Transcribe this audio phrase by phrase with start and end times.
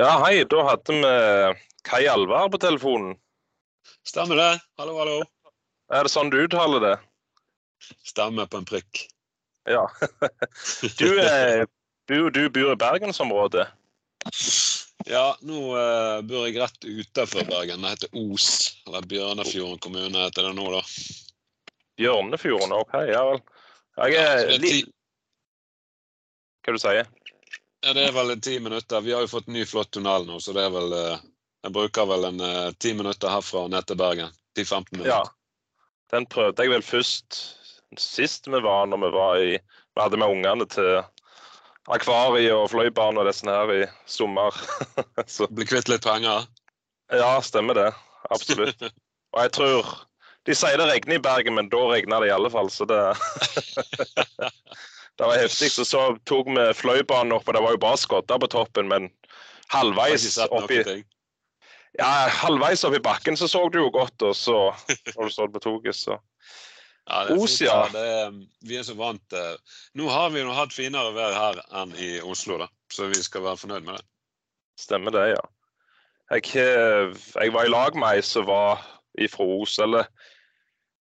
[0.00, 0.44] Ja, hei.
[0.48, 1.08] Da hadde vi
[1.84, 3.18] Kai Alvar på telefonen.
[4.08, 4.60] Stemmer det.
[4.80, 5.16] Hallo, hallo.
[5.92, 6.92] Er det sånn du uttaler det?
[8.08, 9.02] Stemmer på en prikk.
[9.68, 9.84] Ja.
[10.96, 11.66] Du, er,
[12.08, 13.66] bor, du bor i bergensområdet?
[15.04, 17.84] Ja, nå eh, bor jeg rett utenfor Bergen.
[17.84, 18.48] Det heter Os.
[18.88, 20.84] Eller Bjørnefjorden kommune heter det nå, da.
[22.00, 22.72] Bjørnefjorden?
[22.80, 23.44] OK, ja vel.
[24.00, 24.94] Jeg er litt
[26.64, 27.04] Hva du sier
[27.80, 29.00] ja, det er vel ti minutter.
[29.00, 31.22] Vi har jo fått ny flott tunnel nå, så det er vel eh,
[31.64, 34.32] Jeg bruker vel en eh, ti minutter herfra og ned til Bergen.
[34.58, 35.12] 10-15 minutter.
[35.12, 35.22] Ja.
[36.10, 37.40] Den prøvde jeg vel først
[37.98, 41.00] sist vi var, når vi var i Vi hadde med ungene til
[41.90, 44.54] akvariet og fløybane og disse her i sommer.
[45.26, 46.46] Så Bli kvitt litt penger.
[47.12, 47.90] ja, stemmer det.
[48.30, 48.82] Absolutt.
[49.30, 49.90] Og jeg tror
[50.46, 52.98] De sier det regner i Bergen, men da regner det i alle fall, så det
[55.20, 55.68] Det var heftig.
[55.74, 59.10] Så, så tok vi fløibanen opp, og det var jo bare skodder på toppen, men
[59.68, 60.80] halvveis oppi.
[61.98, 62.08] Ja,
[62.40, 64.56] halvveis oppi bakken så så du jo godt, og så
[65.12, 66.16] når du stod på toget, så
[67.10, 67.76] Ja, det er Os, ja.
[67.90, 68.34] Det er,
[68.68, 72.10] vi er så vant eh, Nå har vi jo hatt finere vær her enn i
[72.22, 72.68] Oslo, da.
[72.92, 74.04] Så vi skal være fornøyd med det.
[74.78, 75.40] stemmer det, ja.
[76.30, 78.84] Jeg, eh, jeg var i lag med ei som var
[79.18, 80.06] ifra Os, eller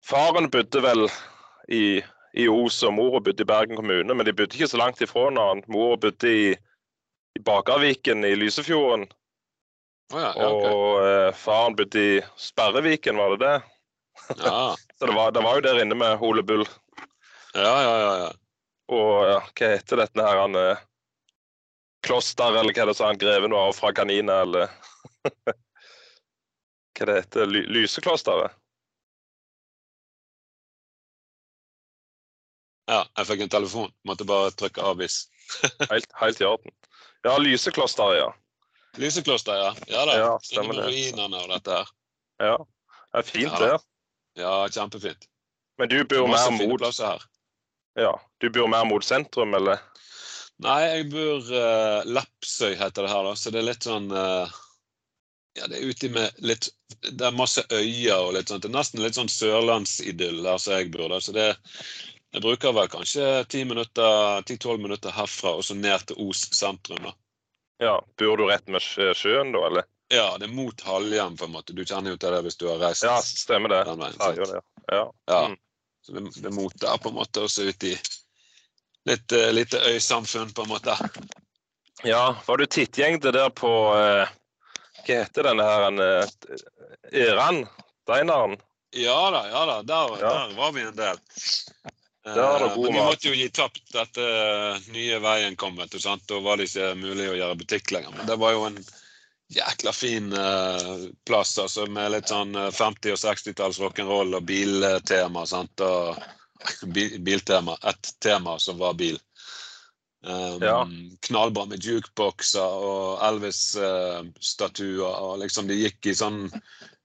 [0.02, 1.06] Faren bodde vel
[1.70, 5.02] i, i Os, og mora bodde i Bergen kommune, men de bodde ikke så langt
[5.04, 5.68] ifra hverandre.
[5.72, 6.52] Mora bodde i,
[7.36, 9.08] i Bakerviken i Lysefjorden,
[10.12, 10.72] Oh, ja, ja, okay.
[10.72, 13.54] og eh, faren bodde i Sperreviken, var det det?
[14.44, 14.76] ja.
[14.98, 16.66] Så det var, det var jo der inne med Ole Bull.
[17.54, 18.30] ja, ja, ja, ja.
[18.92, 20.82] Og ja, hva heter dette her, han eh,
[22.04, 24.68] Kloster, eller hva det sa han greven var fra kanina, eller
[26.92, 27.48] Hva det heter?
[27.72, 28.52] Lyseklosteret?
[32.92, 33.00] Ja.
[33.18, 33.90] Jeg fikk en telefon.
[34.08, 35.24] Måtte bare trykke avvis.
[35.92, 36.72] Helt, helt i orden.
[37.26, 38.30] Ja, Lysekloster, ja.
[39.00, 39.72] Lysekloster, ja.
[39.90, 40.14] Ja da.
[40.18, 40.86] Ja, stemmer det.
[40.88, 41.92] ruinene og dette her.
[42.50, 42.56] ja.
[43.12, 43.82] Det er fint, Ja der.
[44.40, 45.28] Ja, kjempefint.
[45.78, 46.80] Men du bor mer mot
[47.94, 49.80] ja, du bor mer mot sentrum, eller?
[50.62, 53.32] Nei, jeg bor uh, Lepsøy, heter det her, da.
[53.36, 54.60] Så det er litt sånn uh,
[55.58, 56.70] Ja, det er uti med litt
[57.04, 58.64] Det er masse øyer og litt sånt.
[58.64, 61.10] Det er nesten litt sånn sørlandsidyll der som jeg bor.
[61.12, 61.20] da.
[61.20, 61.50] Så det
[62.32, 67.12] Jeg bruker vel kanskje 10-12 minutter, minutter herfra og så ned til Os sentrum, da.
[67.82, 69.88] Ja, Bor du rett med sjøen, da, eller?
[70.12, 71.74] Ja, det er mot Halhjem, på en måte.
[71.76, 73.82] Du kjenner jo til det hvis du har reist Ja, stemmer det.
[73.88, 74.16] den veien.
[74.20, 74.60] Ja, det.
[74.92, 75.04] Ja.
[75.28, 75.40] Ja.
[75.48, 75.56] Mm.
[76.02, 77.94] Så det, det er mot der, på en måte, og så ut i
[79.08, 80.96] litt uh, lite øysamfunn, på en måte.
[82.04, 84.28] ja, var du tittgjengte der på eh,
[85.02, 86.52] Hva heter denne her eh,
[87.28, 87.64] Eran?
[88.08, 88.56] Deinaren?
[88.92, 89.76] Ja da, ja da.
[89.82, 90.32] Der, Ja.
[90.48, 91.20] der var vi en del.
[92.26, 92.36] Eh,
[92.76, 95.76] Men vi måtte jo gi tapt etter nye veien kom.
[95.76, 96.22] vet du, sant?
[96.30, 98.14] Da var det ikke mulig å gjøre butikk lenger.
[98.16, 98.78] Men det var jo en
[99.52, 105.42] jækla fin uh, plass altså med litt sånn eh, 50- og 60-talls rock'n'roll og biltema.
[105.50, 105.82] sant?
[105.82, 106.16] Og
[106.94, 107.76] bil, biltema.
[107.82, 109.18] Ett tema som var bil.
[110.22, 110.86] Um, Ja.
[111.26, 115.02] Knallbra med jukeboxer og Elvis-statuer.
[115.10, 116.44] og liksom Det gikk i sånn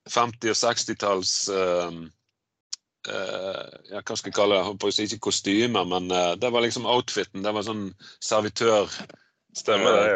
[0.08, 2.12] 50- og 60-talls um, eh,
[3.08, 4.94] ja, hva skal jeg kalle det?
[5.06, 7.44] Ikke kostymer, men eh, det var liksom outfiten.
[7.46, 7.90] Det var sånn
[8.24, 9.24] servitørgreier
[9.58, 10.10] Stemmer det,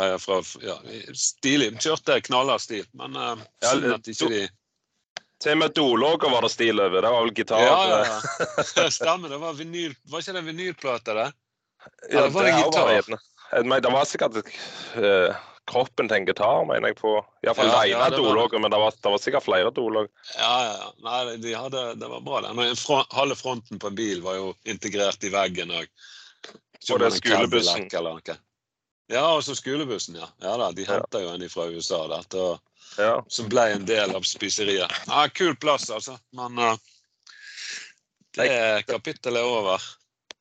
[0.00, 0.18] ja.
[0.18, 0.76] fra ja,
[1.12, 1.74] Stilig.
[1.82, 4.46] Kjørte knallhard stil, men uh, Ja, synd at ikke de
[5.42, 7.02] Til og med dologger var det stil over.
[7.04, 7.64] Det var vel gitar.
[7.66, 8.88] Ja, ja.
[8.98, 9.28] Stemmer.
[9.28, 11.28] Det var vinyl Var ikke det vinylplate, det?
[12.08, 12.88] Ja, det var det gitar?
[12.88, 15.36] Var mener, Det var sikkert eh,
[15.68, 17.12] kroppen til en gitar, mener jeg på.
[17.44, 20.08] Iallfall Ja, ja, det men det var, det var sikkert flere dolog.
[20.36, 20.90] Ja, ja.
[21.04, 22.54] Nei, de hadde, det var bra, det.
[22.56, 22.74] Men
[23.14, 25.88] halve fronten på en bil var jo integrert i veggen òg.
[26.88, 27.88] Og det er skolebussen.
[29.08, 30.28] Ja, og så skolebussen, ja.
[30.44, 31.00] Ja da, De Ja.
[31.12, 32.60] jo en fra USA dette, og,
[32.98, 33.22] Ja.
[33.28, 34.90] som ble en del av spiseriet.
[35.06, 36.18] Ja, Kul plass, altså.
[36.32, 36.76] Men uh,
[38.36, 39.82] det kapittelet er over.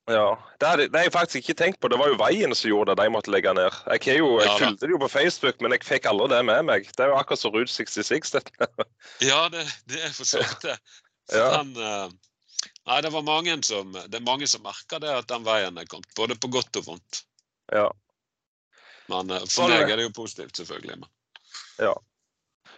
[0.08, 0.28] Ja.
[0.60, 1.90] Det har jeg faktisk ikke tenkt på.
[1.92, 3.76] Det var jo veien som gjorde at de måtte legge ned.
[3.92, 6.64] Jeg, jo, jeg Ja fulgte det jo på Facebook, men jeg fikk aldri det med
[6.70, 6.88] meg.
[6.96, 8.32] Det er jo akkurat som Route 66.
[8.38, 8.70] Dette.
[9.26, 10.80] Ja, det, det er for så vidt det.
[11.28, 11.60] Ja.
[11.60, 12.08] uh,
[12.88, 15.90] nei, det var mange som Det er mange som merker det at den veien er
[15.92, 16.08] kommet.
[16.16, 17.20] Både på godt og vondt.
[17.76, 17.90] Ja.
[19.12, 21.02] Men uh, for Sånn, meg er det jo positivt, selvfølgelig.
[21.04, 21.12] Men.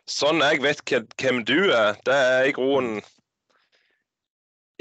[0.10, 0.82] Sånn jeg vet
[1.22, 3.04] hvem du er, det er i grunnen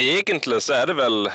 [0.01, 1.27] Egentlig så er det vel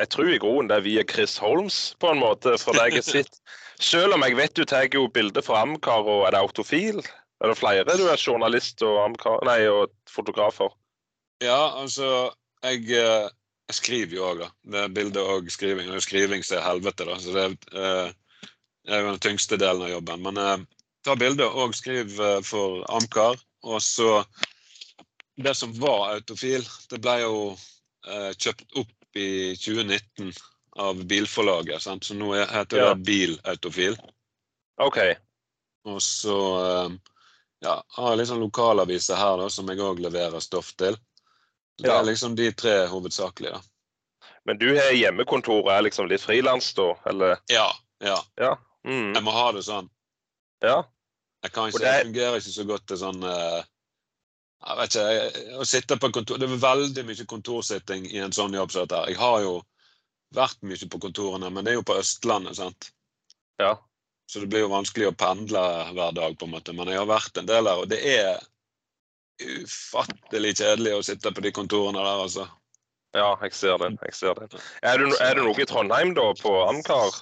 [0.00, 3.00] Jeg tror i groen det er via Chris Holmes, på en måte, for det jeg
[3.00, 3.42] har sett.
[3.82, 7.02] Selv om jeg vet du tar jo bilder fra Amcar, og er det autofil?
[7.42, 10.70] Er det flere du er journalist og, Amcar, nei, og fotografer?
[11.42, 12.30] Ja, altså
[12.62, 13.26] Jeg, eh,
[13.66, 14.48] jeg skriver jo òg, da.
[14.70, 15.88] Det er bilde og skriving.
[15.90, 17.16] Er skriving er helvete, da.
[17.18, 18.12] Så det eh,
[18.86, 20.22] er jo den tyngste delen av jobben.
[20.22, 20.62] Men eh,
[21.02, 23.40] ta bilde og skriv eh, for Amcar.
[23.66, 24.22] Og så
[25.42, 27.36] Det som var Autofil, det ble jo
[28.06, 30.32] eh, kjøpt opp i 2019
[30.76, 31.82] av bilforlaget.
[31.82, 32.04] Sant?
[32.04, 32.94] Så nå heter heter Ja.
[32.94, 33.96] det Bilautofil.
[34.80, 34.98] OK.
[35.84, 36.90] Og så eh,
[37.62, 40.96] ja, har jeg liksom lokalaviser her da, som jeg òg leverer stoff til.
[41.78, 41.98] Det Ja.
[42.00, 43.52] er liksom de tre hovedsakelige.
[43.52, 43.60] da.
[44.44, 46.94] Men du har hjemmekontor og er liksom litt frilans, da?
[47.06, 47.36] Eller?
[47.48, 47.68] Ja.
[48.00, 48.18] ja.
[48.38, 48.56] Ja.
[48.84, 49.14] Mm.
[49.14, 49.88] Jeg må ha det sånn.
[50.62, 50.82] ja.
[51.42, 53.64] Jeg kan ikke, det er- jeg fungerer ikke så godt til sånn eh,
[54.62, 58.54] Jeg vet ikke, Å sitte på kontor Det er veldig mye kontorsitting i en sånn
[58.54, 59.00] jobb som dette.
[59.00, 59.12] her.
[59.12, 59.54] Jeg har jo
[60.32, 62.92] vært mye på kontorene, men det er jo på Østlandet, sant.
[63.60, 63.74] Ja.
[64.30, 65.60] Så det blir jo vanskelig å pendle
[65.92, 66.72] hver dag, på en måte.
[66.72, 68.40] Men jeg har vært en del der, og det er
[69.42, 72.46] ufattelig kjedelig å sitte på de kontorene der, altså.
[73.12, 73.90] Ja, jeg ser det.
[74.06, 74.62] jeg ser det.
[74.80, 77.18] Er det, er det noe i Trondheim, da, på Amcar?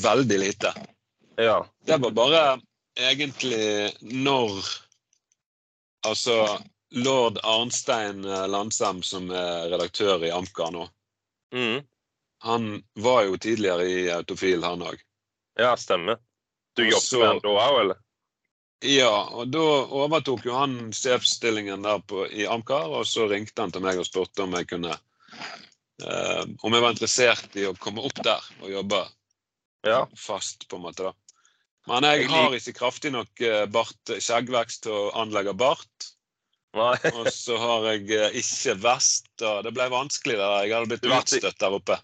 [0.00, 0.72] Veldig lite.
[1.36, 1.58] Ja.
[1.84, 2.42] Det var bare
[2.96, 4.64] egentlig når
[6.06, 6.34] Altså
[6.90, 10.88] lord Arnstein eh, Landsem, som er redaktør i Amcar nå,
[11.54, 11.82] Mm.
[12.42, 14.96] han var jo tidligere i Autofil, han òg.
[15.60, 16.16] Ja, stemmer.
[16.74, 17.96] Du jobbet så- med han da òg, eller?
[18.82, 19.58] Ja, og da
[19.94, 24.06] overtok jo han sjefsstillingen der på, i Amcar, og så ringte han til meg og
[24.08, 24.96] spurte om jeg kunne
[26.02, 29.04] eh, Om jeg var interessert i å komme opp der og jobbe
[29.84, 30.06] Ja.
[30.16, 31.04] fast, på en måte.
[31.04, 31.12] da.
[31.90, 36.08] Men jeg har ikke kraftig nok eh, bart, skjeggvekst til å anlegge bart.
[37.18, 40.62] Og så har jeg eh, ikke vest, og det ble vanskelig der.
[40.64, 41.98] Jeg hadde blitt utstøtt der oppe.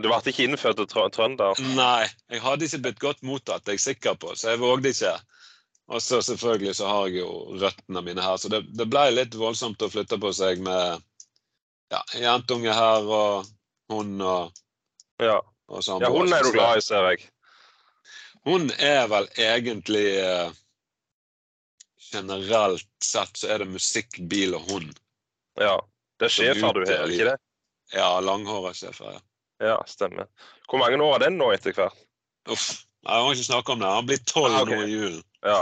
[0.00, 1.60] Du ble ikke innfødt til trø- trønder?
[1.76, 4.90] Nei, jeg hadde ikke blitt godt mottatt, det er jeg sikker på, så jeg vågde
[4.94, 5.12] ikke.
[5.90, 7.30] Og så selvfølgelig så har jeg jo
[7.60, 11.02] røttene mine her, så det, det ble litt voldsomt å flytte på seg med
[11.90, 13.50] ja, jentunge her og
[13.90, 14.54] hund og,
[15.22, 15.40] Ja.
[15.68, 16.02] og sånn.
[16.06, 17.26] ja, hun er du glad i, ser jeg.
[18.48, 20.50] Hun er vel egentlig eh,
[22.10, 24.96] Generelt sett så er det musikk, bil og hund.
[25.60, 25.76] Ja.
[26.18, 27.36] Det er schæfer du har, ikke det?
[27.94, 29.12] Ja, langhåra schæfer.
[29.14, 29.20] Ja.
[29.60, 30.26] Ja, stemmer.
[30.68, 31.94] Hvor mange år er den nå etter hvert?
[32.50, 32.80] Uff.
[33.06, 33.92] Jeg må ikke snakke om det.
[33.92, 34.72] Han blir tolv Ah, ok.
[34.72, 35.22] nå i julen.
[35.44, 35.60] Ja.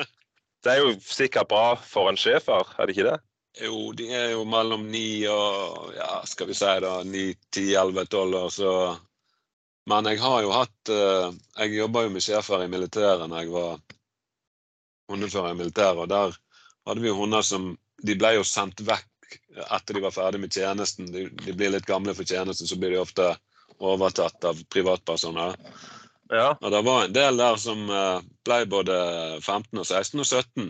[0.66, 3.18] Det er jo sikkert bra for en schæfer, er det ikke det?
[3.62, 8.02] Jo, de er jo mellom ni og ja, skal vi si da, ni, ti, elleve,
[8.10, 8.72] tolv år, så
[9.90, 13.52] Men jeg har jo hatt eh, Jeg jobba jo med sjefer i militæret når jeg
[13.54, 13.76] var
[15.10, 16.34] hundefører i militæret, og der
[16.86, 19.06] hadde vi hunder som De ble jo sendt vekk
[19.56, 21.08] etter de var ferdig med tjenesten.
[21.10, 23.30] De, de blir litt gamle for tjenesten, så blir de ofte
[23.82, 25.56] overtatt av privatpersoner.
[26.30, 26.50] Ja.
[26.60, 28.98] Og det var en del der som eh, ble både
[29.40, 30.68] 15 og 16 og 17.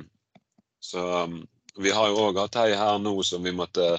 [0.87, 1.41] Så um,
[1.83, 3.97] vi har jo òg hatt ei her nå som vi måtte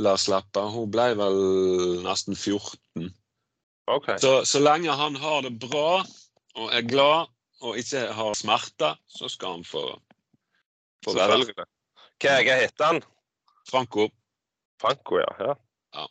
[0.00, 0.62] la slippe.
[0.74, 1.40] Hun ble vel
[2.06, 3.10] nesten 14.
[3.90, 4.10] OK.
[4.20, 6.04] Så, så lenge han har det bra
[6.54, 7.30] og er glad
[7.64, 9.82] og ikke har smerter, så skal han få,
[11.04, 11.66] få være der.
[12.20, 13.00] Hva, hva heter han?
[13.68, 14.08] Franco.
[14.80, 15.54] Franco, ja.
[15.96, 16.06] ja.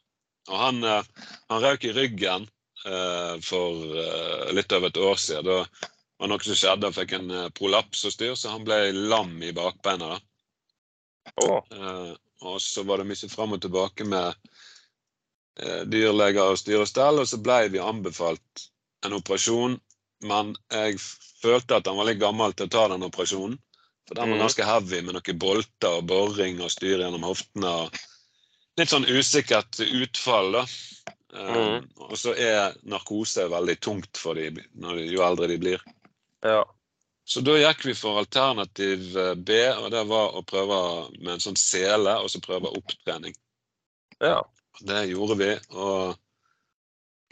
[0.49, 2.47] Og han, eh, han røk i ryggen
[2.85, 5.47] eh, for eh, litt over et år siden.
[5.47, 5.89] Da
[6.19, 6.89] var noe som skjedde.
[6.89, 10.17] Han fikk en eh, prolaps og styr, så han ble lam i bakbeina.
[11.39, 11.61] Oh.
[11.71, 12.11] Eh,
[12.43, 14.33] og så var det mye fram og tilbake med
[15.85, 18.63] dyrleger og styrestell, og så ble vi anbefalt
[19.05, 19.79] en operasjon.
[20.23, 20.97] Men jeg
[21.43, 23.57] følte at han var litt gammel til å ta den operasjonen.
[24.07, 24.43] For den var Mhm.
[24.43, 27.89] ganske heavy med noen bolter og boring og styr gjennom hoftene.
[28.77, 30.65] Litt sånn usikkert utfall, da.
[31.33, 31.55] Mm.
[31.57, 35.79] Uh, Og så er narkose veldig tungt for dem de- jo eldre de blir.
[36.43, 36.63] ja.
[37.25, 41.39] Så da gikk vi for alternativ eh, B, og det var å prøve med en
[41.39, 43.33] sånn sele, og så prøve opptrening.
[44.19, 44.43] ja.
[44.81, 46.15] Det gjorde vi, og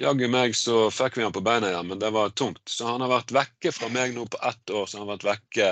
[0.01, 2.62] jaggu meg så fikk vi han på beina igjen, men det var tungt.
[2.69, 5.27] Så han har vært vekke fra meg nå på ett år, så han har vært
[5.29, 5.71] vekke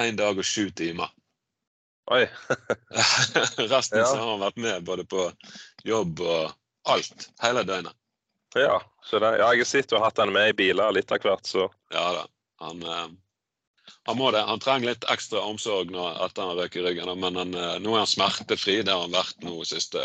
[0.00, 1.12] én dag og sju timer.
[2.12, 2.24] Oi.
[3.72, 4.06] Resten Ja.
[4.06, 5.30] så har han vært med både på
[5.88, 6.52] jobb og
[6.92, 7.28] alt.
[7.40, 7.96] Hele døgnet.
[8.54, 8.82] Ja.
[9.04, 11.24] Så det, ja, jeg har sett du har hatt han med i biler litt av
[11.24, 12.26] hvert, så Ja da.
[12.64, 13.08] Han, eh,
[14.08, 14.44] han må det.
[14.46, 17.94] Han trenger litt ekstra omsorg nå etter han røk i ryggen, men han, eh, nå
[17.96, 18.82] er han smertefri.
[18.84, 20.04] Det har han vært nå de siste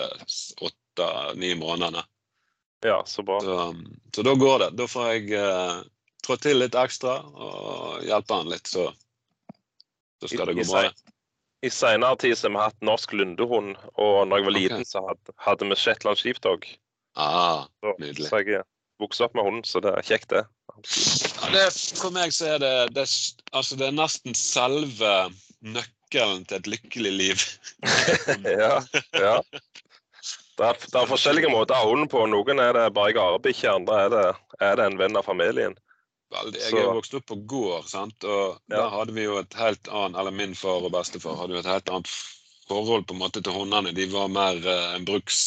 [1.03, 2.03] åtte-ni månedene.
[2.85, 3.39] ja, så bra.
[3.41, 3.75] Så,
[4.15, 4.69] så da går det.
[4.79, 5.79] Da får jeg eh,
[6.25, 8.89] trå til litt ekstra og hjelpe han litt, så,
[10.21, 10.81] så skal det I- det gå bra.
[10.87, 11.15] det.
[11.61, 15.01] I senere tid så har vi hatt norsk lundehund, og når jeg var liten, så
[15.09, 16.63] hadde, hadde vi Shetland sheepdog.
[17.19, 18.29] Ah, Så, Nydelig.
[18.29, 18.63] så jeg
[18.99, 20.45] vokste opp med hunden, så det er kjekt, det.
[20.45, 21.65] ja, det.
[21.99, 23.03] For meg så er det, det,
[23.51, 25.11] altså det er nesten selve
[25.59, 27.43] nøkkelen til et lykkelig liv.
[28.47, 28.79] ja,
[29.19, 29.35] ja.
[30.59, 32.25] Det er, det er forskjellige måter å ha på.
[32.27, 34.23] Noen er det bare garebikkje, andre er det,
[34.59, 35.77] er det en venn av familien.
[36.35, 36.59] Veldig.
[36.59, 38.25] Jeg er jo vokst opp på gård, sant?
[38.27, 38.75] og Ja.
[38.75, 41.71] der hadde vi jo et helt annet Eller min far og bestefar hadde jo et
[41.71, 42.11] helt annet
[42.67, 43.95] forhold på en måte til hundene.
[43.95, 45.39] De var mer uh, en bruks...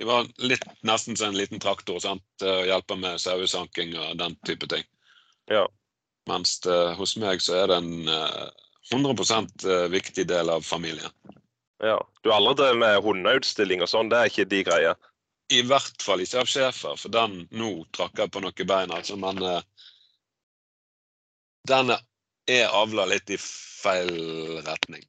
[0.00, 2.24] De var litt nesten som en liten traktor sant?
[2.40, 4.82] og hjelper med sauesanking og den type ting.
[5.52, 5.66] Ja.
[6.26, 8.48] Mens uh, hos meg så er det en uh,
[8.90, 11.12] 100% viktig del av familien.
[11.82, 11.98] Ja.
[12.22, 14.10] Du har aldri drevet med hundeutstilling og sånn?
[14.12, 15.08] Det er ikke de greier?
[15.52, 19.18] I hvert fall ikke av schæfer, for den nå trakk jeg på noen bein, altså,
[19.20, 19.60] men eh,
[21.68, 21.92] den
[22.50, 24.10] er avla litt i feil
[24.66, 25.04] retning.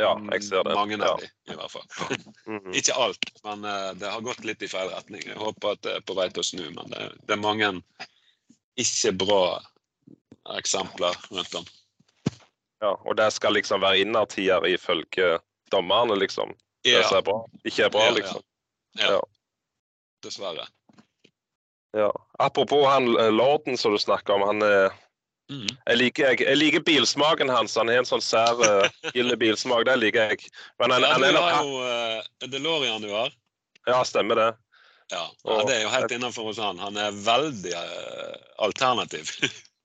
[0.00, 0.74] Ja, jeg ser det.
[0.76, 1.12] Mange Ja.
[1.12, 1.86] av de, i hvert fall.
[2.46, 2.74] Mhm.
[2.78, 5.22] Ikke alt, men eh, det har gått litt i feil retning.
[5.26, 7.70] Jeg håper at det er på vei til å snu, men det, det er mange
[8.76, 9.40] ikke bra
[10.56, 11.64] eksempler rundt om.
[12.84, 15.38] Ja, og det skal liksom være innertier ifølge
[15.70, 16.54] dommerne, liksom?
[16.84, 17.40] Det som er bra.
[17.64, 18.18] Ikke er bra, Ja, ja.
[18.20, 18.42] liksom?
[18.98, 19.10] ja.
[19.16, 19.22] ja.
[20.24, 20.66] Dessverre.
[21.96, 22.10] Ja.
[22.38, 24.46] Apropos han eh, lorden som du snakker om.
[24.46, 24.94] han er
[25.46, 25.66] Mm.
[25.86, 27.76] Jeg liker, jeg, jeg liker bilsmaken hans.
[27.78, 29.84] Han har en sånn sær uh, ille bilsmak.
[29.86, 30.48] Det liker jeg.
[30.82, 33.34] Men han, Ja, han er nok jo uh, DeLorean du har.
[33.86, 34.48] Ja, stemmer det.
[35.14, 36.80] Ja, ja, det er jo helt innenfor hos han.
[36.82, 38.34] Han er veldig uh,
[38.66, 39.30] alternativ.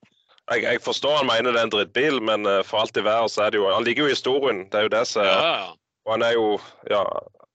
[0.51, 3.31] Jeg, jeg forstår han mener det er en drittbil, men eh, for alt i verden
[3.31, 4.65] så er det jo Han ligger jo i historien.
[4.71, 5.69] Det er jo det som ja, ja.
[6.07, 6.47] Og han er jo
[6.91, 7.05] Ja.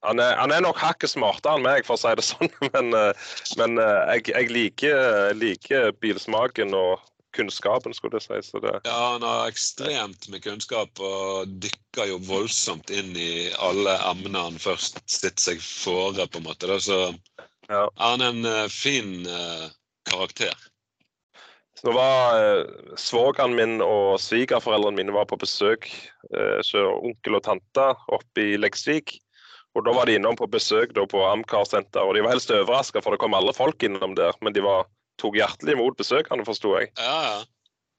[0.07, 2.93] Han er, han er nok hakket smartere enn meg, for å si det sånn, men,
[2.95, 7.01] eh, men eh, jeg, jeg liker, liker bilsmaken og
[7.35, 8.53] kunnskapen, skulle jeg si.
[8.53, 13.97] Så det, ja, han har ekstremt med kunnskap og dykker jo voldsomt inn i alle
[14.13, 16.71] emner han først sitter seg fore, på en måte.
[16.79, 17.01] Så
[17.73, 17.89] Ja.
[17.99, 19.27] han er en fin
[20.07, 20.55] karakter.
[21.77, 22.63] Så nå var eh,
[22.97, 25.91] svogeren min og svigerforeldrene mine var på besøk
[26.33, 29.19] eh, onkel og tante oppe i Leksvik.
[29.77, 32.53] Og da var de innom på besøk da, på Amcar senter, og de var helst
[32.55, 34.33] overraska, for det kom alle folk innom der.
[34.41, 34.89] Men de var,
[35.21, 36.89] tok hjertelig imot besøkende, forsto jeg.
[36.97, 37.45] Ja,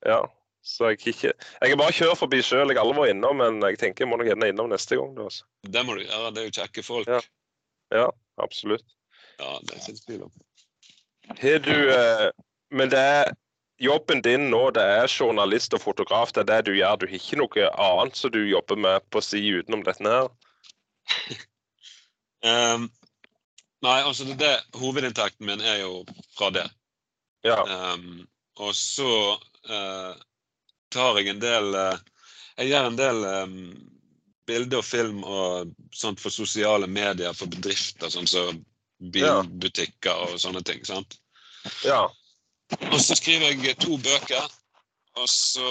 [0.07, 0.23] ja.
[0.67, 3.61] Så jeg ikke Jeg har bare kjørt forbi sjøl, jeg har aldri vært innom, men
[3.69, 5.13] jeg tenker jeg må nok gjerne innom neste gang.
[5.15, 5.45] Da, altså.
[5.63, 6.31] Det må du gjøre.
[6.33, 7.11] Det er jo kjekke folk.
[7.13, 7.21] Ja.
[7.93, 8.07] Ja,
[8.43, 8.83] absolutt.
[9.37, 10.33] Ja, det er ikke tvil om.
[11.37, 12.29] Har du eh,
[12.73, 13.05] Men det
[13.77, 16.33] jobben din nå, det er journalist og fotograf.
[16.33, 16.99] Det er det du gjør.
[16.99, 20.29] Du har ikke noe annet som du jobber med på si utenom dette her?
[22.43, 22.87] um,
[23.85, 26.01] nei, altså det, det, hovedinntekten min er jo
[26.37, 26.65] fra det.
[27.45, 27.61] Ja.
[27.63, 28.25] Um,
[28.57, 29.11] og så
[29.69, 30.13] uh,
[30.93, 31.99] tar jeg en del uh,
[32.57, 33.59] Jeg gjør en del um,
[34.49, 38.63] bilde og film og sånt for sosiale medier for bedrifter, sånn som
[39.13, 40.81] bilbutikker og sånne ting.
[40.87, 41.19] sant?
[41.85, 42.07] ja.
[42.75, 44.47] Og så skriver jeg to bøker,
[45.17, 45.67] og så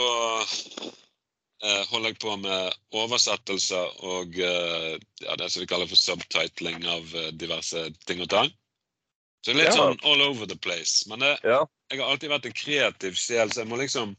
[1.62, 6.86] eh, holder jeg på med oversettelser og eh, ja, det som vi kaller for subtitling
[6.88, 8.52] av eh, diverse ting og tang.
[9.44, 9.82] Så det er litt Ja.
[9.82, 11.04] sånn all over the place.
[11.08, 11.64] Men det, Ja.
[11.92, 14.16] jeg har alltid vært en kreativ sjel, så jeg må liksom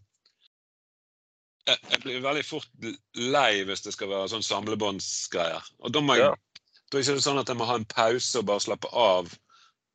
[1.68, 2.70] jeg, jeg blir veldig fort
[3.20, 5.66] lei hvis det skal være sånn samlebåndsgreier.
[5.84, 6.36] Og da må jeg Ja.
[6.88, 9.28] Da er det ikke sånn at jeg må ha en pause og bare slappe av,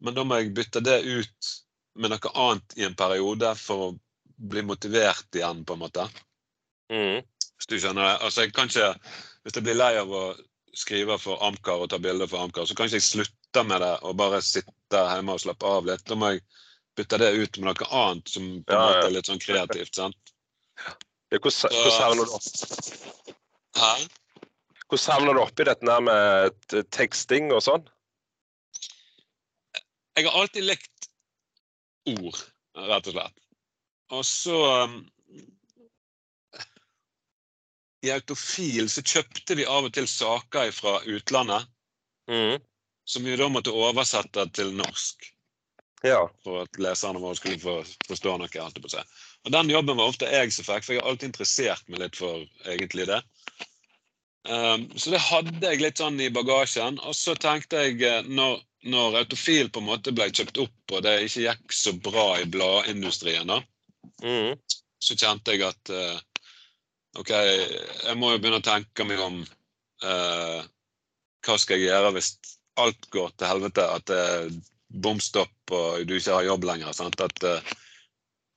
[0.05, 1.62] men da må jeg bytte det ut
[1.95, 3.91] med noe annet i en periode for å
[4.53, 6.07] bli motivert igjen, på en måte.
[6.93, 7.21] Mm.
[7.57, 8.15] Hvis du skjønner det.
[8.27, 8.95] Altså, jeg kan ikke,
[9.43, 10.23] Hvis jeg blir lei av å
[10.79, 13.93] skrive for Amcar og ta bilder for Amcar, så kan ikke jeg slutte med det
[14.07, 16.05] og bare sitte hjemme og slappe av litt.
[16.07, 16.45] Da må jeg
[16.97, 19.95] bytte det ut med noe annet som på en Ja, måte er litt sånn kreativt.
[19.99, 20.33] sant?
[21.33, 23.37] Ja, Hvordan hvordan havner du opp-
[23.75, 23.93] Hæ?
[24.89, 27.87] hvordan havner du oppi dette med teksting og sånn?
[30.17, 30.91] Jeg har alltid likt
[32.11, 32.38] ord,
[32.88, 33.42] rett og slett.
[34.12, 34.97] Og så um,
[38.02, 41.68] I Autofil så kjøpte vi av og til saker fra utlandet
[42.30, 42.61] Mm.
[43.04, 45.25] som vi da måtte oversette til norsk.
[46.06, 46.28] Ja.
[46.44, 47.75] For at leserne våre skulle få
[48.09, 48.61] forstå noe.
[48.62, 49.04] alt det på seg.
[49.44, 52.16] Og Den jobben var ofte jeg som fikk, for jeg har alltid interessert meg litt
[52.16, 53.21] for egentlig det.
[54.47, 56.99] Um, så det hadde jeg litt sånn i bagasjen.
[57.06, 61.05] Og så tenkte jeg, eh, når, når Autofil på en måte ble kjøpt opp, og
[61.05, 63.62] det ikke gikk så bra i bladindustrien, da,
[64.23, 64.59] Mm.
[65.03, 66.19] så kjente jeg at uh,
[67.19, 70.61] OK, jeg må jo begynne å tenke meg om uh,
[71.43, 72.33] Hva skal jeg gjøre hvis
[72.83, 73.87] alt går til helvete?
[73.87, 74.51] At det er
[75.07, 76.95] bom stopp og du ikke har jobb lenger?
[76.99, 77.19] Sant?
[77.23, 77.75] At, uh,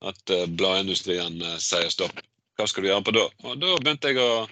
[0.09, 2.17] at bladindustrien sier stopp.
[2.57, 3.25] Hva skal du gjøre på da?
[3.45, 4.45] Og da begynte jeg å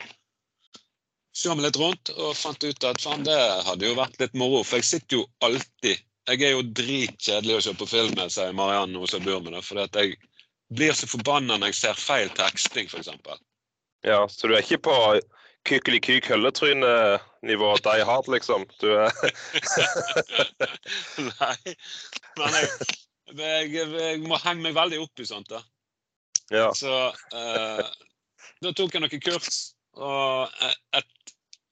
[1.34, 3.38] se litt rundt og fant ut at faen, det
[3.68, 4.62] hadde jo vært litt moro.
[4.64, 8.54] For jeg sitter jo alltid Jeg er jo dritkjedelig å se på film med, sier
[8.56, 9.58] Marianne hos jeg bor med.
[9.66, 10.16] For at jeg
[10.72, 13.12] blir så forbanna når jeg ser feil teksting, f.eks.
[14.08, 14.22] ja.
[14.32, 14.96] Så du er ikke på
[15.68, 18.64] kykeli-kyk hølletryne-nivå die hard, liksom?
[18.80, 19.12] Du er
[21.28, 21.76] Nei.
[22.40, 22.72] Men jeg,
[23.76, 25.52] jeg, jeg må henge meg veldig opp i sånt.
[25.52, 25.60] da.
[26.54, 26.70] Ja.
[26.76, 26.92] Så
[27.36, 27.92] eh,
[28.64, 29.60] da tok jeg noen kurs,
[30.00, 30.64] og
[30.96, 31.13] et,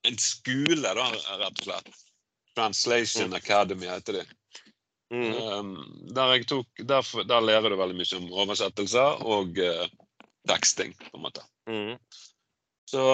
[0.07, 1.07] en skole, da,
[1.41, 1.91] rett og slett.
[2.55, 4.25] Translation Academy heter det.
[5.13, 5.33] Mm.
[5.35, 5.71] Um,
[6.15, 9.87] der, tok, der, der lærer du veldig mye om oversettelser og uh,
[10.47, 11.43] teksting, på en måte.
[11.69, 11.95] Mm.
[12.91, 13.05] Så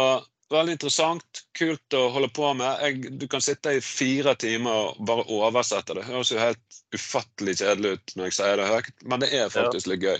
[0.53, 2.83] veldig interessant, kult å holde på med.
[2.85, 5.97] Jeg, du kan sitte i fire timer og bare oversette.
[5.97, 9.53] Det høres jo helt ufattelig kjedelig ut når jeg sier det høyt, men det er
[9.53, 10.19] faktisk litt gøy.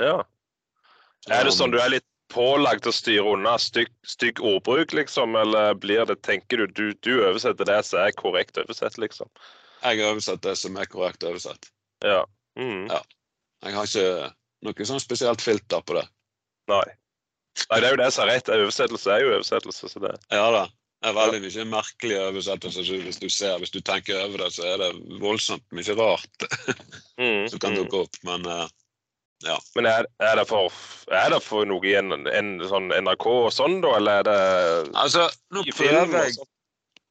[0.00, 0.16] Ja.
[1.30, 5.36] Er det sånn du er litt pålagt å styre unna stygg, stygg ordbruk, liksom?
[5.38, 9.30] Eller blir det, tenker du, du, du oversetter det som er korrekt oversett, liksom?
[9.82, 11.70] Jeg oversatt det som er korrekt oversett.
[12.04, 12.24] Ja.
[12.58, 12.86] Mm.
[12.90, 13.00] Ja.
[13.62, 14.32] Jeg har ikke
[14.66, 16.04] noe sånn spesielt filter på det.
[16.70, 16.84] Nei.
[17.68, 18.52] Nei, det er jo det som er rett.
[18.52, 19.90] Oversettelse er jo oversettelse.
[19.92, 20.14] så det...
[20.32, 20.68] Ja da.
[21.02, 22.84] Det er veldig mye merkelige oversettelser.
[22.86, 26.46] så Hvis du ser, hvis du tenker over det, så er det voldsomt mye rart
[27.18, 27.44] Mm.
[27.50, 27.80] som kan mm.
[27.82, 28.16] dukke opp.
[28.26, 28.68] Men eh,
[29.46, 29.58] ja.
[29.76, 30.72] Men er, er, det for,
[31.12, 34.38] er det for noe i en, en sånn NRK og sånn, da, eller er det
[35.04, 36.50] Altså, nå prøver jeg sånn?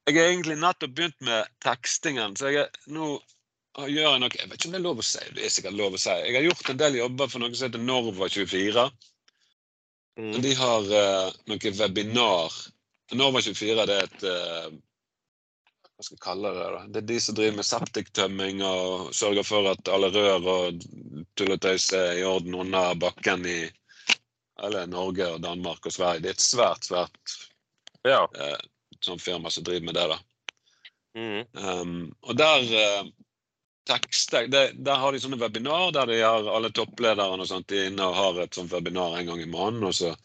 [0.09, 3.13] Jeg har egentlig nettopp begynt med tekstingen, så jeg er, nå
[3.77, 5.77] gjør jeg noe Jeg vet ikke om det er lov å si, det er sikkert
[5.77, 6.15] lov å si.
[6.25, 8.85] Jeg har gjort en del jobber for noe som heter Norva24.
[10.19, 10.37] Mm.
[10.43, 12.57] De har uh, noe webinar.
[13.15, 14.67] Norva24 det er et eh,
[16.01, 16.61] Hva skal jeg kalle det?
[16.73, 16.79] da?
[16.89, 20.85] Det er de som driver med septiktømming og sørger for at alle rør og
[21.37, 23.59] tulletøys er i orden under bakken i
[24.65, 26.23] eller Norge og Danmark og Sverige.
[26.23, 27.35] Det er et svært, svært
[28.09, 28.23] Ja.
[28.33, 28.57] eh,
[29.05, 30.07] sånn firma som driver med det.
[30.09, 30.17] da.
[31.21, 31.43] Mm.
[31.53, 33.11] Um, og der eh,
[33.85, 37.83] tekster det, Der har de sånne webinar der de har alle topplederne og sånt de
[37.91, 39.85] inne og har et sånt webinar en gang i måneden.
[39.85, 40.15] Og så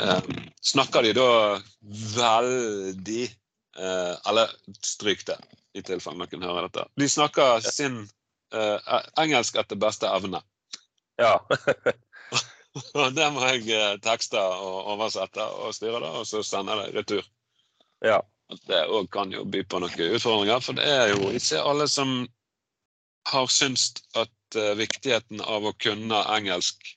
[0.00, 0.32] eh,
[0.72, 1.60] snakker de da
[2.16, 3.28] veldig
[3.78, 4.52] uh, Eller
[4.84, 5.38] stryk det,
[5.74, 6.86] i tilfelle noen hører dette.
[6.98, 8.00] De snakker sin
[8.54, 10.42] eh, engelsk etter beste evne.
[11.20, 11.38] ja.
[12.94, 16.92] Og det må jeg uh, tekste og oversette og styre, da, og så sende det
[16.94, 17.24] retur.
[18.04, 18.20] ja.
[18.48, 22.22] Det òg kan jo by på noen utfordringer, for det er jo ikke alle som
[23.28, 26.94] har syntes at eh, viktigheten av å kunne engelsk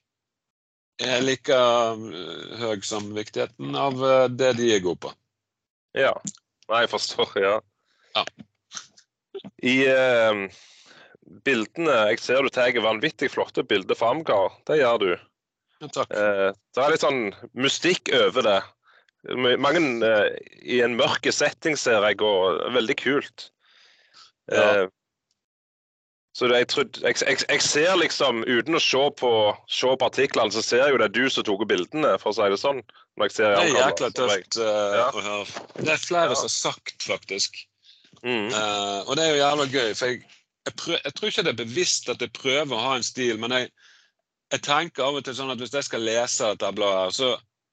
[1.02, 2.06] er like eh,
[2.62, 5.14] høy som viktigheten av eh, det de er gode på.
[5.98, 6.14] Ja.
[6.70, 7.56] Nei, jeg forstår, ja.
[8.16, 8.26] Ja.
[9.64, 10.42] I eh,
[11.46, 14.58] bildene Jeg ser du tar vanvittig flotte bilder fra Amgar.
[14.68, 15.12] Det gjør du.
[15.82, 16.14] Ja, takk.
[16.14, 17.24] Eh, det er litt sånn
[17.58, 18.60] mystikk over det.
[19.62, 23.52] Mange eh, i en mørk setting, ser jeg, og veldig kult.
[24.52, 24.66] Ja.
[24.66, 24.88] Eh,
[26.38, 29.32] så det, jeg, trodde, jeg, jeg, jeg ser liksom, uten å se på,
[29.68, 32.38] se på artiklene, så ser jeg jo det er du som tok bildene, for å
[32.38, 32.80] si det sånn.
[33.18, 35.08] Når jeg ser Det er jækla tøft uh, Ja.
[35.12, 35.64] å høre.
[35.78, 36.36] Det er flere Ja.
[36.40, 37.62] som har sagt, faktisk.
[38.24, 38.50] Mm.
[38.54, 40.22] Uh, og det er jo jævla gøy, for jeg,
[40.68, 43.40] jeg, prøv, jeg tror ikke det er bevisst at jeg prøver å ha en stil,
[43.42, 43.72] men jeg,
[44.54, 47.32] jeg tenker av og til sånn at hvis jeg skal lese dette bladet, her, så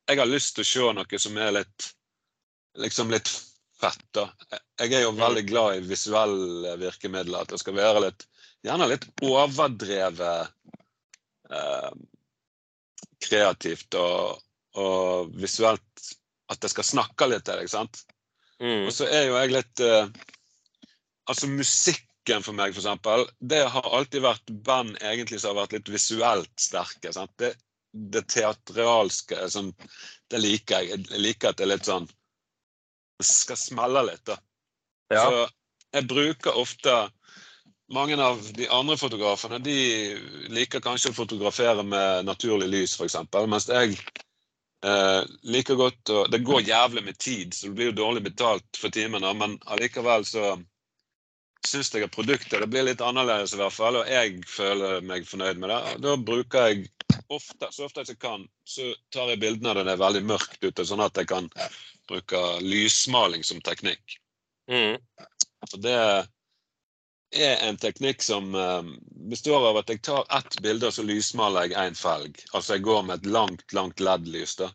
[0.09, 1.88] jeg har lyst til å se noe som er litt
[2.79, 3.29] liksom litt
[3.81, 4.05] fett.
[4.16, 4.29] da.
[4.81, 7.42] Jeg er jo veldig glad i visuelle virkemidler.
[7.44, 8.24] At det skal være litt
[8.66, 10.51] gjerne litt overdrevet
[11.55, 11.90] eh,
[13.29, 14.40] kreativt og,
[14.79, 15.85] og visuelt.
[16.49, 17.71] At jeg skal snakke litt til deg.
[17.71, 18.03] sant?
[18.62, 18.87] Mm.
[18.88, 20.09] Og så er jo jeg litt uh,
[21.29, 25.75] Altså musikken for meg, for eksempel, det har alltid vært band egentlig som har vært
[25.77, 27.12] litt visuelt sterke.
[27.12, 27.35] sant?
[27.41, 27.53] Det,
[27.93, 29.75] det teatralske sånn,
[30.29, 31.05] Det liker jeg.
[31.05, 34.38] Jeg liker at det er litt sånn Det skal smelle litt, da.
[35.12, 35.25] Ja.
[35.25, 35.47] Så
[35.97, 36.97] jeg bruker ofte
[37.93, 39.77] mange av de andre fotografene de
[40.53, 43.17] liker kanskje å fotografere med naturlig lys, f.eks.
[43.49, 43.97] Mens jeg
[44.87, 48.81] eh, like godt å Det går jævlig med tid, så du blir jo dårlig betalt
[48.81, 50.57] for timene, men allikevel så
[51.67, 55.27] syns jeg at produktet det blir litt annerledes, i hvert fall, og jeg føler meg
[55.29, 55.81] fornøyd med det.
[55.97, 56.88] Og da bruker jeg
[57.35, 60.87] ofte, så ofte jeg kan, så tar jeg bildene der det er veldig mørkt ute,
[60.87, 61.51] sånn at jeg kan
[62.09, 64.19] bruke lysmaling som teknikk.
[64.71, 64.97] Mm.
[65.67, 65.99] Og det
[67.31, 68.83] er en teknikk som eh,
[69.31, 72.38] består av at jeg tar ett bilde, og så lysmaler jeg én felg.
[72.53, 74.57] Altså jeg går med et langt, langt LED-lys.
[74.57, 74.71] da.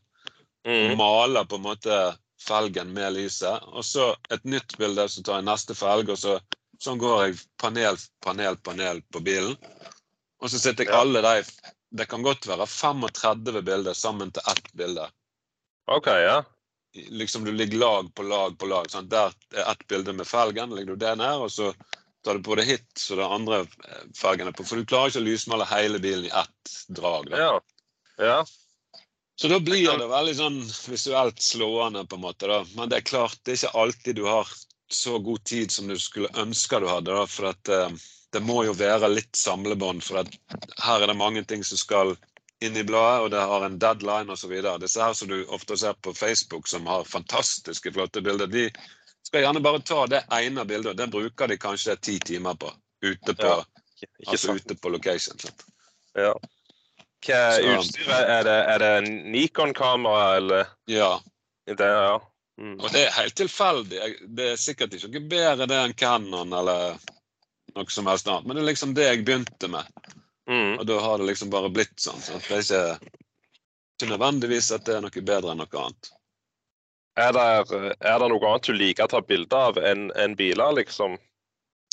[0.63, 0.95] Mm.
[0.95, 1.95] maler på en måte
[2.39, 3.63] felgen med lyset.
[3.73, 6.37] Og så et nytt bilde, så tar jeg neste felg, og så
[6.83, 9.57] sånn går jeg panel, panel, panel på bilen.
[10.43, 11.43] Og så sitter jeg alle de
[11.93, 15.03] Det kan godt være 35 bilder sammen til ett bilde.
[15.85, 16.43] OK, ja.
[16.93, 18.89] liksom du ligger lag på lag på lag.
[18.89, 19.09] Sånn.
[19.09, 21.69] Der er ett bilde med felgen, legger du det ned, og så
[22.23, 23.63] tar du det både hit, så det andre
[24.15, 24.65] fargene er på.
[24.67, 27.29] For du klarer ikke å lysmale hele bilen i ett drag.
[27.31, 27.41] Da.
[27.41, 27.53] Ja.
[28.17, 28.37] ja.
[29.35, 32.47] Så da blir det veldig sånn visuelt slående, på en måte.
[32.47, 32.61] da.
[32.77, 34.49] Men det er klart, det er ikke alltid du har
[34.93, 37.11] så god tid som du skulle ønske du hadde.
[37.11, 37.95] da, For at eh,
[38.33, 40.05] det må jo være litt samlebånd.
[40.05, 40.37] For at
[40.85, 42.15] her er det mange ting som skal
[42.63, 44.53] inn i bladet, og det har en deadline osv.
[44.79, 48.69] Disse her som du ofte ser på Facebook, som har fantastiske, flotte bilder, de
[49.33, 50.91] skal gjerne bare ta det ene bildet.
[50.91, 52.69] og Det bruker de kanskje ti timer på.
[53.01, 55.39] Ute på, Ja, altså ute på location.
[55.39, 55.63] Sant?
[56.13, 56.35] Ja.
[57.25, 57.39] Hva
[57.71, 58.29] utstyret?
[58.29, 61.19] Er det, er det Nikon-kamera, eller Ja.
[61.65, 61.79] det?
[61.79, 62.21] Ja.
[62.61, 62.79] Mm.
[62.79, 64.01] Og det er helt tilfeldig.
[64.37, 66.99] Det er sikkert ikke noe bedre det enn Canon eller
[67.73, 69.85] noe som helst annet, men det er liksom det jeg begynte med.
[70.47, 70.77] Mm.
[70.77, 72.21] Og da har det liksom bare blitt sånn.
[72.21, 73.15] Så det er ikke,
[73.97, 76.11] ikke nødvendigvis at det er noe bedre enn noe annet.
[77.19, 77.43] Er, det,
[78.01, 81.19] er det noe annet du liker å ta bilde av enn en biler, liksom?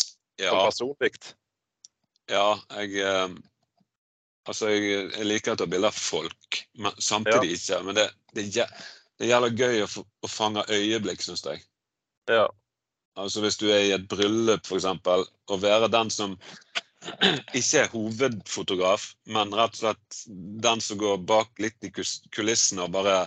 [0.00, 1.10] Som Ja, personlig?
[2.32, 2.46] ja
[2.78, 3.34] jeg eh,
[4.48, 7.82] Altså, jeg, jeg liker å ta bilder av folk, men samtidig ikke.
[7.84, 8.46] Men det, det,
[9.20, 11.60] det gjelder gøy å, få- å fange øyeblikk, syns jeg.
[12.32, 12.46] Ja.
[13.20, 14.88] Altså Hvis du er i et bryllup, f.eks.,
[15.52, 16.34] å være den som
[17.60, 20.20] ikke er hovedfotograf, men rett og slett
[20.64, 23.20] den som går bak litt i kulissene og bare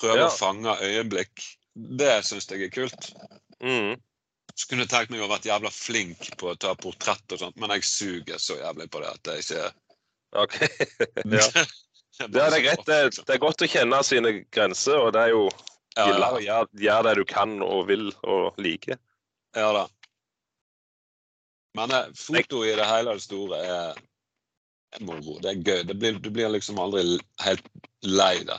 [0.00, 0.26] prøver Ja.
[0.28, 1.44] å fange øyeblikk,
[1.76, 3.10] det syns jeg er kult.
[3.60, 3.96] Mm.
[4.56, 7.56] Så kunne jeg tenkt meg å vært jævla flink på å ta portrett og sånt,
[7.60, 9.72] men jeg suger så jævlig på det at jeg ikke
[10.42, 10.60] OK.
[11.38, 11.66] ja.
[12.16, 12.86] Ja, det er greit.
[12.86, 13.24] Det, liksom.
[13.28, 15.42] det er godt å kjenne sine grenser, og det er jo
[15.98, 16.30] Ja, ille ja.
[16.32, 18.96] å gjøre, gjøre det du kan og vil og liker.
[19.56, 19.82] Ja da.
[21.76, 24.00] Men eh, foto i det hele og det store er
[25.04, 25.36] moro.
[25.44, 25.82] Det er gøy.
[25.90, 27.68] Det blir, du blir liksom aldri helt
[28.04, 28.58] lei det.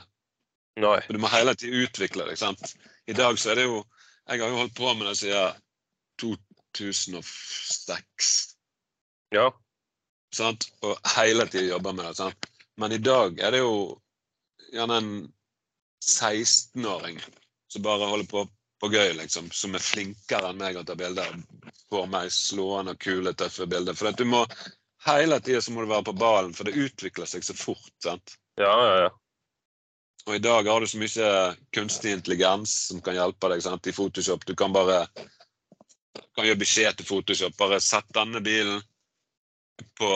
[0.78, 0.98] Nei.
[1.08, 2.38] Du må hele tiden utvikle deg.
[2.38, 2.74] sant?
[3.08, 3.78] I dag så er det jo
[4.28, 5.52] Jeg har jo holdt på med det siden
[6.20, 7.24] 2006.
[9.32, 9.48] Ja.
[10.34, 10.68] sant?
[10.84, 12.16] Og hele tiden jobber med det.
[12.20, 12.46] sant?
[12.76, 14.00] Men i dag er det jo
[14.72, 15.32] gjerne en
[16.04, 17.20] 16-åring
[17.72, 19.48] som bare holder på på gøy, liksom.
[19.50, 21.32] Som er flinkere enn meg å ta bilder.
[21.90, 23.94] Får meg slående, kule, tøffe bilder.
[23.98, 24.44] For at du må
[25.08, 27.90] hele tiden må du være på ballen, for det utvikler seg så fort.
[28.02, 28.36] sant?
[28.60, 29.10] Ja, ja, ja.
[30.28, 31.28] Og i dag har du så mye
[31.72, 33.86] kunstig intelligens som kan hjelpe deg sant?
[33.88, 34.44] i Photoshop.
[34.44, 35.06] Du kan bare
[36.36, 37.54] kan gjøre beskjed til Photoshop.
[37.56, 38.82] Bare sett denne bilen
[39.96, 40.10] på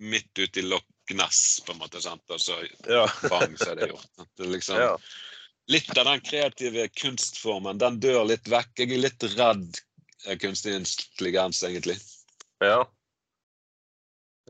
[0.00, 2.00] midt ute i Loch Ness, på en måte.
[2.00, 2.24] sant?
[2.30, 2.56] Og så
[2.88, 3.04] Ja.
[3.32, 4.24] bang, så er det gjort.
[4.38, 4.96] Det liksom, ja.
[5.68, 8.72] Litt av den kreative kunstformen, den dør litt vekk.
[8.78, 9.80] Jeg er litt redd
[10.40, 11.98] kunstig intelligens, egentlig.
[12.64, 12.86] ja.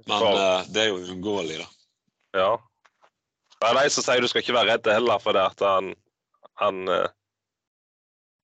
[0.06, 1.66] Men eh, det er jo uunngåelig, da.
[2.38, 2.50] Ja.
[3.60, 5.92] Det er de som sier du skal ikke være redd heller, for det at han
[6.60, 7.08] han, eh,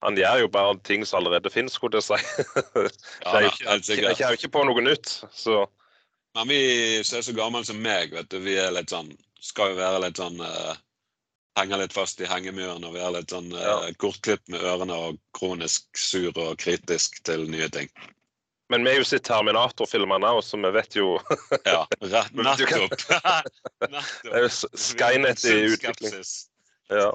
[0.05, 2.19] han gjør jo bare ting som allerede finnes, skulle jeg si.
[3.27, 5.19] Ja, jeg kommer jo ikke på noe nytt.
[5.37, 5.67] Så
[6.37, 6.61] Men vi
[7.05, 10.03] som er så gamle som meg, vet du, vi er litt sånn Skal jo være
[10.05, 10.75] litt sånn uh,
[11.57, 13.77] Henge litt fast i hengemuren og være litt sånn uh, Ja.
[14.01, 17.89] kortklipt med ørene og kronisk sur og kritisk til nye ting.
[18.69, 21.13] Men vi har jo sett Terminator-filmene og så vi vet jo
[21.65, 21.85] Ja,
[22.35, 22.97] nettopp.
[23.79, 26.17] Det er jo Skynet i utvikling.
[26.91, 27.13] Ja,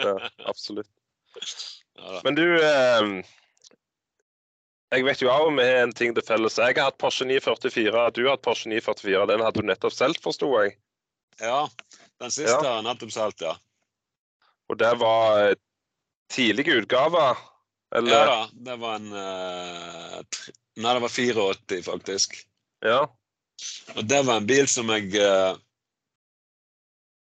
[0.00, 0.14] ja
[0.50, 0.88] absolutt.
[2.24, 3.08] Men du eh,
[4.94, 6.56] Jeg vet jo òg vi har en ting til felles.
[6.60, 9.26] Jeg har hatt Porsche 944, du har hatt Porsche 944.
[9.32, 10.76] Den hadde du nettopp solgt, forsto jeg.
[11.42, 11.64] ja,
[12.22, 13.56] den siste har jeg nettopp solgt, ja.
[14.70, 15.56] Og det var eh,
[16.32, 17.36] tidlige utgaver?
[17.94, 18.14] Eller?
[18.14, 18.36] Ja da,
[18.70, 19.10] det var en
[20.32, 22.40] tre- Nei, det var 84, faktisk.
[22.84, 23.02] Ja.
[23.94, 25.60] Og det var en bil som jeg eh,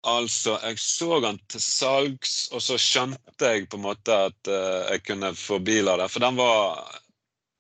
[0.08, 4.94] Altså, jeg så den til salgs, og så skjønte jeg på en måte at eh,
[4.94, 6.08] jeg kunne få bil av det.
[6.14, 6.86] For den var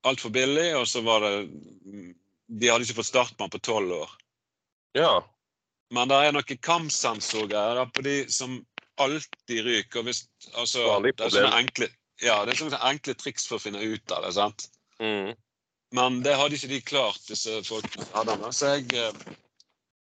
[0.07, 1.49] altfor billig, og så var det
[2.47, 4.13] De hadde ikke fått startmann på tolv år.
[4.95, 5.17] ja.
[5.95, 8.57] Men det er noen kamsensorer på de som
[8.99, 10.01] alltid ryker.
[10.01, 11.87] og Hvis, altså, det er sånne enkle,
[12.19, 14.33] ja, det er sånne enkle triks for å finne ut av det.
[14.35, 14.67] sant?
[14.99, 15.31] Mm.
[15.95, 18.05] Men det hadde ikke de klart, disse folkene.
[18.27, 18.47] den.
[18.53, 19.35] Så jeg eh,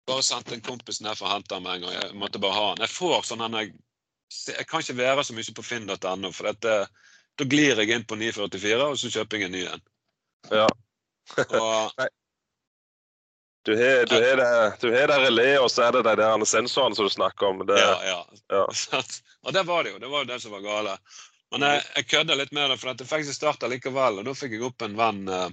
[0.06, 1.96] bare sendte en kompis ned for å hente ham en gang.
[1.96, 2.82] Jeg måtte bare ha han.
[2.84, 3.72] Jeg får sånn jeg,
[4.54, 6.76] jeg kan ikke være så mye på finn.no, for dette,
[7.34, 9.88] da glir jeg inn på 944, og så kjøper jeg en ny en.
[10.62, 10.68] ja.
[11.48, 12.04] Og
[13.64, 16.42] Du har, du har det, du har det relé, og så er det de der
[16.44, 17.62] sensorene som du snakker om.
[17.64, 18.18] Det, ja, ja.
[18.52, 18.66] ja.
[19.48, 20.00] Og det var det jo.
[20.02, 20.98] Det var jo det som var gale.
[21.48, 24.20] Men jeg, jeg kødda litt med det, for at jeg fikk ikke starta likevel.
[24.20, 25.48] Og da fikk jeg opp en venn eh,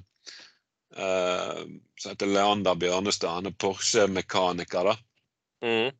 [0.97, 1.61] eh,
[1.99, 3.29] som heter Leander Bjørnestad.
[3.39, 4.91] Han er Porsche-mekaniker.
[4.91, 4.97] da.
[5.65, 5.91] Mm.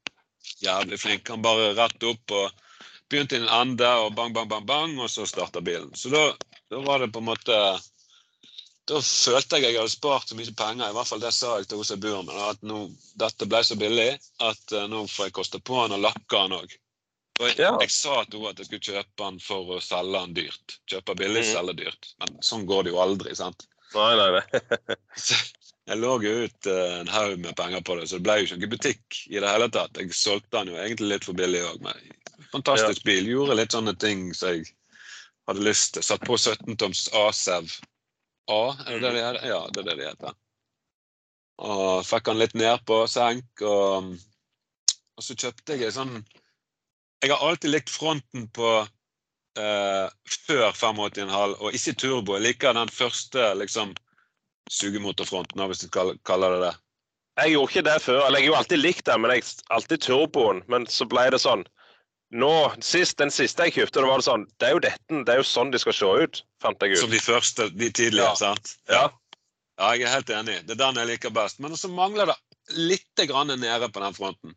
[0.61, 1.29] Jævlig flink.
[1.29, 2.51] Han bare rett opp og
[3.11, 5.91] begynte i en ende, og bang, bang, bang, bang, og så starta bilen.
[5.95, 6.31] Så da,
[6.71, 7.57] da var det på en måte
[8.89, 11.67] Da følte jeg jeg hadde spart så mye penger, i hvert fall det sa jeg
[11.69, 12.79] til bor med, at nå,
[13.21, 14.09] dette ble så billig
[14.41, 16.73] at uh, nå får jeg koste på den og lakke den òg.
[17.41, 17.77] Jeg, Ja.
[17.79, 20.75] jeg sa til henne at jeg skulle kjøpe den for å selge den dyrt.
[20.89, 21.51] Kjøpe billig, mm.
[21.53, 22.09] selge dyrt.
[22.19, 23.67] Men sånn går det jo aldri, sant.
[23.95, 25.37] Nei, nei, nei.
[25.91, 28.45] Jeg lå jo ut eh, en haug med penger på det, så det ble jo
[28.45, 29.97] ikke noen butikk i det hele tatt.
[29.99, 33.27] Jeg solgte den jo egentlig litt for billig òg, men fantastisk bil.
[33.27, 34.69] Gjorde litt sånne ting som jeg
[35.49, 36.05] hadde lyst til.
[36.05, 37.73] Satt på 17-toms Asev
[38.51, 39.47] A, er det det de heter?
[39.49, 40.37] Ja, det er det de heter.
[41.61, 44.13] Og fikk den litt ned på senk, og,
[45.17, 46.15] og så kjøpte jeg en sånn
[47.21, 48.71] Jeg har alltid likt fronten på
[49.59, 50.07] eh,
[50.47, 52.37] før 85,5 og ikke turbo.
[52.37, 53.93] Jeg liker den første liksom
[54.71, 56.73] sugemotorfronten, hvis du kaller det det.
[57.41, 58.25] Jeg gjorde ikke det før.
[58.25, 60.61] Eller jeg har jo alltid likt det, men jeg alltid turboen.
[60.71, 61.65] Men så ble det sånn
[62.31, 62.47] Nå,
[62.79, 65.41] sist, Den siste jeg kjøpte, det var det sånn Det er jo dette, det er
[65.41, 67.01] jo sånn de skal se ut, fant jeg ut.
[67.01, 68.37] Som de første, de tidligere, Ja.
[68.39, 68.75] sant?
[68.87, 69.09] Ja.
[69.81, 70.55] Ja, jeg er helt enig.
[70.67, 71.59] Det er den jeg liker best.
[71.59, 72.37] Men så mangler det
[72.77, 74.55] litt grann nede på den fronten.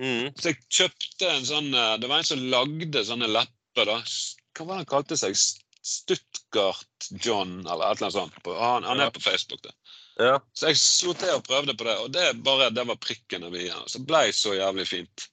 [0.00, 0.30] Mm.
[0.38, 3.98] Så jeg kjøpte en sånn eh, Det var en som lagde sånne lepper, da.
[4.52, 5.36] Hva var det han kalte seg?
[5.82, 8.34] Stuttgart John, eller et eller annet sånt.
[8.46, 9.06] Han, han Ja.
[9.06, 9.72] er på Facebook, det.
[10.20, 10.36] Ja.
[10.54, 13.58] Så jeg slo til og prøvde på det, og det, bare, det var prikken over
[13.58, 13.88] i-en.
[13.88, 15.28] Så ble så jævlig fint.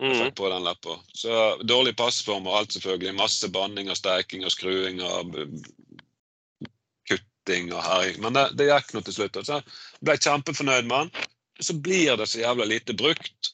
[0.00, 0.18] Jeg Mm.
[0.24, 0.96] fikk på den leppa.
[1.14, 3.14] Så dårlig passform og alt, selvfølgelig.
[3.14, 5.36] Masse banning og steiking og skruing og
[7.08, 8.20] kutting og herjing.
[8.24, 9.38] Men det, det gikk nå til slutt.
[9.46, 9.60] Så
[10.02, 11.28] ble jeg kjempefornøyd med den.
[11.62, 13.52] Så blir det så jævla lite brukt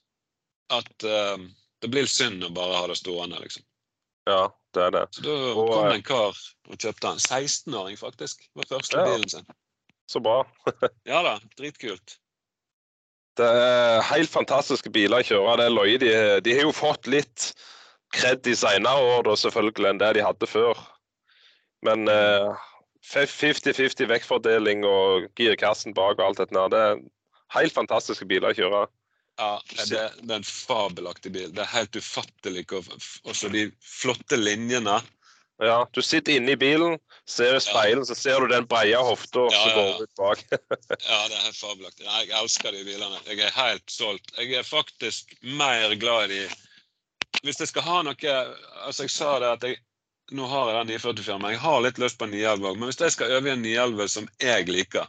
[0.72, 1.36] at uh,
[1.82, 3.64] det blir synd å bare ha det stående, liksom.
[4.28, 4.42] Ja,
[4.76, 5.02] det er det.
[5.16, 6.38] Så da Og, kom eh, det en kar
[6.68, 7.20] og kjøpte den.
[7.24, 8.44] 16-åring, faktisk.
[8.58, 9.04] Var første Ja.
[9.08, 9.46] bilen sin.
[10.08, 10.42] Så bra.
[11.08, 12.18] Ja da, dritkult.
[13.38, 15.56] Det er helt fantastiske biler å kjøre.
[15.60, 15.98] Det er løye.
[16.02, 16.12] De,
[16.42, 17.52] de har jo fått litt
[18.16, 20.80] kred i senere år selvfølgelig enn det de hadde før.
[21.86, 22.64] Men eh,
[23.06, 27.02] 50-50 vektfordeling og girkassen bak og alt dette der, det er
[27.54, 28.80] helt fantastiske biler å kjøre.
[29.38, 31.52] Ja, det, det er en fabelaktig bil.
[31.54, 32.64] Det er helt ufattelig.
[32.74, 34.98] Også de flotte linjene.
[35.58, 39.48] Ja, Du sitter inne i bilen, ser i speilet, så ser du den breie hofta
[39.50, 40.44] Ja, som ja, går ut bak.
[41.08, 42.06] Ja, det er helt fabelaktig.
[42.06, 43.18] Nei, Jeg elsker de bilene.
[43.26, 44.30] Jeg er helt solgt.
[44.38, 48.34] Jeg er faktisk mer glad i de Hvis jeg skal ha noe
[48.86, 49.82] Altså, jeg sa det at jeg
[50.30, 52.74] Nå har jeg den 944, men jeg har litt lyst på en 911 òg.
[52.78, 55.06] Men hvis jeg skal øve i en 911 som jeg liker,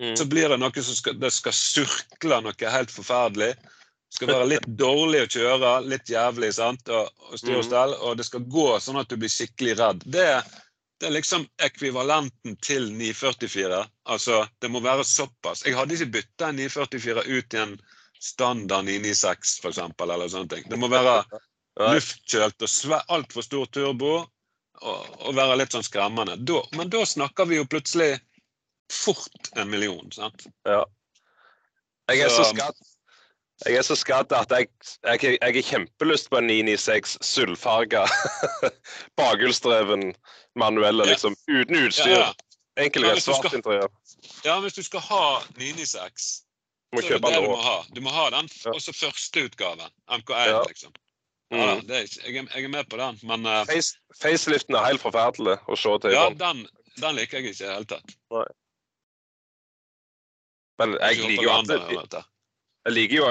[0.00, 0.16] Mm.
[0.16, 3.50] så blir det noe som skal, det skal surkle noe helt forferdelig.
[3.60, 7.68] Det skal være litt dårlig å kjøre, litt jævlig sant, og, og styr og Mhm.
[7.68, 10.02] stell, og det skal gå sånn at du blir skikkelig redd.
[10.06, 10.24] Det,
[11.00, 13.84] det er liksom ekvivalenten til 944.
[14.06, 15.62] Altså, det må være såpass.
[15.68, 17.76] Jeg hadde ikke bytta en 944 ut i en
[18.20, 20.64] standard 996 for eksempel, eller sånne ting.
[20.68, 21.20] Det må være
[21.94, 24.16] luftkjølt og altfor stor turbo
[24.80, 26.36] og, og være litt sånn skremmende.
[26.40, 28.18] Da, men da snakker vi jo plutselig
[28.90, 30.46] fort en million, sant?
[30.66, 32.74] Jeg er så Så- skadd.
[33.66, 34.68] Jeg er så skadd at jeg,
[35.04, 38.06] jeg, jeg har kjempelyst på en 996 sølvfarga
[39.20, 40.14] bakhjulsdreven
[40.56, 41.10] manuelle, Ja.
[41.12, 41.36] liksom.
[41.48, 42.08] Uten utstyr.
[42.10, 42.32] Ja, ja.
[42.84, 43.88] Enkel Men svart interiør.
[44.44, 46.44] ja, hvis du skal ha 996,
[46.94, 47.76] så er det det du må ha.
[47.94, 48.70] Du må ha den Ja.
[48.72, 49.90] også førsteutgaven.
[50.08, 50.62] MK1, Ja.
[50.68, 50.92] liksom.
[51.52, 51.86] Ja, Mm.
[51.86, 55.00] det er, jeg, er, jeg er med på den, men uh, Face, faceliften er helt
[55.02, 56.12] forferdelig å se til.
[56.12, 58.14] ja, den, den liker jeg ikke i det hele tatt.
[60.80, 62.20] Men jeg liker jo alltid.
[62.88, 63.24] Jeg liker jo,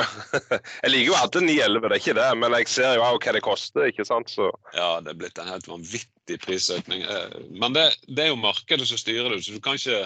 [0.86, 2.28] jeg liker jo alle 911, det er ikke det.
[2.38, 4.30] Men jeg ser jo hva det koster, ikke sant.
[4.30, 7.02] Så Ja, det er blitt en helt vanvittig prisøkning.
[7.02, 10.04] Eh, Men det, det er jo markedet som styrer det, så du kan ikke,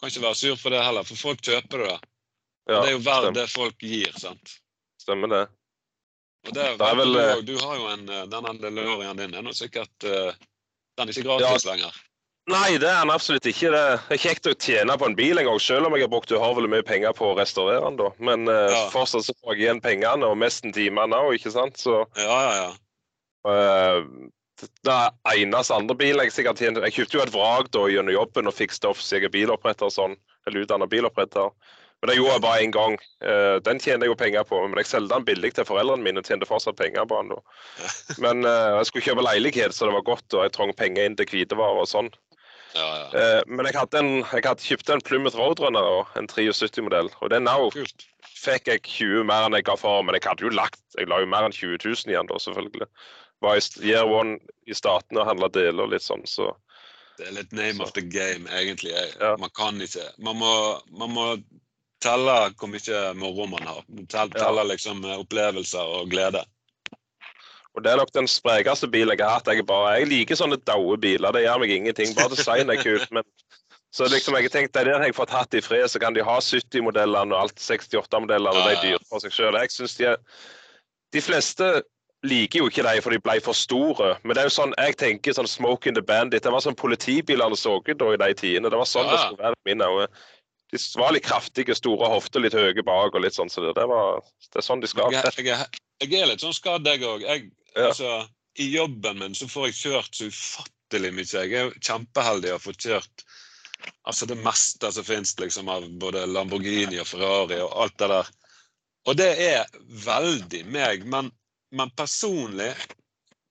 [0.00, 1.04] kan ikke være sur for det heller.
[1.04, 1.98] For folk kjøper det.
[2.72, 4.16] ja, det er jo verdt det folk gir.
[4.16, 4.56] sant?
[5.00, 5.44] stemmer det.
[6.48, 9.44] Og det, Det vel, du, eh, du har jo en den Denne DeLorean din er
[9.44, 10.32] nå sikkert eh,
[10.96, 11.92] Den er ikke gratis lenger.
[12.50, 13.70] Nei, det er han absolutt ikke.
[13.74, 13.82] Det
[14.16, 16.70] er kjekt å tjene på en bil en gang, selv om jeg har brukt uhorvelig
[16.72, 17.98] mye penger på å restaurere den.
[18.00, 18.10] da.
[18.18, 18.82] Men uh, Ja.
[18.94, 21.78] fortsatt så får jeg igjen pengene, og mesten timene òg, ikke sant.
[21.78, 22.70] Så Ja, ja, ja.
[23.40, 24.28] Uh,
[24.84, 24.96] det
[25.32, 28.52] eneste andre bilen jeg sikkert tjente Jeg kjøpte jo et vrak da gjennom jobben og
[28.52, 30.16] fikk stoff så jeg er biloppretter og sånn.
[30.44, 31.48] Eller utdannet biloppretter.
[32.00, 32.94] Men det gjorde jeg bare én gang.
[33.20, 36.20] Uh, den tjener jeg jo penger på, men jeg solgte den billig til foreldrene mine
[36.22, 37.32] og tjente fortsatt penger på den.
[37.34, 37.40] da.
[38.24, 41.16] Men uh, jeg skulle kjøpe leilighet, så det var godt, og jeg trang penger inn
[41.18, 42.08] til hvitevarer og sånn.
[42.74, 43.06] Ja, ja.
[43.20, 47.10] Eh, men jeg hadde, en, jeg hadde kjøpt en Plymouth Roadrunner, en 73-modell.
[47.20, 48.06] Og den Kult.
[48.40, 51.20] fikk jeg 20 mer enn jeg ga for, men jeg hadde jo lagt jeg la
[51.22, 52.88] jo mer enn 20 000 igjen da, selvfølgelig.
[53.40, 56.52] Var i year one i statene og handla deler og litt sånn, så
[57.18, 57.82] Det er litt name Så.
[57.82, 58.92] of the game, egentlig.
[59.20, 59.34] Ja.
[59.36, 61.26] Man kan ikke Man må, man må
[62.00, 63.82] telle hvor mye moro man har.
[64.08, 66.44] Telle, telle liksom eh, opplevelser og glede.
[67.78, 69.46] Og det er nok den sprekeste bilen jeg har hatt.
[69.46, 71.30] Jeg, er bare, jeg liker sånne daue biler.
[71.36, 72.14] Det gjør meg ingenting.
[72.18, 73.06] Bare design er kult.
[73.14, 73.22] Men
[73.94, 76.22] så liksom jeg tenkte, det der har jeg fått hatt i fred, så kan de
[76.26, 79.58] ha 70-modellene og alt 68-modellene, og de er dyre for seg sjøl.
[79.62, 80.20] Jeg synes de er
[81.14, 81.70] De fleste
[82.22, 84.12] liker jo ikke de, for de ble for store.
[84.22, 86.42] Men det er jo sånn, jeg tenker sånn Smoke in the Bandit.
[86.44, 88.70] Det var sånn politibilene så ut da i de tidene.
[88.70, 89.14] Det var sånn Ja.
[89.16, 90.10] det skulle være mine øyne.
[90.70, 93.50] De var litt kraftige, store hofter, litt høye bak og litt sånn.
[93.50, 94.20] Så det, det, var,
[94.52, 95.10] det er sånn de skal.
[95.10, 97.24] Jeg, jeg, er- jeg er litt sånn skadd, jeg òg.
[97.74, 97.90] Ja.
[97.90, 98.28] Altså,
[98.58, 101.28] I jobben min så får jeg kjørt så ufattelig mye.
[101.30, 103.24] Jeg er kjempeheldig og få kjørt
[104.02, 108.32] altså det meste som finnes liksom, av både Lamborghini og Ferrari og alt det der.
[109.08, 111.30] Og det er veldig meg, men,
[111.72, 112.72] men personlig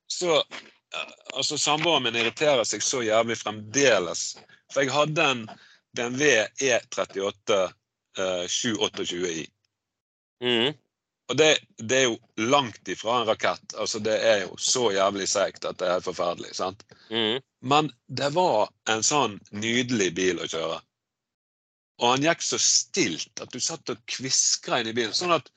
[0.10, 4.32] så eh, Altså, samboeren min irriterer seg så jævlig fremdeles.
[4.74, 5.44] For jeg hadde en
[5.94, 7.60] BMW E38
[8.18, 9.44] eh, 728 i.
[11.30, 13.76] Og det, det er jo langt ifra en rakett.
[13.78, 16.56] Altså, det er jo så jævlig seigt at det er helt forferdelig.
[16.58, 16.82] sant?
[17.14, 17.38] Mm.
[17.62, 20.80] Men det var en sånn nydelig bil å kjøre.
[22.00, 25.14] Og han gikk så stilt at du satt og kviskra inn i bilen.
[25.14, 25.52] Sånn at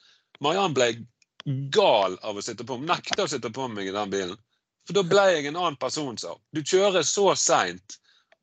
[0.45, 0.91] Mariann ble
[1.73, 2.91] gal av å sitte på meg.
[2.91, 4.37] Nekta å sitte på meg i den bilen.
[4.87, 6.35] For da ble jeg en annen person, sa.
[6.53, 7.99] Du kjører så seint,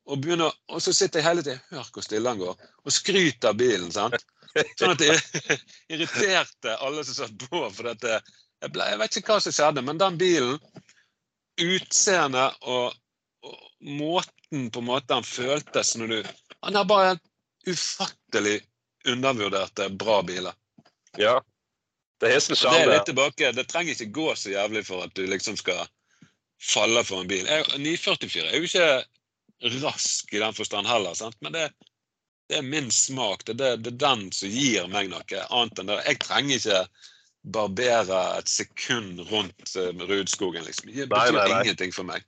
[0.09, 2.69] og, begynner- og så sitter jeg hele tiden Hør hvor stille han går.
[2.85, 3.91] Og skryter av bilen.
[3.93, 4.17] sant?
[4.79, 5.13] Sånn at det
[5.93, 7.61] irriterte alle som satt på.
[7.75, 8.19] For dette,
[8.63, 10.57] jeg, ble, jeg vet ikke hva som skjedde, men den bilen,
[11.59, 12.95] utseendet og,
[13.45, 16.19] og måten på en måte han føltes når du
[16.63, 17.25] Han har bare helt
[17.69, 18.57] ufattelig
[19.07, 20.55] undervurderte bra biler.
[21.19, 21.37] Ja.
[22.19, 23.51] Det har sin Det er litt tilbake.
[23.55, 25.85] Det trenger ikke gå så jævlig for at du liksom skal
[26.59, 27.47] falle for en bil.
[27.77, 28.89] 944 er jo ikke
[29.83, 31.37] rask i den forstand heller, sant?
[31.43, 31.69] men det,
[32.49, 33.45] det er min smak.
[33.45, 36.01] Det, det, det er den som gir meg noe annet enn det.
[36.07, 36.83] Jeg trenger ikke
[37.55, 40.91] barbere et sekund rundt uh, Rudskogen, liksom.
[40.91, 41.61] Det betyr nei, nei.
[41.63, 42.25] ingenting for meg.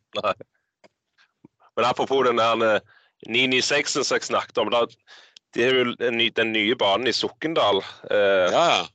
[1.75, 2.79] Men apropos den der eh,
[3.27, 4.71] 996-en som jeg snakket om.
[5.55, 7.81] Det er jo den nye, banen i Sokndal.
[8.11, 8.87] Eh, Ja.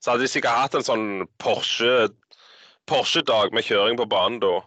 [0.00, 1.08] Så hadde de sikkert hatt en sånn
[1.42, 2.08] Porsche
[2.84, 4.58] Porsche-dag med kjøring på banen da.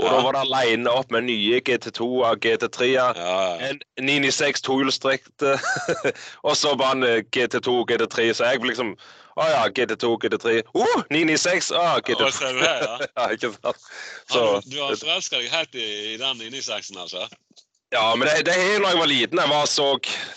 [0.00, 0.16] Og Ja.
[0.16, 3.18] da var det line opp med nye GT2-er, GT3-er.
[3.20, 3.68] ja, ja.
[3.70, 5.58] En 996 tohjulstrekte,
[6.48, 8.30] og så bare en eh, GT2, GT3.
[8.40, 8.94] Så jeg liksom
[9.40, 10.52] Å ja, GT2, GT3.
[10.74, 11.70] Oh, 996!
[11.72, 12.30] Ah, Og GT2.
[12.34, 12.96] ser du det, ja?
[13.16, 13.84] Ja, ikke sant?
[14.28, 17.28] Så, du, har forelska deg helt i, i den inni seksen, altså?
[17.90, 19.38] Ja, men det, det er da jeg var liten.
[19.42, 19.86] Jeg var så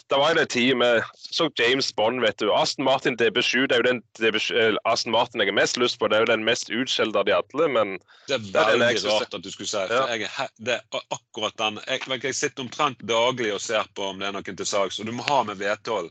[0.10, 2.52] Det var en tid med så James Bond, vet du.
[2.54, 6.00] Aston Martin DB7 det er jo den DB, eh, Aston Martin jeg har mest lyst
[6.00, 6.10] på.
[6.10, 7.94] Det er jo den mest utskjelte av de alle, men
[8.28, 10.08] Det er Det er veldig rart at du skulle si for Ja.
[10.16, 11.80] jeg er, det er akkurat den.
[11.88, 15.06] Jeg, jeg sitter omtrent daglig og ser på om det er noen til salgs, og
[15.06, 16.10] du må ha med V12.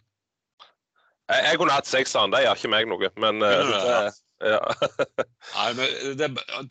[1.31, 2.31] jeg, jeg kunne hatt sekseren.
[2.35, 3.11] Det gjør ikke meg noe.
[3.19, 4.15] Men eh, det?
[4.43, 4.61] Ja.
[5.57, 6.29] Nei, men det,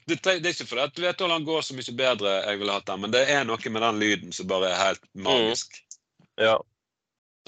[0.07, 3.01] det, det er ikke fordi at V12 går så mye bedre, jeg ville hatt den,
[3.05, 5.81] men det er noe med den lyden som bare er helt magisk.
[6.41, 6.59] ja.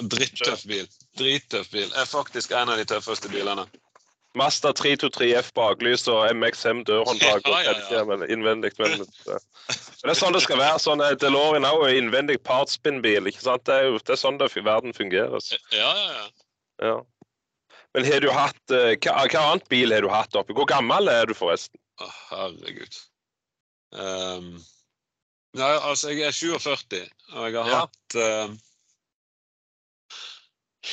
[0.02, 0.88] Drittøff bil.
[1.20, 1.92] Drittøff bil.
[1.94, 3.68] Er faktisk en av de tøffeste bilene.
[4.34, 7.74] Mazda 323F baklys og MX5 dørhåndtak Ja, ja, ja.
[7.86, 8.72] tredje innvendig.
[8.80, 9.38] Men, ja.
[9.70, 10.80] Men det er sånn det skal være.
[10.82, 13.30] sånn eh, DeLorean er jo en innvendig partspin-bil.
[13.30, 13.66] ikke sant?
[13.70, 15.38] Det er jo det er sånn det, verden fungerer.
[15.76, 16.26] Ja, ja,
[16.82, 16.96] ja.
[17.94, 20.56] Men har du hatt eh, hva, hva annet bil har du hatt oppi?
[20.58, 21.78] Hvor gammel er du forresten?
[22.02, 22.96] Å, herregud.
[23.94, 24.48] Um,
[25.54, 27.04] nei, altså, jeg er 47,
[27.38, 27.82] og jeg har Ja.
[27.86, 28.56] hatt uh,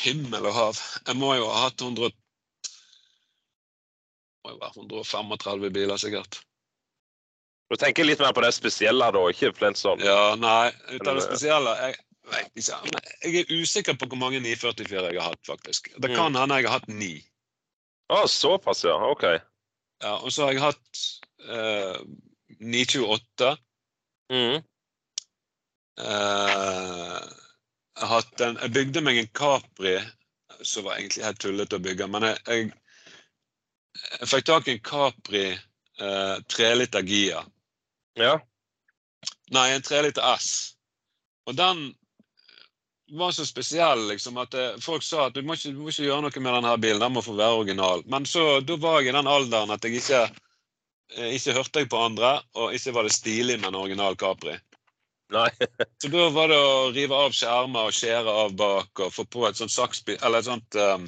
[0.03, 0.83] Himmel og hav.
[1.09, 2.13] Jeg må jo ha hatt 100
[4.45, 6.39] må jo være 135 biler, sikkert.
[7.71, 10.01] Du tenker litt mer på det spesielle, da, ikke Flint sånn?
[10.03, 11.99] Ja, nei, ut av det eh, spesielle Jeg
[12.33, 12.79] vet ikke.
[13.25, 15.90] Jeg er usikker på hvor mange 944 jeg har hatt, faktisk.
[15.97, 16.16] Det Mm.
[16.16, 17.12] kan hende jeg har hatt ni.
[18.11, 18.97] Å, såpass, ja.
[19.11, 19.23] OK.
[20.03, 21.03] Ja, og så har jeg hatt
[21.47, 22.01] eh,
[22.59, 23.53] 928.
[24.33, 24.62] Mm.
[26.01, 27.21] Eh,
[28.01, 29.97] jeg, hatt en, jeg bygde meg en Capri
[30.62, 32.09] som var egentlig helt tullete å bygge.
[32.12, 32.73] Men jeg, jeg,
[34.21, 37.45] jeg fikk tak i en Capri eh, 3 liter Gia.
[38.21, 38.35] Ja.
[39.55, 40.51] Nei, en 3 liter S.
[41.49, 41.90] Og den
[43.11, 46.06] var så spesiell liksom, at eh, folk sa at du må, ikke, du må ikke
[46.06, 48.04] gjøre noe med denne bilen, den må få være original.
[48.11, 50.25] Men så, da var jeg i den alderen at jeg ikke,
[51.17, 54.56] eh, ikke hørte jeg på andre, og ikke var det stilig med en original Capri.
[55.31, 55.48] Nei.
[56.02, 59.46] Så da var det å rive av skjermer og skjære av bak og få på
[59.46, 61.06] et sånt saksbil, eller et sånt um,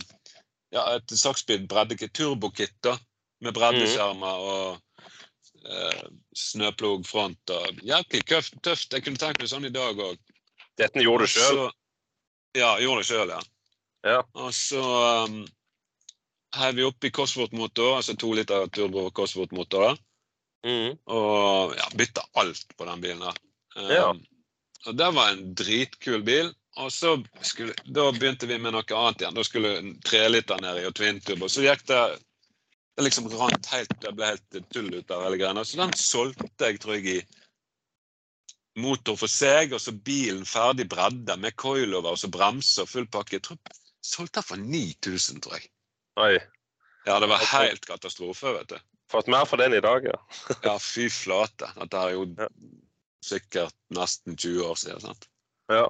[0.73, 2.95] ja, et saksbil breddekit, turbokit da,
[3.43, 5.03] med breddeskjermer og
[5.67, 6.05] eh,
[6.39, 8.93] snøplog front og jævlig tøft.
[8.95, 10.21] Jeg kunne tenkt meg sånn i dag òg.
[10.81, 11.65] Dette gjorde du sjøl?
[12.59, 13.41] Ja, gjorde det sjøl, ja.
[14.03, 14.23] Ja.
[14.35, 14.83] Og så
[15.25, 15.43] um,
[16.59, 19.97] heiv vi oppi Cosworth-motor, altså to liter turbo Cosworth-motor.
[20.67, 20.99] Mhm.
[21.11, 23.41] Og ja, bytta alt på den bilen der.
[23.77, 24.11] Um, Ja.
[24.87, 26.51] Og det var en dritkul bil.
[26.81, 29.37] Og så skulle, da begynte vi med noe annet igjen.
[29.37, 31.49] Da skulle en treliter ned i og twin-turbo.
[31.49, 32.03] Så gikk det
[32.97, 35.65] Det liksom rant helt Det ble helt tull ut av hele greiene.
[35.65, 37.42] Så den solgte jeg, tror jeg, i
[38.81, 43.09] motor for seg, og så bilen ferdig bredde med coilover og så bremser og full
[43.13, 43.37] pakke.
[43.39, 43.59] Jeg tror
[44.03, 45.69] solgte den for 9000, tror jeg.
[46.23, 46.33] Oi.
[47.07, 48.79] Ja, det var helt katastrofe, vet du.
[49.13, 50.17] Fått mer for den i dag, ja.
[50.67, 51.69] Ja, fy flate.
[51.79, 52.49] Dette er jo Ja.
[53.23, 55.01] sikkert nesten 20 år siden.
[55.05, 55.29] sant?
[55.71, 55.87] ja.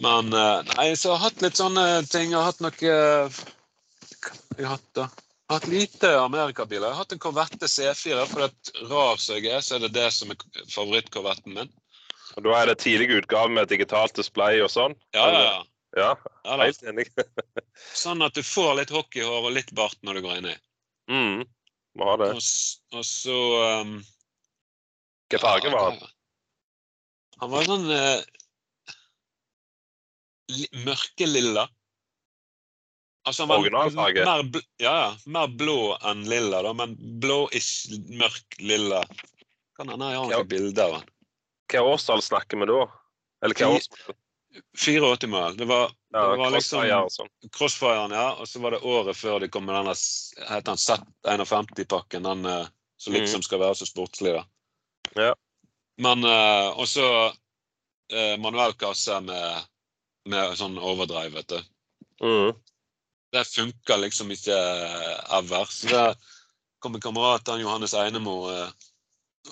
[0.00, 1.82] Men eh, nei, så jeg har hatt litt sånne
[2.12, 2.28] ting.
[2.30, 5.06] Jeg har hatt noe jeg har hatt, da?
[5.06, 6.88] Jeg har hatt lite amerikabiler.
[6.88, 8.24] Jeg har hatt en Corvette C4.
[8.28, 10.40] For det rar som jeg er, så er det det som er
[10.72, 11.72] favorittkorvetten min.
[12.36, 14.96] Og Da er det tidlig utgave med digitalt display og sånn.
[15.16, 15.56] Ja, ja, ja.
[15.96, 16.08] Ja,
[16.44, 17.06] ja helt enig.
[17.96, 20.56] Sånn at du får litt hockeyhår og litt bart når du går inn i.
[21.08, 21.46] Mm.
[21.96, 22.28] Må ha det.
[22.36, 22.50] Og,
[22.98, 23.38] og så
[23.80, 23.94] um,
[25.26, 26.02] Hvilken farge var han?
[27.40, 28.20] Han var sånn uh,
[30.52, 31.64] li- mørkelilla.
[33.26, 34.28] Altså han var Originalfarge?
[34.28, 39.00] Mer, bl ja, ja, mer blå enn lilla, da, men blå-ish mørk lilla.
[39.76, 41.12] Kan hende jeg har noen bilder av han.
[41.72, 42.80] Hva årstall snakker vi da?
[43.44, 44.14] Eller hva årstall?
[44.78, 45.56] 84-mål.
[45.58, 47.28] Det var, Ja, det var liksom crossfire og sånn.
[47.52, 48.28] Crossfiren, ja.
[48.40, 49.92] Og så var det året før de kom med denne
[50.48, 52.24] heter den Z51-pakken.
[52.24, 53.20] Den eh, som Mhm.
[53.20, 54.44] liksom skal være så sportslig, da.
[55.16, 55.34] Ja.
[55.98, 57.04] Men uh, også
[58.12, 59.66] uh, manuell kasse med,
[60.28, 61.60] med sånn overdrive, vet du.
[62.24, 62.56] Mm.
[63.32, 65.64] Det funker liksom ikke eh, ever.
[65.68, 66.16] Så det
[66.80, 68.68] kom en kamerat, han Johannes Einemo, eh,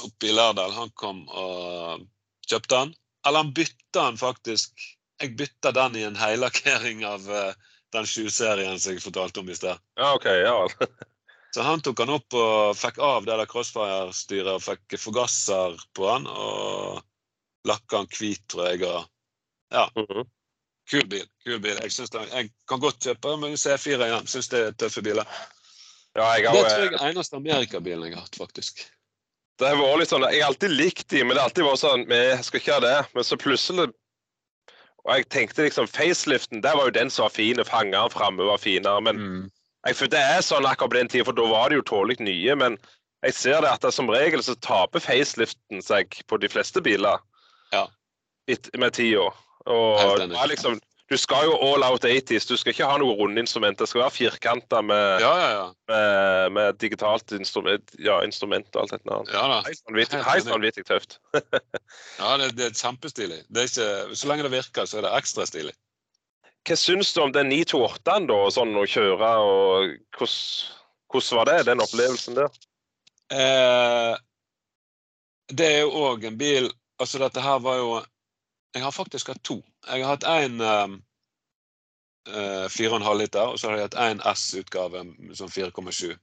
[0.02, 0.72] oppe i Lærdal.
[0.76, 2.04] Han kom og
[2.48, 2.94] kjøpte den.
[3.26, 4.74] Eller han bytta den faktisk.
[5.22, 7.54] Jeg bytta den i en heilakkering av eh,
[7.94, 9.78] den sju-serien som jeg fortalte om i sted.
[10.00, 10.26] Ja, OK.
[10.26, 10.58] Ja.
[11.54, 16.08] Så han tok han opp og fikk av det der crossfire-styret og fikk forgasser på
[16.10, 16.26] han.
[16.26, 16.98] Og
[17.68, 18.82] lakka han hvit, tror jeg.
[18.90, 19.04] Og
[19.74, 20.26] Mhm.
[20.90, 21.26] kul bil.
[21.44, 21.78] kul bil.
[21.82, 24.26] Jeg, det, jeg kan godt kjøpe men C4 igjen.
[24.26, 25.24] Syns det er tøffe biler.
[26.14, 28.84] ja jeg Det tror eh, jeg er eneste amerikabilen jeg har hatt, faktisk.
[29.58, 32.06] Det var litt sånn, Jeg har alltid likt de, men det har alltid vært sånn
[32.10, 32.96] Vi skal ikke ha det.
[33.14, 33.92] Men så plutselig
[35.04, 37.60] Og jeg tenkte liksom Faceliften, der var jo den som var fin.
[37.68, 39.02] Fangeren framme var finere.
[39.04, 39.50] Men Mm.
[39.86, 42.20] jeg, for det er sånn akkurat på den tida, for da var det jo tålelig
[42.20, 42.54] nye.
[42.56, 42.78] Men
[43.22, 47.18] jeg ser det at det, som regel så taper faceliften seg på de fleste biler
[47.72, 47.86] Ja.
[48.48, 49.28] et, med tida.
[49.66, 50.80] Og det var liksom,
[51.10, 52.46] du skal jo all out 80s.
[52.48, 53.76] Du skal ikke ha noe rundinstrument.
[53.78, 55.64] Det skal være firkanta med, Ja, ja, ja.
[55.90, 59.10] med, med digitalt instrument, ja, instrument og alt dette.
[59.12, 59.32] annet.
[59.34, 59.58] ja da.
[60.32, 61.18] Helt vanvittig tøft.
[62.18, 63.42] Ja, det, det er kjempestilig.
[63.52, 65.74] Det er ikke, så lenge det virker, så er det ekstra stilig.
[66.64, 68.38] Hva syns du om den 928-en, da?
[68.54, 70.38] Sånn å kjøre og hvordan,
[71.12, 72.56] hvordan var det, den opplevelsen der?
[73.34, 74.14] Eh,
[75.52, 76.70] det er jo òg en bil
[77.02, 77.94] Altså, dette her var jo
[78.74, 79.60] Jeg har faktisk hatt to.
[79.86, 80.96] Jeg har hatt én um,
[82.28, 85.04] uh, 4,5 liter, og så har jeg hatt én S-utgave
[85.38, 86.16] som 4,7.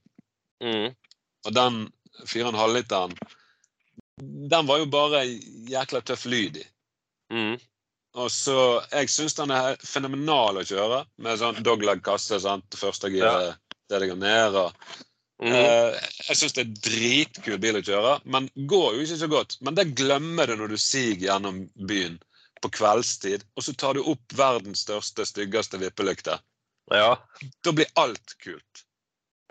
[0.62, 0.90] Mm.
[1.46, 1.78] Og den
[2.28, 3.14] 4,5 literen
[4.20, 6.66] Den var jo bare jækla tøff lyd i.
[7.32, 7.56] Mm.
[8.20, 12.42] Og så, Jeg syns den er fenomenal å kjøre, med sånn dogleg-kasse.
[12.44, 12.76] sant?
[12.76, 13.56] Første giret
[13.88, 14.60] det går ned.
[14.60, 14.76] og
[15.42, 15.50] Mm.
[15.50, 15.96] Uh,
[16.28, 19.56] jeg syns det er dritkul bil å kjøre, men går jo ikke så godt.
[19.66, 22.20] Men det glemmer du når du siger gjennom byen
[22.62, 26.38] på kveldstid, og så tar du opp verdens største, styggeste vippelykte.
[26.92, 27.16] Ja.
[27.64, 28.84] Da blir alt kult.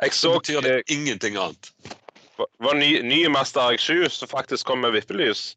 [0.01, 1.71] Jeg Så så betyr det ingenting annet.
[2.59, 5.55] var ny, ny Mazda RX7 som faktisk kom med vippelys.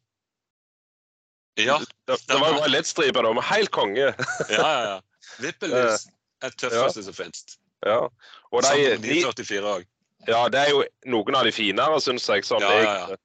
[1.57, 4.13] Ja, Det, det var en LED-striper, da, med helt konge.
[4.49, 4.81] ja, ja.
[4.89, 5.01] ja.
[5.39, 6.07] Vippelys
[6.43, 7.45] er det tøffeste som finnes.
[7.85, 8.01] Ja.
[8.51, 9.85] Og de, Samme med de, 944 òg.
[10.27, 12.45] ja, det er jo noen av de finere, syns jeg.
[12.47, 13.17] Sånn, Ja, ja, ja.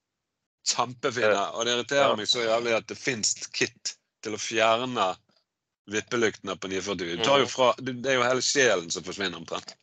[0.71, 1.37] Kjempefine.
[1.57, 2.15] Og det irriterer Ja.
[2.15, 5.11] meg så jævlig at det fins kit til å fjerne
[5.91, 7.17] vippelyktene på 49.
[7.17, 7.51] Du tar jo Mhm.
[7.51, 9.75] fra, det er jo hele sjelen som forsvinner omtrent.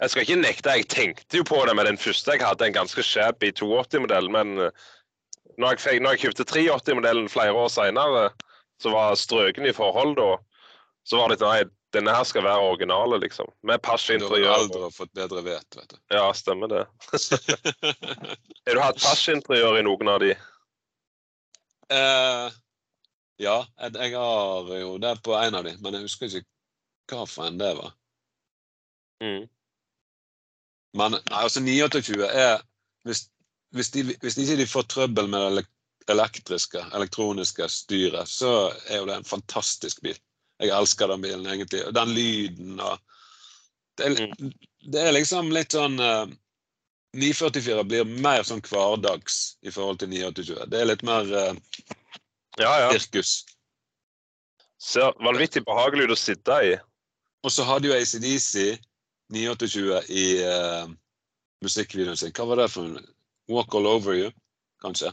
[0.00, 2.72] Jeg skal ikke nekte, jeg tenkte jo på det med den første jeg hadde, en
[2.74, 4.70] ganske shabby 280-modell, men eh,
[5.58, 8.32] når jeg, når jeg kjøpte 380-modellen flere år seinere,
[8.82, 10.32] så var strøken i forhold da,
[11.06, 13.46] så var det nei, denne her skal være originale, liksom.
[13.62, 15.96] Med Du har aldri fått bedre vet, vet du.
[16.10, 16.86] Ja, stemmer det.
[18.66, 20.32] Har du hatt Pasch-interiør i noen av de?
[21.92, 22.50] eh,
[23.42, 27.48] ja, jeg, har jo det på en av de, men jeg husker ikke hva for
[27.48, 27.92] en det var.
[29.22, 29.44] Mm.
[30.98, 32.62] Men nei, altså 29 er
[33.06, 33.24] Hvis,
[33.74, 35.64] hvis, de, hvis ikke de får trøbbel med det
[36.12, 40.18] elektriske, elektroniske styret, så er jo det en fantastisk bil.
[40.62, 41.80] Jeg elsker den bilen, egentlig.
[41.88, 43.00] Og den lyden og
[43.98, 44.30] Det er,
[44.92, 46.30] det er liksom litt sånn eh,
[47.12, 50.68] 944 blir mer sånn hverdags i forhold til 928.
[50.72, 51.58] Det er litt mer eh,
[52.60, 52.88] Ja, ja.
[52.98, 53.44] sirkus.
[54.82, 56.72] Ser vanvittig behagelig ut å sitte i.
[57.46, 58.78] Og så hadde jo ACDC
[59.32, 60.90] 928 i uh,
[61.64, 62.32] musikkvideoen sin.
[62.36, 62.98] Hva var det for en?
[63.50, 64.30] Walk All Over You,
[64.84, 65.10] kanskje?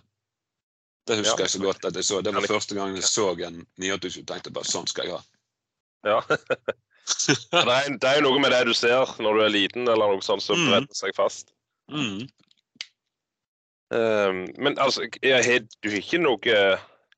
[1.10, 1.46] Det husker Ja.
[1.48, 2.20] jeg så godt at jeg så.
[2.22, 5.24] Det var første gangen jeg så en 927 tenkte jeg bare sånn skal jeg ha.
[6.06, 6.20] Ja.
[7.10, 10.22] Det, er, det er noe med det du ser når du er liten, eller noe
[10.22, 10.68] sånt, som Mm.
[10.70, 11.50] brenner seg fast.
[11.90, 12.28] Mm.
[13.90, 16.54] Um, men altså, jeg, har- du ikke noe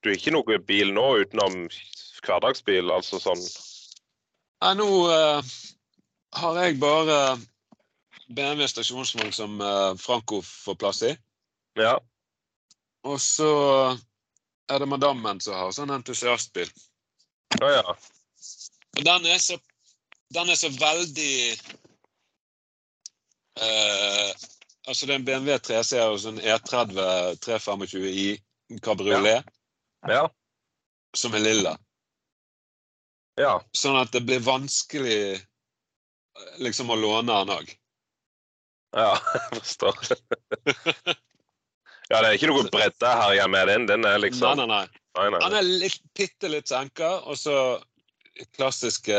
[0.02, 1.68] Du er ikke noe bil nå utenom
[2.26, 3.42] hverdagsbil, altså sånn
[4.62, 5.42] Nei, nå uh,
[6.38, 7.18] har jeg bare
[8.30, 11.16] BMW stasjonsvogn som uh, Franco får plass i.
[11.82, 11.96] Ja.
[13.10, 13.50] Og så
[14.70, 16.70] er det madammen som har sånn entusiastbil.
[17.58, 17.96] Å ja.
[19.00, 19.58] Og den er så,
[20.38, 21.34] den er så veldig
[23.62, 24.30] uh,
[24.90, 28.30] Altså det er en BMW 3-serie og sånn E30 325i
[28.82, 29.42] kabriolet Ja.
[31.18, 31.76] Som er lilla.
[33.40, 33.58] Ja.
[33.78, 35.40] Sånn at det blir vanskelig
[36.62, 37.74] liksom å låne den òg.
[38.98, 39.12] ja.
[39.34, 40.00] Jeg forstår.
[42.12, 43.86] Ja, det er ikke noe bredde her hjemme med den.
[43.88, 44.86] Den er liksom nei, nei.
[45.16, 45.38] Nei, nei.
[45.38, 45.44] nei.
[45.46, 47.56] Den er litt, bitte litt senka, og så
[48.58, 49.16] klassiske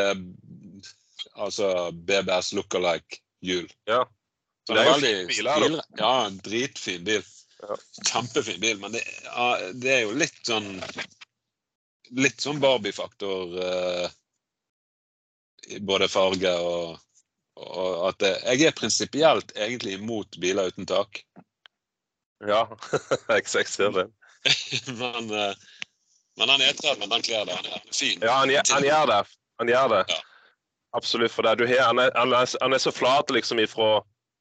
[1.41, 3.71] altså BBS look-alike-hjul.
[3.89, 4.03] Ja.
[4.67, 5.87] Så Det det er er jo veldig fin bil, da.
[5.99, 7.25] Ja, en dritfin bil.
[7.63, 7.77] Ja.
[8.09, 10.83] Kjempefin bil, men det, ja, det er jo litt sånn
[12.19, 14.17] Litt sånn Barbie-faktor eh,
[15.87, 16.99] både farge og,
[17.63, 21.23] og at det, Jeg er prinsipielt egentlig imot biler uten tak,
[22.43, 22.67] Ja,
[23.31, 24.09] jeg jeg ser det.
[25.01, 25.55] men, eh,
[26.37, 27.57] men den E30 den kler det.
[27.57, 28.19] Han er, er fin.
[28.19, 29.23] Ja, han, han gjør det.
[29.63, 30.05] Han gjør det.
[30.11, 30.21] Ja.
[30.99, 31.33] Absolutt.
[31.33, 31.55] For det.
[31.61, 34.01] Du han, er, han, er, han er så flat liksom ifra,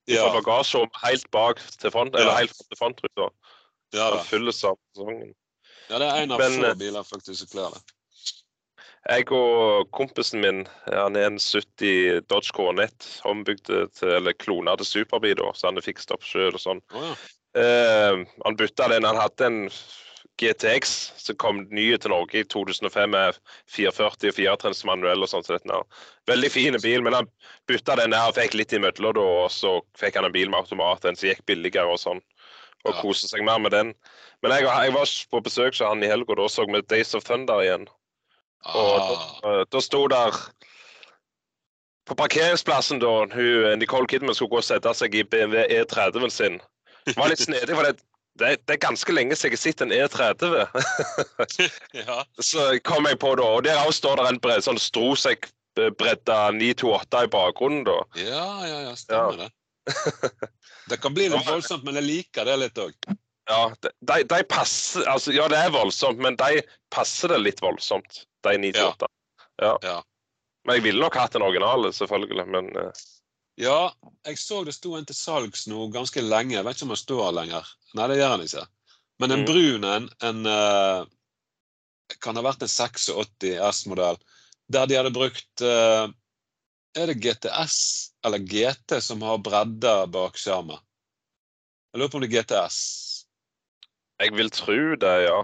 [0.10, 2.22] ifra Fra bagasjerom helt bak til front, Ja.
[2.22, 3.30] eller helt til frontruta.
[3.93, 4.24] ja, da.
[4.24, 5.34] Fylles av sesongen.
[5.89, 7.82] ja, det er en av Men, få eh, biler faktisk som kler det.
[9.10, 13.66] Jeg og kompisen min, han er en 70 Dodge Coronet, ombygd
[13.97, 16.82] til, eller klona til Superbi, da, så han er fikset opp sjøl og sånn.
[16.93, 17.16] Oh, ja.
[17.62, 19.04] Eh, han bytta den.
[19.04, 19.70] Han hadde en
[20.41, 23.37] GTX som kom nye til Norge i 2005 med
[23.69, 25.47] 440 og firetrenns manuell og sånt.
[25.47, 25.81] Så.
[26.29, 27.29] Veldig fin bil, men han
[27.69, 31.05] bytta den der og fikk litt imellom, og så fikk han en bil med automat,
[31.05, 32.21] en som gikk billigere og sånn.
[32.81, 33.01] Og Ja.
[33.01, 33.93] koste seg mer med den.
[34.41, 37.23] Men jeg, jeg var på besøk hos han i helga, da så vi Days of
[37.23, 37.87] Thunder igjen.
[38.65, 40.33] Og Ah, da, da sto der
[42.05, 46.57] På parkeringsplassen da hun, Nicole Kidman skulle gå og sette seg i BMW E30-en sin.
[47.05, 48.01] Det var litt snedig, for det,
[48.43, 51.71] det, det er ganske lenge siden jeg har sett en E30.
[52.01, 52.19] ja.
[52.41, 57.25] Så kom jeg på da, og der òg står det en bred, sånn strosekkbredda 928
[57.27, 57.83] i bakgrunnen.
[57.87, 57.97] da.
[58.19, 59.49] ja, ja, ja, stemmer det.
[60.91, 62.95] Det kan bli litt voldsomt, men jeg liker det litt òg.
[63.49, 66.61] Ja, de, de, passer altså, Ja, det er voldsomt, men de
[66.93, 69.09] passer det litt voldsomt, de 928.
[69.61, 69.73] Ja.
[69.85, 69.97] Ja.
[70.65, 72.45] Men jeg ville nok hatt en originale, selvfølgelig.
[72.53, 73.01] Men eh,
[73.60, 73.91] Ja,
[74.26, 76.56] jeg så det sto en til salgs nå ganske lenge.
[76.56, 77.68] Jeg vet ikke om den står lenger.
[77.97, 78.66] Nei, det gjør den ikke.
[79.20, 79.45] Men en Mm.
[79.45, 81.06] brun en, en uh,
[82.24, 84.18] kan ha vært en 86 S-modell,
[84.72, 86.08] der de hadde brukt uh,
[86.97, 87.76] Er det GTS
[88.26, 90.80] eller GT som har bredder bak skjermen?
[91.93, 92.80] Jeg lurer på om det er GTS.
[94.22, 95.38] jeg vil tro det, ja.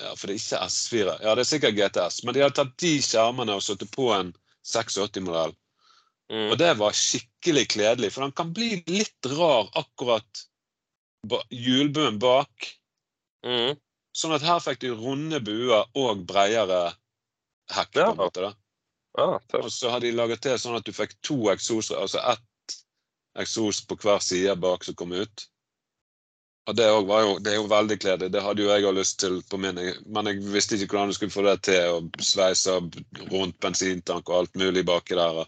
[0.00, 1.18] Ja, for det er ikke S4.
[1.22, 2.22] Ja, det er sikkert GTS.
[2.24, 4.32] Men de har tatt de skjermene og satt på en
[4.64, 5.52] 86-modell.
[6.32, 6.48] Mm.
[6.48, 10.44] Og det var skikkelig kledelig, for den kan bli litt rar akkurat
[11.28, 12.70] ba- hjulbuen bak.
[13.44, 13.76] Mm.
[14.16, 16.94] Sånn at her fikk du runde buer og bredere
[17.72, 17.92] hekk.
[17.92, 18.52] på en måte da.
[19.18, 19.36] Ah.
[19.60, 22.76] Og så har de laget til sånn at du fikk to eksoser, altså ett
[23.36, 25.46] eksos på hver side bak som kom ut.
[26.70, 28.30] Og det, var jo, det er jo veldig kledelig.
[28.30, 29.80] Det hadde jo jeg òg lyst til på min,
[30.14, 31.96] men jeg visste ikke hvordan du skulle få det til.
[31.96, 32.76] å sveise
[33.32, 35.40] rundt bensintank og alt mulig baki der.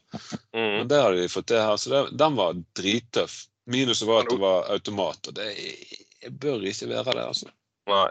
[0.50, 0.72] Mm.
[0.80, 3.44] Men det hadde de fått til her, så det, den var drittøff.
[3.70, 7.52] Minuset var at det var automat, og det jeg bør ikke være det, altså.
[7.88, 8.08] Nei.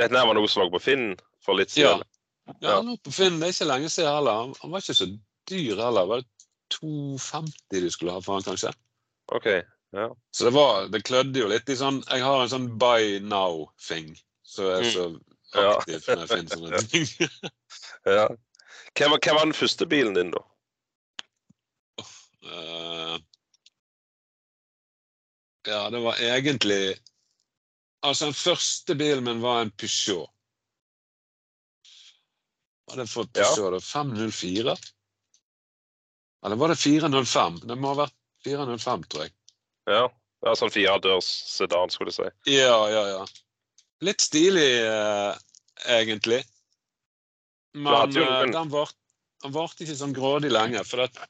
[0.00, 1.04] Dette var noe som lå på Finn
[1.44, 2.00] for litt siden.
[2.00, 2.80] Ja, Ja.
[2.82, 4.40] nå på Finn, det er ikke lenge siden heller.
[4.40, 5.06] Han, han var ikke så
[5.50, 6.08] dyr heller.
[6.08, 6.48] Var det
[6.80, 8.72] 250 du skulle ha for han, kanskje?
[9.34, 9.46] OK.
[9.92, 10.16] Ja.
[10.30, 14.12] Så det var, det klødde jo litt i sånn Jeg har en sånn buy now-thing.
[14.46, 15.06] Så jeg er så
[15.66, 17.08] aktiv når jeg finner sånne ting.
[18.06, 18.28] ja.
[18.98, 20.44] Hva hva var den første bilen din, da?
[22.40, 23.18] Uh,
[25.68, 26.96] ja, det var egentlig
[28.00, 30.30] Altså, den første bilen min var en Peugeot.
[32.88, 33.44] Var hadde jeg fått Ja.
[33.44, 33.74] Peugeot?
[33.76, 33.80] da?
[33.84, 34.76] 504?
[36.46, 37.60] Eller var det 405?
[37.68, 38.16] Det må ha vært
[38.46, 39.34] 405, tror jeg.
[39.90, 40.06] Ja.
[40.40, 42.54] Det var sånn firedørs sedan, skulle jeg si.
[42.54, 43.24] Ja, ja, ja.
[44.00, 45.34] Litt stilig, eh,
[45.98, 46.40] egentlig.
[47.76, 48.96] Men jo eh, den varte
[49.44, 51.20] den ikke sånn grådig lenge, for at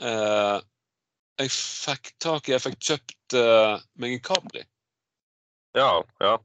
[0.00, 0.56] eh,
[1.42, 4.62] Jeg fikk tak i Jeg fikk kjøpt eh, meg en Capri.
[5.76, 5.90] Ja.
[6.22, 6.36] ja.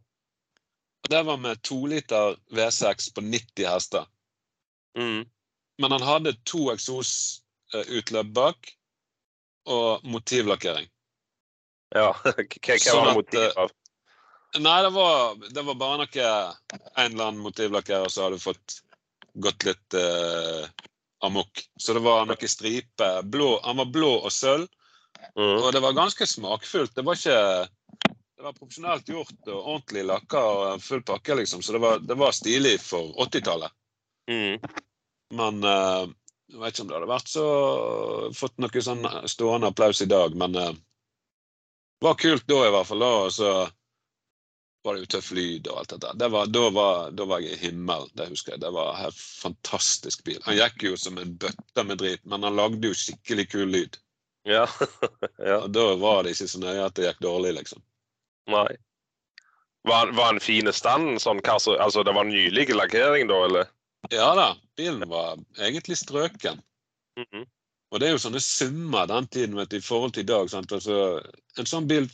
[1.05, 4.09] Og Det var med to liter V6 på 90 hester.
[4.97, 5.23] Mm.
[5.79, 8.73] Men han hadde to eksosutløp bak
[9.69, 10.87] og motivlakkering.
[11.95, 12.11] Ja.
[12.23, 13.71] Hva Sånn var motivet av?
[14.59, 16.29] Nei, det var, det var bare noe
[16.99, 18.81] En eller annen motivlakkerer som hadde fått
[19.33, 20.65] gått litt eh,
[21.23, 21.61] amok.
[21.79, 23.11] Så det var noe stripe.
[23.23, 24.67] Blå, han var blå og sølv,
[25.37, 25.61] Mm.
[25.61, 26.95] og det var ganske smakfullt.
[26.95, 27.67] Det var ikke
[28.35, 31.61] Det var profesjonelt gjort og ordentlig lakka og full pakke, liksom.
[31.61, 33.69] Så det var, det var stilig for 80-tallet.
[34.31, 34.57] Mm.
[35.37, 36.07] Men eh,
[36.51, 37.45] jeg vet ikke om det hadde vært så
[38.35, 42.89] fått noe sånn stående applaus i dag, men eh, det var kult da i hvert
[42.89, 43.03] fall.
[43.05, 43.51] da, og så
[44.83, 46.13] var det jo tøff lyd og alt dette.
[46.17, 48.63] Det var, da, var, da var jeg i himmelen, det husker jeg.
[48.63, 50.39] Det var en fantastisk bil.
[50.47, 53.99] Han gikk jo som en bøtte med drit, men han lagde jo skikkelig kul lyd.
[54.49, 54.63] Ja.
[55.49, 55.59] ja.
[55.61, 57.83] Og da var det ikke så nøye at det gikk dårlig, liksom.
[58.49, 58.71] Nei.
[59.85, 61.21] Var, var han fin i stand?
[61.21, 63.69] Sånn, hva så- altså, det var nylig lakkering da, eller?
[64.09, 66.61] Ja da, bilen var egentlig strøken.
[67.19, 67.45] Mhm.
[67.91, 70.47] Og det er jo sånne summer den tiden vet du, i forhold til i dag.
[70.55, 71.03] Altså,
[71.59, 72.07] en sånn bil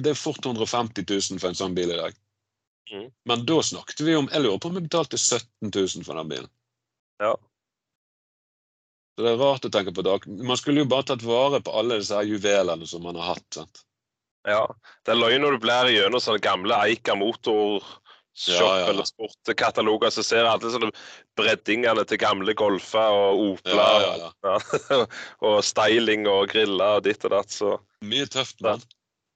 [0.00, 2.14] Det er fort 150 000 for en sånn bil i dag.
[2.92, 3.10] Mm.
[3.28, 6.30] Men da snakket vi om Jeg lurer på om vi betalte 17 000 for den
[6.30, 6.48] bilen.
[7.20, 7.34] Ja.
[9.12, 10.24] Så det er rart å tenke på dag.
[10.26, 13.46] Man skulle jo bare tatt vare på alle disse her juvelene som man har hatt.
[13.54, 13.84] sant?
[14.48, 14.64] Ja.
[15.04, 18.01] Det er løgn når du blir gjennom sånne gamle Eika motorshop
[18.48, 18.86] Ja, ja.
[18.88, 20.88] eller sportkataloger, så ser alle sånne
[21.36, 24.06] breddingene til gamle Golfer og Opler.
[24.06, 24.30] Ja.
[24.46, 25.00] Ja.
[25.48, 27.52] og styling og griller og ditt og datt.
[27.52, 27.76] Så
[28.08, 28.80] Mye tøft, mann.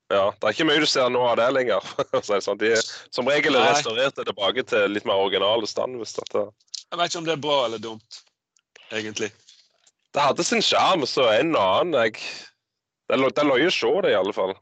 [0.09, 1.85] ja, det er ikke mye du ser nå av det lenger.
[2.47, 2.61] sånn.
[2.63, 6.01] De er som regel er restaurert tilbake til litt mer originale stand.
[6.01, 8.23] Jeg vet ikke om det er bra eller dumt,
[8.89, 9.31] egentlig.
[10.17, 12.23] Det hadde sin sjarm, så en og annen jeg...
[13.07, 14.57] Det er løye å se det, i alle fall.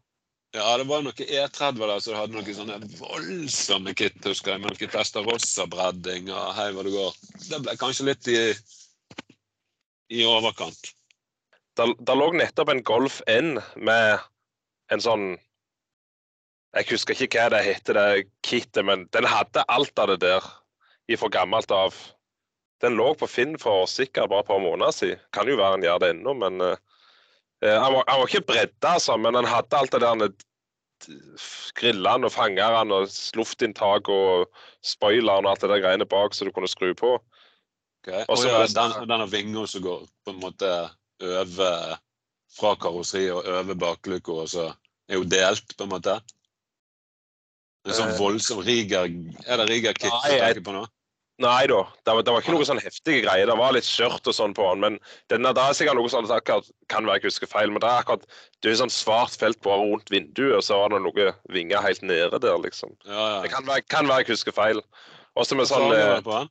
[0.55, 4.63] Ja, det var noe E30 der, så du hadde noen sånne voldsomme kit, husker jeg,
[4.63, 7.17] med noe Testarossa-bredding og hei hva det går.
[7.49, 8.39] Det ble kanskje litt i,
[10.15, 10.93] i overkant.
[11.75, 14.23] Der lå nettopp en Golf N med
[14.95, 15.33] en sånn
[16.75, 20.47] Jeg husker ikke hva det heter, det kittet, men den hadde alt av det der
[21.11, 21.99] ifra gammelt av.
[22.83, 25.23] Den lå på Finn for sikkert bare et par måneder siden.
[25.35, 26.83] Kan jo være en gjør det ennå, men eh,
[27.65, 31.49] han, var, han var ikke bredda, altså, men han hadde alt det der eh,
[31.79, 34.49] grillene og fangerne og luftinntak og
[34.85, 37.17] spoileren og alt det der greiene bak så du kunne skru på.
[38.05, 38.25] Okay.
[38.29, 40.71] Og ja, den, denne vinga som går på en måte
[41.25, 41.97] over
[42.55, 44.69] fra karosseriet og over bakluka, og så
[45.09, 46.19] er jo delt, på en måte.
[47.85, 48.19] En sånn Eh.
[48.19, 49.09] voldsom riger...
[49.45, 50.85] Er det riger kit du tenker på nå?
[51.43, 53.49] Nei da, det var, det var ikke noe sånn heftige greier.
[53.51, 54.83] Det var litt skjørt og sånn på den.
[54.85, 54.99] Men
[55.33, 58.05] denne, det er sikkert noe at akkurat, kan være jeg husker feil, men det er
[58.05, 58.29] akkurat
[58.63, 62.07] det er sånn svart felt bare rundt vinduet, og så var det noe vinger helt
[62.07, 62.95] nede der, liksom.
[63.03, 63.41] Ja, ja.
[63.43, 64.85] Det kan være, kan være jeg husker feil.
[65.35, 66.45] Også med sånn eh, på?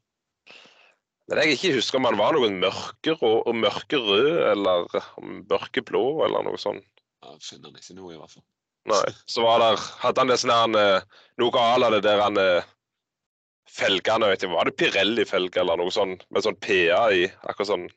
[1.31, 4.99] Men jeg ikke husker om han var noen mørkerød, mørkerød eller
[5.47, 6.83] mørkeblå eller noe sånt.
[7.23, 8.43] Jeg finner han ikke nå, i hvert fall.
[8.91, 9.03] Nei.
[9.31, 11.05] Så var der, hadde han det sånn eh,
[11.39, 12.67] noe à la det der han eh,
[13.73, 17.87] felgene, vet jeg, var det Pirelli-felger eller noe sånn, med sånn PA i, akkurat sånn.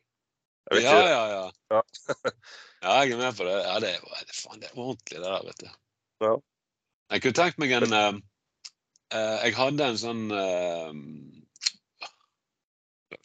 [0.74, 1.42] Ja, ja, ja.
[1.70, 1.82] Ja.
[2.82, 3.56] ja, jeg er med på det.
[3.60, 5.68] Ja, det er, det, faen, det er ordentlig, det der, vet du.
[6.24, 6.32] Ja.
[7.12, 8.16] Jeg kunne tenkt meg en uh,
[9.14, 10.90] uh, Jeg hadde en sånn uh,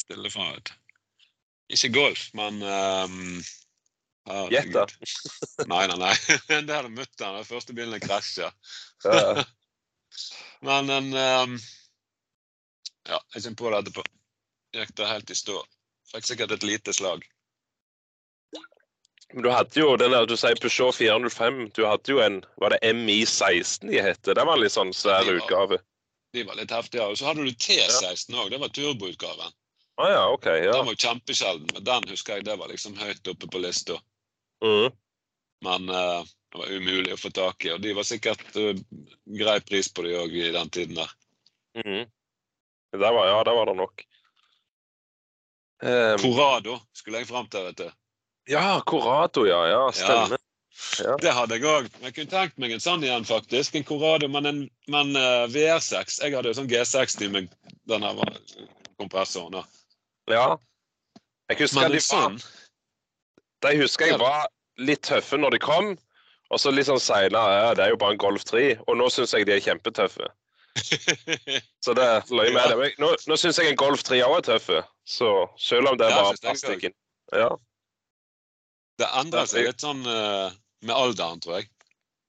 [0.03, 0.75] Stille vet du.
[1.71, 3.39] Ikke golf, men um,
[4.51, 4.75] Gjett.
[5.71, 6.11] Nei, nei, nei.
[6.67, 7.39] Det hadde mutter'n.
[7.39, 8.51] Den første bilen krasja.
[9.05, 9.45] Ja.
[10.61, 11.55] Men en um,
[13.12, 14.07] Ja, jeg kjenner på det etterpå.
[14.78, 15.59] Gikk det helt i stå.
[16.12, 17.26] Fikk sikkert et lite slag.
[19.34, 22.74] Men du hadde jo den der, du sier Peugeot 405, du hadde jo en, var
[22.74, 24.36] det MI16 de hette?
[24.36, 25.80] Det var en litt sånn svær var, utgave.
[26.36, 27.07] De var litt heftige.
[27.07, 28.51] Og så hadde du T16 òg.
[28.51, 29.55] Det var turboutgaven.
[30.01, 30.45] Ah, ja, OK.
[30.45, 30.76] Ja.
[30.76, 33.99] Den var kjempesjelden, men den husker jeg det var liksom høyt oppe på lista.
[34.66, 34.91] Mhm.
[35.62, 38.74] Men uh, det var umulig å få tak i, og de var sikkert uh,
[39.30, 41.12] grei pris på de òg i den tiden der.
[41.78, 42.07] Mhm.
[42.91, 44.05] Det var, ja, det var det nok.
[45.81, 47.89] Um, Corrado skulle jeg fram til, vet du.
[48.53, 49.61] ja, Corrado, ja.
[49.69, 50.37] Ja, stemmer.
[50.99, 51.15] Ja.
[51.21, 51.87] Det hadde jeg òg.
[52.01, 53.75] Jeg kunne tenkt meg en sånn igjen, faktisk.
[53.77, 54.59] En Corrado, men en
[54.91, 56.19] men, uh, VR6.
[56.21, 57.49] Jeg hadde jo sånn G60 med
[57.89, 58.13] denne
[58.99, 59.59] kompressoren.
[59.59, 59.63] da.
[60.31, 60.47] ja.
[61.51, 62.37] Jeg husker Men de var sånn
[63.65, 64.45] De husker jeg var
[64.79, 65.89] litt tøffe når de kom,
[66.49, 68.77] og så litt sånn seinere ja, det er jo bare en Golf 3.
[68.87, 70.29] Og nå syns jeg de er kjempetøffe.
[71.86, 72.89] Så det løy med det.
[73.01, 74.82] Nå, nå syns jeg en Golf 3 òg er tøffe.
[75.07, 75.29] Så
[75.59, 76.93] selv om det er jeg plastikken.
[77.36, 77.51] Ja,
[79.01, 80.51] Det endrer seg litt sånn uh,
[80.86, 81.69] med alderen, tror jeg.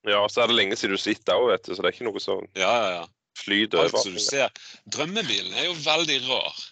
[0.09, 1.75] ja, så er det lenge siden du sitter òg, vet du.
[1.75, 3.07] Så det er ikke noe sånn Ja, ja, ja.
[3.43, 4.05] flyt alt over.
[4.07, 4.51] som du ser.
[4.93, 6.63] Drømmebilen er jo veldig rar.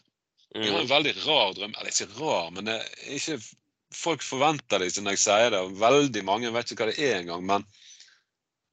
[0.55, 0.81] Vi har Mm.
[0.83, 1.75] en veldig rar drøm.
[1.79, 2.79] Eller ikke rar, men det
[3.19, 3.41] ikke
[3.93, 5.59] Folk forventer det ikke når jeg sier det.
[5.67, 7.43] og Veldig mange vet ikke hva det er engang.
[7.43, 7.65] Men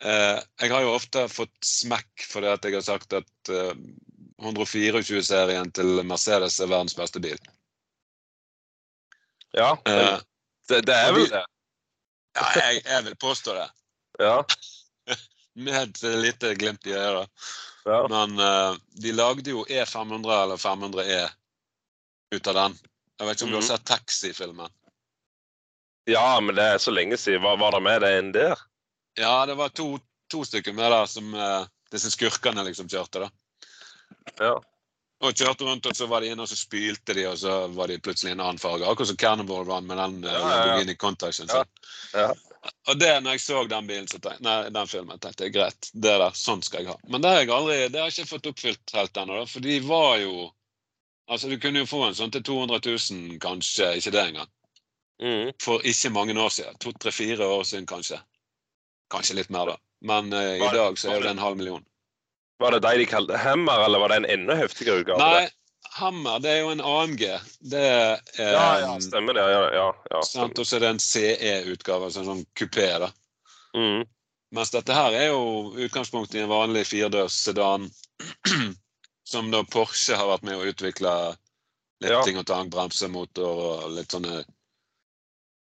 [0.03, 3.71] jeg har jo ofte fått smekk fordi at jeg har sagt at eh,
[4.43, 7.37] 124-serien til Mercedes er verdens beste bil.
[9.57, 10.19] Ja, Eh,
[10.69, 11.45] det, det er vel det.
[12.37, 13.67] ja, jeg, jeg vil påstå det.
[14.19, 14.43] Ja.
[15.57, 17.29] Med et lite glimt i øret.
[17.85, 17.99] ja.
[18.09, 21.29] Men uh, de lagde jo E500 eller 500E
[22.35, 22.77] ut av den.
[23.19, 23.69] Jeg vet ikke om du har Mhm.
[23.71, 24.69] sett Taxi-filmen?
[26.07, 27.41] ja, men det er så lenge siden.
[27.43, 28.57] Var, var det med det enn der?
[29.17, 29.97] Ja, det var to,
[30.31, 33.25] to stykker med der som eh, disse skurkene liksom kjørte.
[33.25, 33.29] da.
[34.39, 34.55] Ja.
[35.25, 37.89] Og kjørte rundt, og så var de inne og så spylte de, og så var
[37.89, 38.85] de plutselig en annen farge.
[38.85, 40.59] Akkurat som Cannibal Run med den eh, Ja, ja, ja.
[40.65, 41.49] Lamborghini Contacten.
[41.49, 41.63] Ja,
[42.13, 42.27] ja.
[42.91, 45.89] Og det, når jeg så den bilen, så tenkte, nei, den filmen, tenkte jeg greit,
[45.93, 46.97] det der, sånn skal jeg ha.
[47.07, 49.65] Men det har jeg aldri, det har jeg ikke fått oppfylt helt ennå, da, for
[49.65, 50.51] de var jo
[51.27, 54.51] Altså, du kunne jo få en sånn til 200 000, kanskje, ikke det engang.
[55.19, 55.49] Mm.
[55.59, 56.77] For ikke mange år siden.
[56.79, 58.21] To, tre, fire år siden, kanskje.
[59.13, 59.77] Kanskje litt mer, da.
[60.01, 61.85] Men uh, i Var- dag så er det- det en halv million.
[62.59, 65.17] Var det de de kalte Hammer, eller var det en enda heftigere utgave?
[65.19, 65.49] Nei,
[65.97, 67.23] Hammer, det er jo en AMG.
[67.61, 69.41] Det er Ja, ja, eh, stemmer det.
[69.45, 70.17] Ja, ja, ja.
[70.19, 72.99] Og så er det en CE-utgave, altså en sånn kupé.
[72.99, 73.11] da.
[73.75, 74.05] Mm.
[74.51, 77.89] Mens dette her er jo utgangspunktet i en vanlig firedørs sedan.
[79.27, 81.35] som da Porsche har vært med å utvikle
[82.01, 82.21] litt Ja.
[82.23, 84.45] ting og tang, bremsemotor og litt sånne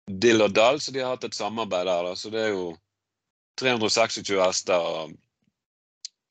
[0.07, 0.79] dill og dall.
[0.79, 2.03] Så de har hatt et samarbeid der.
[2.03, 2.13] da.
[2.15, 2.77] Så det er jo
[3.61, 5.15] 326 hester og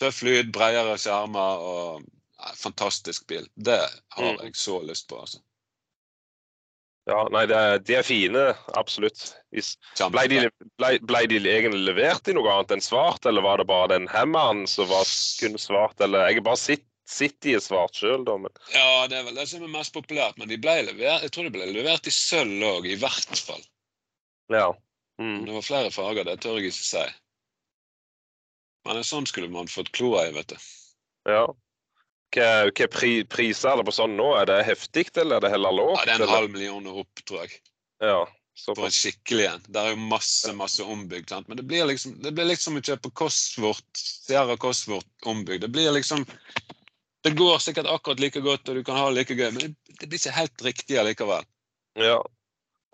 [0.02, 3.46] tøff lyd, bredere skjermer og ja, Fantastisk bil.
[3.56, 3.78] Det
[4.16, 4.40] har Mm.
[4.44, 5.38] jeg så lyst på, altså.
[7.08, 8.42] ja nei, det, er- de er fine.
[8.80, 9.34] Absolutt.
[9.52, 10.38] Ble de,
[10.80, 14.08] ble, ble de egentlig levert i noe annet enn svart, eller var det bare den
[14.08, 15.04] hammeren som var
[15.40, 16.00] kun svart?
[16.00, 16.84] Eller jeg har bare sett,
[17.44, 18.38] de i svart sjøl, da.
[18.40, 21.30] Men Ja, det er vel det som er mest populært, men de ble levert, jeg
[21.34, 23.60] tror de ble levert i sølv òg, i hvert fall.
[24.50, 24.70] ja.
[25.22, 25.44] Mm.
[25.46, 27.04] det var flere farger, det tør jeg ikke si.
[28.84, 30.70] Men en sånn skulle man fått kloa i, vet du.
[31.30, 31.44] ja.
[32.34, 34.32] Hva pri, priser er det på sånn nå?
[34.40, 36.00] Er det heftig, eller er det heller lågt?
[36.00, 37.60] Ja, det er en halv million og opp, tror jeg.
[38.02, 38.24] Ja,
[38.64, 39.62] For en skikkelig en.
[39.68, 41.30] Det er jo masse, masse ombygd.
[41.30, 41.46] Sant?
[41.46, 45.62] Men det blir liksom det blir liksom å kjøpe Cosworth, Sierra Cosworth ombygd.
[45.62, 46.26] Det blir liksom
[47.24, 49.94] Det går sikkert akkurat like godt, og du kan ha det like gøy, men det,
[50.00, 51.46] det blir ikke helt riktig allikevel.
[51.96, 52.18] Ja.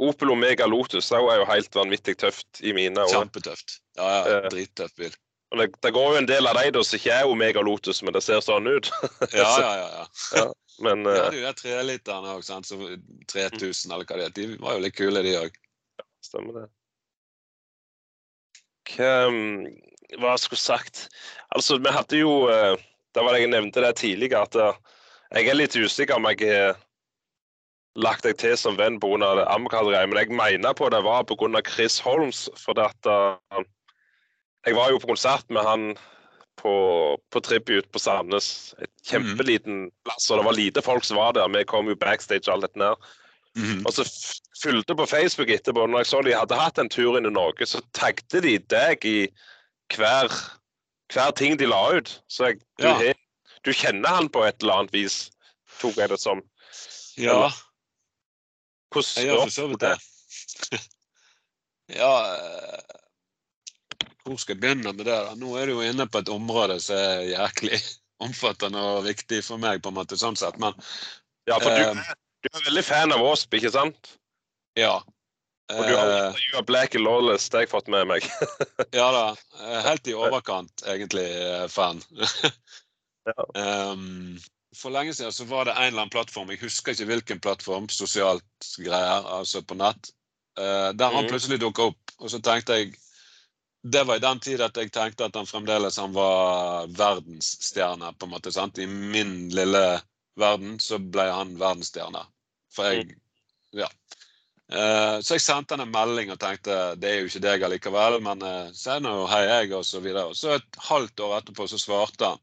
[0.01, 3.13] Opel Omega Lotus er jo helt vanvittig tøft i mine øyne.
[3.13, 3.81] Kjempetøft.
[3.99, 4.49] Ja, ja, Eh.
[4.53, 5.13] Drittøff bil.
[5.59, 8.15] Det, det går jo en del av de da som ikke er Omega Lotus, men
[8.15, 8.91] det ser sånn ut.
[9.35, 10.05] Ja, ja, ja.
[10.39, 10.45] ja.
[10.81, 14.37] Men De eh, de treliterne òg, så 3000 eller hva det er.
[14.37, 15.59] De var jo litt kule, de òg.
[16.25, 16.69] stemmer det.
[18.95, 21.09] Hva, mm, skulle sagt?
[21.55, 22.77] Altså, vi hadde jo Da
[23.15, 24.81] Det var det jeg nevnte det tidligere, at eh,
[25.35, 26.47] jeg er litt usikker om jeg
[27.99, 29.35] lagt deg til som venn pga.
[29.39, 31.63] det Amcar-greiet, men jeg mener på det var pga.
[31.67, 32.49] Chris Holmes.
[32.57, 33.65] For at, uh,
[34.67, 35.97] jeg var jo på konsert med han
[36.61, 38.75] på, på Tribute på Sandnes.
[38.81, 41.49] Et kjempeliten plass, og det var lite folk som var der.
[41.49, 43.11] Vi kom jo backstage og alt dette der.
[43.57, 43.83] Mhm.
[43.87, 44.05] Og så
[44.63, 47.67] fulgte på Facebook etterpå, når jeg så de hadde hatt en tur inn i Norge,
[47.67, 49.29] så tagte de deg i
[49.97, 50.31] hver,
[51.13, 52.13] hver ting de la ut.
[52.29, 53.13] Så jeg, du, Ja.
[53.65, 55.31] du kjenner han på et eller annet vis,
[55.81, 56.45] tok jeg det som.
[57.19, 57.51] Ja,
[58.91, 59.97] Hvordan jeg gjør for så vidt det.
[61.91, 62.99] Ja eh,
[64.23, 65.11] Hvor skal jeg begynne med det?
[65.11, 65.35] da?
[65.39, 67.81] Nå er du jo inne på et område som er jæklig
[68.27, 70.59] omfattende og viktig for meg, på en måte, sånn sett.
[70.63, 70.77] Men
[71.49, 72.13] Ja, for du, eh,
[72.45, 74.13] du er veldig fan av Wasp, ikke sant?
[74.79, 75.01] ja.
[75.71, 78.25] Og du har Eh, intervjua Black and Lawless, det har jeg fått med meg.
[78.99, 79.25] Ja da.
[79.63, 82.01] eh, Helt i overkant, egentlig, eh, fan.
[83.29, 83.45] Ja.
[83.95, 84.39] um,
[84.77, 87.89] for lenge siden så var det en eller annen plattform, jeg husker ikke hvilken plattform,
[87.91, 90.11] sosialt greier, altså på nett,
[90.59, 91.31] uh, der han Mhm.
[91.33, 92.13] plutselig dukka opp.
[92.19, 92.95] Og så tenkte jeg
[93.83, 98.27] Det var i den tid at jeg tenkte at han fremdeles han var verdensstjerne, på
[98.27, 98.53] en måte.
[98.53, 98.79] sant?
[98.79, 100.03] I min lille
[100.37, 102.27] verden så ble han verdensstjerne.
[102.71, 103.17] For jeg
[103.73, 103.87] Ja.
[104.71, 108.21] Uh, så jeg sendte han en melding og tenkte det er jo ikke deg allikevel,
[108.23, 110.27] men uh, si nå hei, jeg, og så videre.
[110.27, 112.39] Og så et halvt år etterpå så svarte han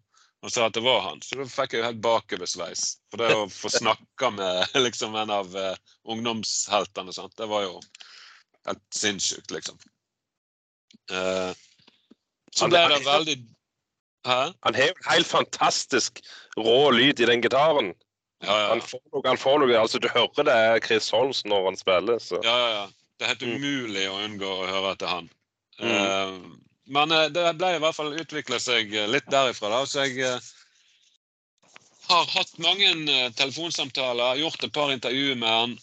[0.48, 1.20] og sa at det var han.
[1.26, 2.84] Så da fikk jeg jo helt bakoversveis.
[3.12, 5.74] For det å få snakke med liksom en av uh,
[6.08, 7.36] ungdomsheltene, sant?
[7.40, 7.78] det var jo
[8.68, 9.80] helt sinnssykt, liksom.
[11.12, 11.52] Uh,
[12.56, 13.38] så ble det veldig
[14.28, 14.52] Hæ?
[14.66, 16.20] Han har jo en helt fantastisk
[16.60, 17.94] rå lyd i den gitaren.
[18.44, 18.66] Ja, ja.
[18.74, 21.80] Han får noe, han får noe, altså Du hører det er Chris Holmes når han
[21.80, 22.20] spiller.
[22.20, 22.42] så...
[22.44, 22.88] Ja, ja, ja.
[23.18, 23.54] Det er helt Mm.
[23.56, 25.30] umulig å unngå å høre etter han.
[25.80, 25.94] Mm.
[25.94, 26.34] Eh,
[26.88, 29.72] men eh, det ble i hvert fall utvikla seg eh, litt derifra.
[29.74, 30.54] da, Så jeg, eh,
[32.08, 32.94] har hatt mange
[33.36, 35.74] telefonsamtaler, gjort et par intervjuer med han.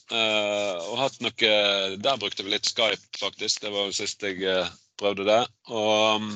[0.88, 1.50] Og hatt noe
[2.00, 3.61] Der brukte vi litt Skype, faktisk.
[3.61, 4.40] Det var jo sist jeg
[4.96, 5.42] prøvde det.
[5.68, 6.30] Og um,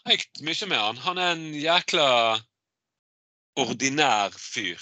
[0.00, 1.02] preikt mye med han.
[1.04, 2.08] Han er en jækla
[3.60, 4.80] ordinær fyr.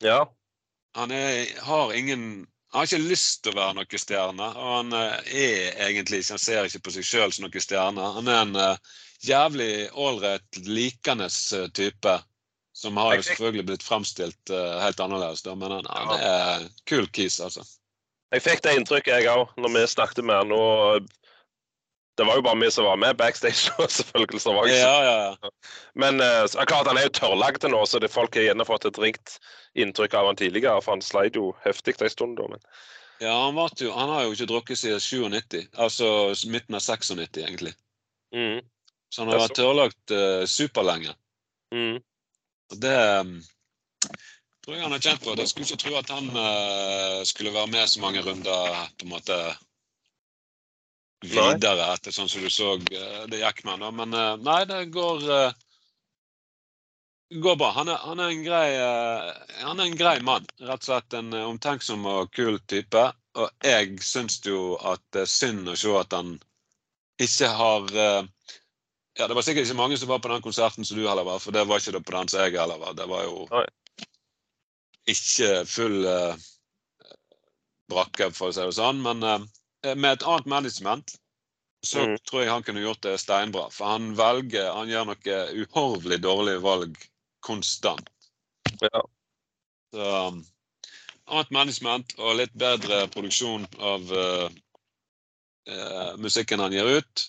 [0.00, 0.22] Ja.
[0.96, 4.46] Han er, har ingen han har ikke lyst til å være noen stjerne.
[4.56, 5.26] Og han er
[5.84, 8.06] egentlig ikke, han ser ikke på seg sjøl som noen stjerne.
[8.16, 11.28] Han er en uh, jævlig ålreit, likende
[11.76, 12.14] type.
[12.72, 17.04] Som har jo selvfølgelig blitt framstilt uh, helt annerledes, da, men han, han er kul
[17.12, 17.60] kis, altså.
[18.32, 20.54] Jeg fikk det inntrykket, jeg òg, når vi snakket med han.
[20.56, 21.12] Og
[22.14, 23.72] det var jo bare vi som var med backstage.
[23.88, 24.40] selvfølgelig.
[24.40, 25.50] Så var ja, ja, ja.
[25.94, 29.00] Men uh, klart han er jo tørrlagd nå, så det folk har gjerne fått et
[29.00, 29.38] ringt
[29.74, 30.82] inntrykk av han tidligere.
[30.84, 32.50] For han sleit jo heftig en stund da.
[32.52, 32.60] Men...
[33.22, 35.72] Ja, han, jo, han, har jo ikke drukket siden 97.
[35.80, 36.06] Altså
[36.50, 37.74] midten av 96, egentlig.
[38.34, 38.60] Mm.
[39.12, 41.16] Så han har vært tørrlagt uh, superlenge.
[41.72, 42.00] Mm.
[42.72, 43.34] Og det um,
[44.64, 45.36] tror jeg han har kjent på.
[45.40, 49.14] Jeg skulle ikke tro at han uh, skulle være med så mange runder på en
[49.14, 49.38] måte
[51.22, 52.76] videre etter sånn som du så
[53.30, 53.84] det gikk med.
[53.94, 55.22] Men uh, nei, det går
[57.32, 57.70] går bra.
[57.78, 58.66] Han er, han er, en, grei,
[59.62, 60.46] han er en grei mann.
[60.60, 63.04] Rett og slett en omtenksom og kul type.
[63.40, 66.34] Og jeg syns jo at det er synd å se at han
[67.22, 71.06] ikke har ja, Det var sikkert ikke mange som var på den konserten som du
[71.06, 72.92] heller var, for det var ikke det på den som jeg heller var.
[72.98, 73.46] Det var jo
[75.12, 76.04] ikke full
[77.92, 79.00] brakke, for å si det sånn.
[79.04, 79.48] Men
[79.82, 81.16] med et annet management
[81.86, 82.18] så mm.
[82.18, 83.66] tror jeg han kunne gjort det steinbra.
[83.70, 86.98] For han velger Han gjør noe uhorvelig dårlige valg
[87.42, 88.10] konstant.
[88.80, 89.02] Ja.
[89.92, 90.44] Så um,
[91.26, 94.48] annet management og litt bedre produksjon av uh,
[96.22, 97.26] musikken han gir ut,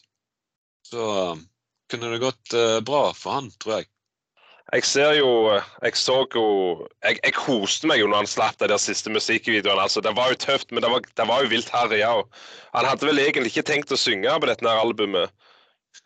[0.85, 1.43] så um,
[1.91, 3.89] kunne det gått uh, bra for han, tror jeg.
[4.73, 6.45] Jeg ser jo Jeg så jo
[7.03, 9.81] Jeg, jeg koste meg jo når han slapp de der siste musikkvideoene.
[9.81, 12.25] altså Det var jo tøft, men det var, det var jo vilt harry òg.
[12.73, 15.29] Han hadde vel egentlig ikke tenkt å synge på dette her albumet,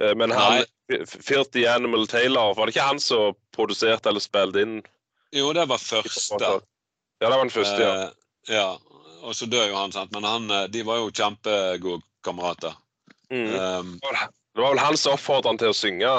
[0.01, 0.65] uh, men han
[1.07, 4.77] Filthy Animal Taylor, var det ikke han som produserte eller spilte inn?
[5.35, 6.39] Jo, det var første.
[6.39, 7.95] Ja, det var den første, ja.
[8.07, 8.67] Uh, ja.
[9.27, 10.11] Og så dør jo han, sant.
[10.15, 12.75] Men han, de var jo kjempegode kamerater.
[13.31, 13.47] Mm.
[13.51, 16.11] Um, det var vel han som oppfordret han til å synge.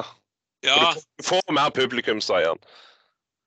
[0.67, 0.95] Ja.
[1.17, 2.63] Du får mer publikum, sier han.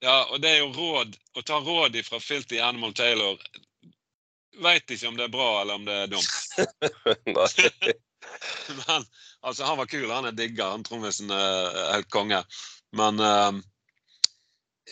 [0.01, 3.38] Ja, og det er jo råd å ta råd fra Filthy Animal Taylor.
[4.62, 6.32] Veit ikke om det er bra eller om det er dumt.
[8.88, 9.05] Men
[9.41, 10.09] altså, han var kul.
[10.09, 10.72] Han er digga.
[10.74, 12.41] Han trommisen er helt konge.
[12.97, 13.53] Men uh,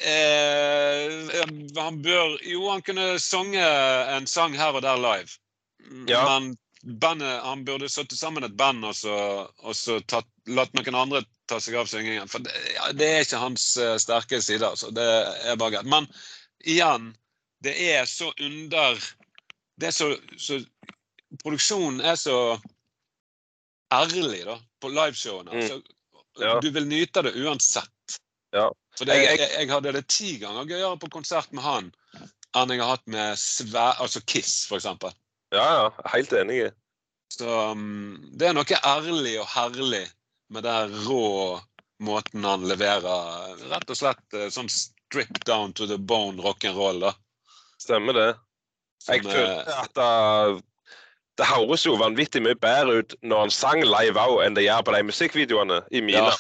[0.06, 1.44] eh,
[1.78, 3.66] han bør Jo, han kunne sunge
[4.16, 5.40] en sang her og der live.
[6.08, 6.24] Ja.
[6.28, 6.54] Men
[6.84, 9.16] bandet, han burde satt sammen et band og så,
[9.64, 12.30] og så tatt, latt noen andre ta seg av syngingen.
[12.32, 14.64] For det, ja, det er ikke hans uh, sterke side.
[14.68, 14.92] Altså.
[14.96, 15.90] Det er bare greit.
[15.90, 16.08] Men
[16.64, 17.12] igjen,
[17.66, 19.00] det er så under
[19.80, 20.60] Det er så, så
[21.44, 22.36] Produksjonen er så
[23.94, 25.52] ærlig da, på liveshowene.
[25.52, 25.82] Mm.
[26.40, 26.56] Ja.
[26.64, 28.20] Du vil nyte det uansett.
[28.56, 28.70] Ja.
[28.98, 31.92] For det, jeg, jeg- jeg, hadde det ti ganger gøyere på konsert med han
[32.58, 35.12] enn jeg har hatt med svær, altså Kiss, for eksempel.
[35.56, 36.10] Ja, ja.
[36.14, 36.70] Helt enig.
[37.34, 40.06] Så um, det er noe ærlig og herlig
[40.50, 41.60] med den rå
[42.02, 43.58] måten han leverer.
[43.70, 47.14] Rett og slett eh, sånn strip down to the bone rock'n'roll, da.
[47.82, 48.30] Stemmer det.
[49.00, 50.60] Som, Jeg følte eh, at uh,
[51.40, 54.86] det høres jo vanvittig mye bedre ut når han sang live òg, enn det gjør
[54.88, 56.34] på de musikkvideoene i mine.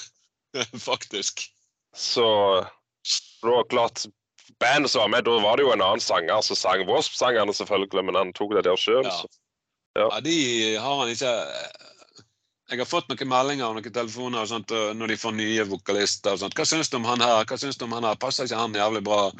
[0.55, 1.45] Ja, faktisk.
[1.95, 2.27] Så
[3.41, 4.05] det var klart
[4.59, 8.05] Bandet som var med, da var det jo en annen sanger som sang Wasp-sangene, selvfølgelig,
[8.09, 9.05] men han tok det der sjøl.
[9.05, 9.21] Ja.
[9.97, 10.07] Ja.
[10.13, 10.35] Ja, de
[10.77, 11.31] har han ikke
[12.69, 16.35] Jeg har fått noen meldinger og noen telefoner og sånt, når de får nye vokalister.
[16.35, 16.53] og sånt.
[16.53, 17.41] 'Hva syns du om han her?
[17.49, 18.15] Hva syns du om han her?
[18.15, 19.31] Passer ikke han jævlig bra?'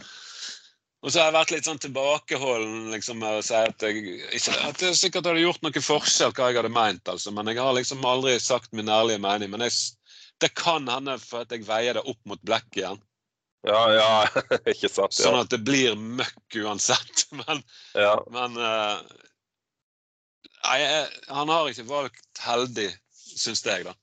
[1.00, 4.02] Og så har jeg vært litt sånn tilbakeholden liksom, med å si at jeg
[4.36, 7.32] ikke, at jeg sikkert hadde gjort noe forskjell hva jeg hadde meint, altså.
[7.32, 9.54] Men jeg har liksom aldri sagt min ærlige mening.
[9.54, 9.78] Men jeg,
[10.44, 13.00] det kan hende for at jeg veier det opp mot Black igjen.
[13.68, 14.12] Ja, ja,
[14.72, 15.16] ikke sant.
[15.18, 15.26] Ja.
[15.26, 17.26] Sånn at det blir møkk uansett.
[17.40, 17.62] Men,
[17.94, 18.16] ja.
[18.32, 19.02] men uh,
[20.66, 20.80] nei,
[21.30, 23.94] han har ikke valgt heldig, syns jeg, da.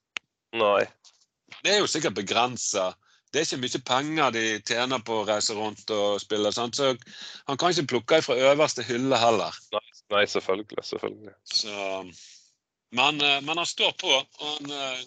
[0.57, 0.85] Nei.
[1.65, 2.93] Det er jo sikkert begrensa.
[3.33, 6.53] Det er ikke mye penger de tjener på å reise rundt og spille.
[6.55, 6.79] Sant?
[6.79, 6.93] Så
[7.49, 9.59] han kan ikke plukke fra øverste hylle heller.
[10.15, 10.85] Nei, selvfølgelig.
[10.87, 11.35] Selvfølgelig.
[11.51, 11.75] Så,
[12.97, 14.13] men, eh, men han står på.
[14.41, 15.03] Han, eh,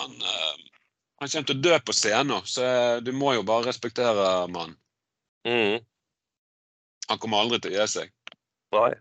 [0.00, 0.54] han, eh,
[1.22, 4.76] han kommer til å dø på scenen, så eh, du må jo bare respektere mannen.
[5.46, 5.84] Mm.
[7.08, 8.12] Han kommer aldri til å gi seg.
[8.74, 8.92] Nei.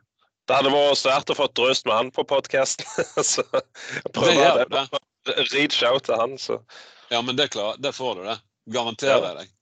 [0.43, 2.87] Det hadde vært svært å få drøst med han på podkasten.
[3.33, 3.45] så
[4.15, 4.65] prøv det.
[4.73, 5.37] det.
[5.53, 6.59] Reach out til han, så
[7.11, 8.37] Ja, men det, klar, det får du, det.
[8.75, 9.53] Garanterer jeg deg.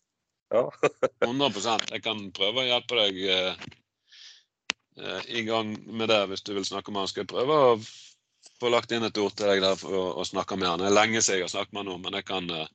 [0.52, 0.64] Ja.
[1.30, 3.68] 100% Jeg kan prøve å hjelpe deg uh,
[5.00, 7.12] uh, i gang med det hvis du vil snakke med han.
[7.14, 7.76] Skal jeg prøve å
[8.62, 10.84] få lagt inn et ord til deg der for å, å snakke med han.
[10.84, 12.68] Det er lenge siden jeg har snakket med han nå, men jeg kan eh,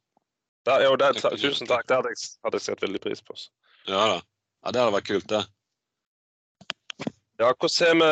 [0.66, 1.86] Ja, jo, det, tusen takk.
[1.86, 3.36] Det hadde jeg, hadde jeg sett veldig pris på.
[3.86, 4.18] Ja da.
[4.66, 5.44] Ja, det hadde vært kult, det.
[7.38, 8.10] Ja, hvordan ser vi,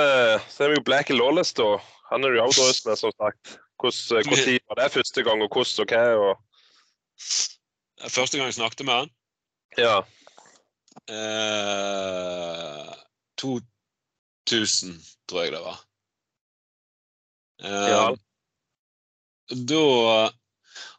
[0.53, 1.67] ser vi jo Black Lawless, da?
[2.13, 3.57] Han er jo drøs med, som sagt.
[3.57, 3.59] Eh,
[4.29, 6.05] hvor tid var det første gang, og hvordan og hva?
[6.29, 6.35] og...
[8.11, 9.11] Første gang jeg snakket med han
[9.81, 9.97] Ja.
[11.11, 12.95] eh,
[13.41, 14.95] 2000,
[15.29, 15.83] tror jeg det var.
[17.65, 18.07] Eh, Ja.
[19.51, 20.31] Da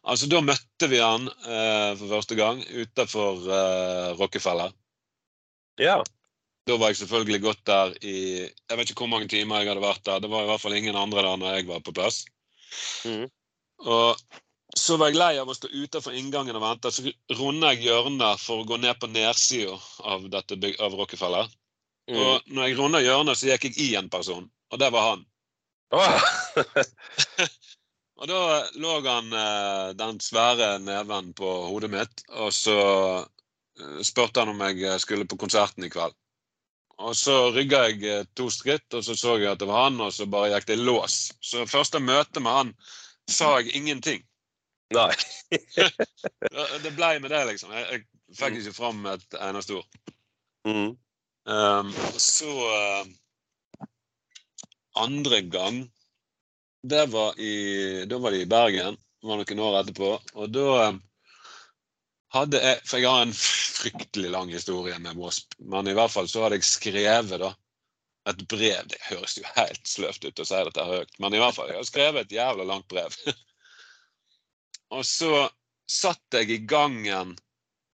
[0.06, 4.74] Altså, da møtte vi han eh, for første gang utenfor eh, Rockefeller.
[5.82, 6.02] ja.
[6.66, 9.84] Da var jeg selvfølgelig gått der i Jeg vet ikke hvor mange timer jeg hadde
[9.84, 10.22] vært der.
[10.22, 12.24] Det var i hvert fall ingen andre der når jeg var på plass.
[13.06, 13.28] Mm.
[13.86, 14.24] Og
[14.74, 16.90] så var jeg lei av å stå utenfor inngangen og vente.
[16.90, 17.06] Så
[17.38, 21.54] runder jeg hjørnet for å gå ned på nedsida av, av Rockefeller.
[22.10, 22.18] Mm.
[22.18, 25.24] Og når jeg runder hjørnet, så gikk jeg i en person, og det var han.
[28.16, 28.40] Og da
[28.80, 32.76] lå han eh, den svære neven på hodet mitt, og så
[33.20, 36.14] eh, spurte han om jeg skulle på konserten i kveld.
[36.96, 40.00] Og så rygga jeg eh, to skritt, og så så jeg at det var han,
[40.00, 41.16] og så bare gikk det i lås.
[41.44, 42.72] Så første møte med han
[43.28, 44.24] sa jeg ingenting.
[44.94, 45.10] Nei.
[46.84, 47.72] Det blei med det, liksom.
[47.74, 49.88] Jeg, jeg fikk ikke fram et eneste ord.
[50.66, 50.94] Mm.
[51.46, 53.08] Um, så eh,
[54.96, 55.84] Andre gang
[56.86, 58.96] det var i, Da var det i Bergen.
[59.20, 60.10] Det var noen år etterpå.
[60.38, 60.98] Og da eh,
[62.36, 65.56] hadde jeg For jeg har en fryktelig lang historie med Wasp.
[65.58, 67.52] Men i hvert fall så hadde jeg skrevet da
[68.30, 68.86] et brev.
[68.90, 71.78] Det høres jo helt sløvt ut å si dette høyt, men i hvert fall, jeg
[71.78, 73.14] har skrevet et jævla langt brev.
[74.96, 75.46] og så
[75.86, 77.36] satt jeg i gangen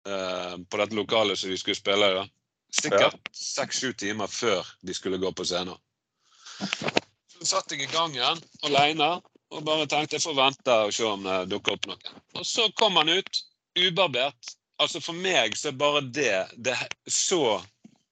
[0.09, 2.25] eh, på dette lokalet som vi skulle spille i.
[2.73, 5.77] Sikkert seks-sju timer før de skulle gå på scenen.
[7.33, 9.15] Så satt jeg i gangen alene
[9.53, 12.13] og bare tenkte jeg får vente og se om det dukker opp noe.
[12.39, 13.43] Og så kom han ut,
[13.77, 14.55] ubarbert.
[14.81, 16.77] Altså For meg så er bare det, det
[17.13, 17.59] så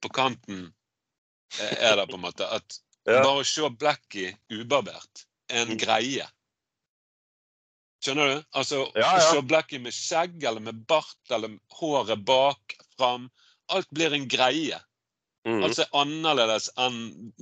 [0.01, 0.67] på kanten
[1.59, 3.23] eh, er det på en måte at Ja.
[3.25, 6.27] bare å se Blackie ubarbert er en greie.
[8.05, 8.45] Skjønner du?
[8.57, 9.33] Altså Ja, ja.
[9.33, 13.31] se Blackie med skjegg eller med bart eller håret bak, fram
[13.71, 14.79] Alt blir en greie.
[15.49, 15.63] Mm.
[15.65, 16.99] Altså annerledes enn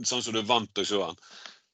[0.07, 1.19] sånn som du er vant til å se han.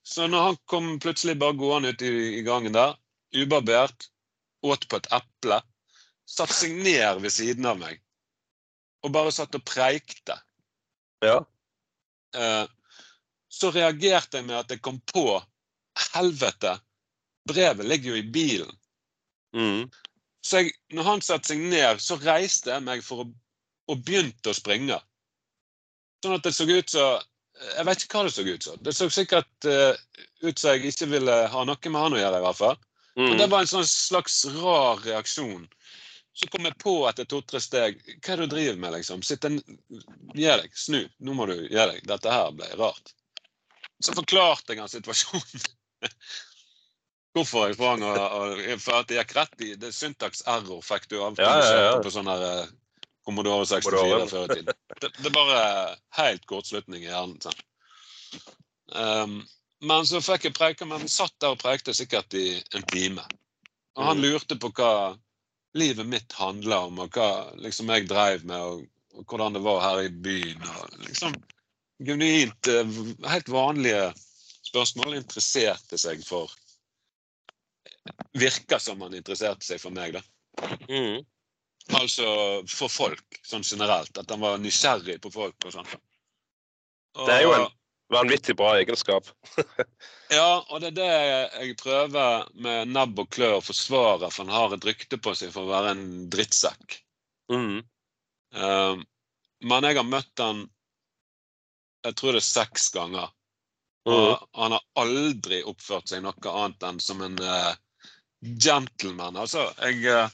[0.05, 2.97] Så når han kom plutselig bare gående ut i, i gangen der,
[3.37, 4.09] ubarbert,
[4.65, 5.61] åt på et eple,
[6.29, 8.01] satte seg ned ved siden av meg
[9.05, 10.39] og bare satt og preikte,
[11.21, 11.45] Ja.
[12.33, 12.67] eh,
[13.53, 15.43] så reagerte jeg med at jeg kom på
[16.15, 16.79] Helvete!
[17.47, 18.73] Brevet ligger jo i bilen.
[19.55, 19.91] Mm.
[20.43, 23.27] Så jeg, når han satte seg ned, så reiste jeg meg for å,
[23.93, 24.97] og begynte å springe.
[26.25, 27.21] Sånn at det så ut som
[27.77, 28.79] Jeg vet ikke hva det så ut som.
[28.83, 29.93] Det så sikkert uh,
[30.43, 32.81] ut som jeg ikke ville ha noe med han å gjøre, i hvert fall.
[33.15, 33.51] Men det Mm.
[33.53, 35.69] var en sånn slags rar reaksjon.
[36.35, 39.21] Så kom jeg på etter to-tre steg Hva er det du driver med, liksom?
[39.23, 39.61] Sitt en
[40.35, 40.73] Gi deg.
[40.75, 41.05] Snu.
[41.23, 42.01] Nå må du gi deg.
[42.11, 43.13] Dette her ble rart.
[44.03, 45.63] Så forklarte jeg han situasjonen.
[47.35, 51.07] Hvorfor jeg sprang og, og For at det gikk rett i Det syntax error fikk
[51.11, 51.95] du av Ja, ja, ja.
[52.03, 52.67] på sånn her eh,
[53.25, 54.29] Commodore 64 Commodore.
[54.29, 54.75] før i tiden.
[55.01, 55.61] Det, det er bare
[56.19, 57.39] helt kortslutning i hjernen.
[57.43, 57.57] Sånn.
[58.95, 59.39] Um,
[59.85, 62.47] men så fikk jeg preike, men satt der og preikte sikkert i
[62.79, 63.25] en time.
[63.99, 64.25] Og han Mm.
[64.27, 64.93] lurte på hva
[65.75, 67.29] livet mitt handla om, og hva
[67.61, 68.85] liksom jeg dreiv med, og,
[69.19, 70.63] og hvordan det var her i byen.
[70.71, 71.35] og liksom
[72.05, 72.95] Genuint eh,
[73.31, 74.09] helt vanlige
[74.71, 75.15] spørsmål.
[75.21, 76.51] Interesserte seg for
[78.35, 80.23] Virka som han interesserte seg for meg, da.
[80.91, 81.23] Mm.
[81.93, 82.27] Altså
[82.71, 84.17] for folk, sånn generelt.
[84.19, 85.97] At han var nysgjerrig på folk og sånt.
[87.15, 87.67] Og- Det er jo en
[88.11, 89.29] vanvittig bra egenskap.
[90.33, 94.55] Ja, og det er det jeg prøver med nebb og klør å forsvare, for han
[94.55, 96.97] har et rykte på seg for å være en drittsekk.
[97.53, 97.85] Mm.
[98.57, 99.05] Um,
[99.61, 100.65] men jeg har møtt han
[102.05, 103.29] jeg tror det er seks ganger.
[104.07, 104.49] Og Mm.
[104.55, 107.75] han har aldri oppført seg noe annet enn som en uh,
[108.43, 109.37] gentleman.
[109.37, 110.29] Altså, jeg eh,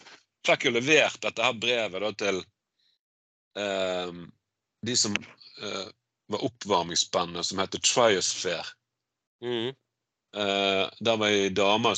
[0.47, 2.41] fikk jo levert dette her brevet da til
[3.59, 4.13] eh,
[4.87, 5.87] de som eh,
[6.31, 8.67] var oppvarmingsbandet som heter Triosphere.
[9.45, 9.73] Mm.
[10.37, 11.95] Eh, der var ei dame,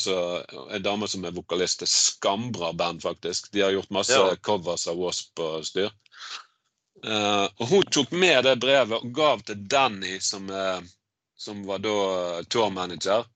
[0.81, 1.85] dame som er vokalist.
[1.89, 3.51] Skambra band, faktisk.
[3.53, 4.37] De har gjort masse Ja.
[4.37, 5.91] covers av Wasp og styr.
[7.05, 10.81] Eh, og hun tok med det brevet og gav til Danny, som, eh,
[11.37, 13.27] som var da tourmanager.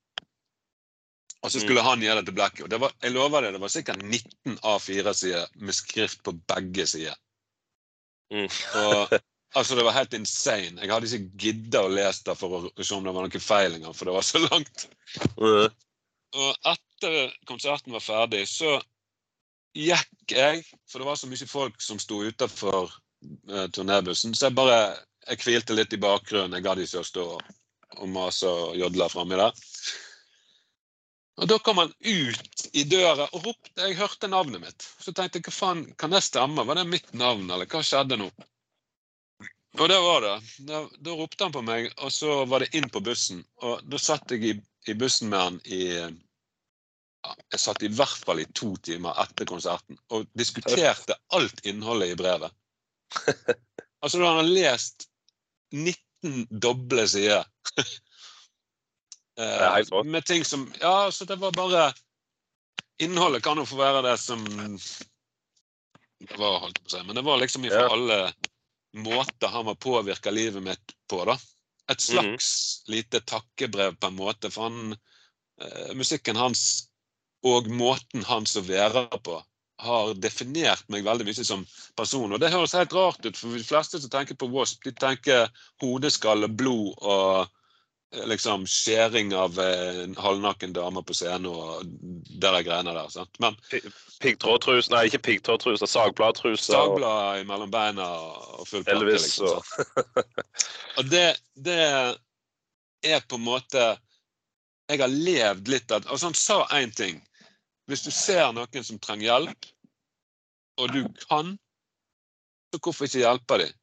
[1.47, 2.65] Og så skulle han gjøre det til Blackie.
[2.67, 6.87] Og det var, jeg lover det, det var sikkert 19 A4-sider med skrift på begge
[6.91, 7.15] sider.
[8.35, 8.49] Mm.
[8.83, 9.15] Og
[9.59, 10.81] altså, det var helt insane.
[10.83, 13.79] Jeg hadde ikke gidda å lese det for å se om det var noen feil
[13.79, 14.89] engang, for det var så langt.
[15.39, 15.69] Mm.
[16.37, 18.79] Og etter konserten var ferdig, så
[19.77, 24.59] gikk jeg, for det var så mye folk som sto utafor uh, turnébussen, så jeg
[24.59, 24.81] bare
[25.27, 26.55] jeg hvilte litt i bakgrunnen.
[26.57, 27.29] Jeg gadd ikke å stå
[27.97, 29.65] og mase og jodle framme der.
[31.37, 33.75] Og Da kom han ut i døra og ropte.
[33.77, 34.87] Jeg hørte navnet mitt.
[35.03, 36.65] Så tenkte jeg hva faen, kan det stemme?
[36.65, 38.31] Var det mitt navn, eller hva skjedde nå?
[39.77, 40.37] Og det var det.
[40.69, 43.43] Da, da ropte han på meg, og så var det inn på bussen.
[43.61, 44.55] Og da satt jeg i,
[44.89, 49.49] i bussen med han i ja, Jeg satt i hvert fall i to timer etter
[49.51, 52.57] konserten og diskuterte alt innholdet i brevet.
[54.05, 55.07] Altså, da hadde han lest
[55.73, 57.47] 19 doble sider.
[59.39, 61.93] Eh, med ting som Ja, så det var bare
[62.99, 64.45] Innholdet kan jo få være det som
[66.19, 67.03] det var, holdt på å si.
[67.05, 67.93] Men det var liksom ifra Ja.
[67.93, 68.33] alle
[68.97, 71.37] måter han var påvirka livet mitt på, da.
[71.89, 72.17] Et Mhm.
[72.17, 74.51] slags lite takkebrev på en måte.
[74.51, 74.97] For han
[75.61, 76.89] eh, Musikken hans
[77.45, 79.43] og måten hans å være på
[79.79, 81.67] har definert meg veldig mye som
[81.97, 82.33] person.
[82.33, 85.51] Og det høres helt rart ut, for de fleste som tenker på Wasp, de tenker
[85.83, 87.49] hodeskalle, blod og
[88.13, 91.83] liksom skjæring av eh, en halvnaken dame på scenen og
[92.41, 93.09] der der greiene der.
[93.13, 93.35] sant?
[93.43, 93.57] Men
[94.23, 95.87] Piggtrådtruse Nei, ikke piggtrådtruse.
[95.91, 96.71] Sagbladtruse.
[96.73, 98.07] og sagblad mellom beina
[98.57, 99.47] og full pakke, liksom.
[99.47, 100.25] og?
[100.99, 101.27] Og det,
[101.61, 101.77] det
[103.05, 103.83] er på en måte
[104.89, 107.19] Jeg har levd litt av Altså, han sa én ting.
[107.91, 109.67] Hvis du ser noen som trenger hjelp,
[110.79, 111.53] og du kan,
[112.73, 113.75] så hvorfor ikke hjelpe dem?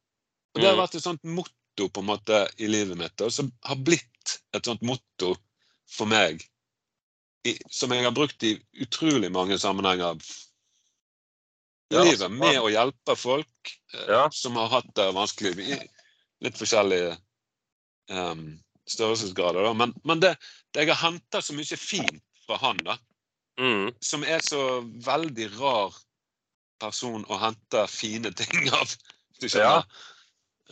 [0.54, 0.82] Og Det har Mm.
[0.82, 4.10] vært et sånt motto på en måte i livet mitt, og som har blitt
[4.56, 5.34] et sånt motto
[5.90, 6.44] for meg.
[7.68, 10.16] Som jeg har brukt i utrolig mange sammenhenger
[11.92, 12.32] i Ja, livet.
[12.32, 14.28] Med å hjelpe folk eh, Ja.
[14.32, 15.52] som har hatt det vanskelig.
[15.60, 15.80] I
[16.44, 17.16] litt forskjellige
[18.10, 18.46] um,
[18.90, 19.62] størrelsesgrader.
[19.64, 19.74] Da.
[19.76, 20.34] Men, men det,
[20.72, 22.98] det jeg har henta så mye fint fra han, da,
[23.60, 23.94] mm.
[24.04, 25.94] som er så veldig rar
[26.82, 28.90] person å hente fine ting av.
[29.38, 29.86] hvis Du skjønner?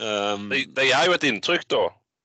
[0.01, 1.83] Um, det, det gjør jo et inntrykk, da.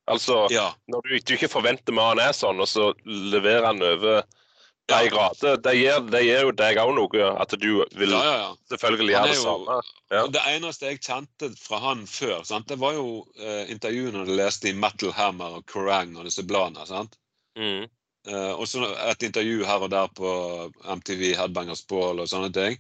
[0.07, 0.69] Altså, ja.
[0.87, 4.21] når du, du ikke forventer med han er sånn, og så leverer han over
[4.87, 5.01] Ja.
[5.01, 7.25] de grader, det gir, det gir jo deg òg noe.
[7.43, 8.51] At du vil ja, ja, ja.
[8.71, 9.75] selvfølgelig gjøre det samme.
[10.15, 10.21] Ja.
[10.31, 12.69] Det eneste jeg kjente fra han før, sant?
[12.71, 16.87] det var jo eh, intervjuene du leste i Metal Hammer og Kerrang og disse bladene.
[16.87, 17.19] sant?
[17.59, 17.83] Mm.
[18.31, 20.31] Eh, og så et intervju her og der på
[20.87, 22.79] MTV, Headbangers Ball og sånne ting.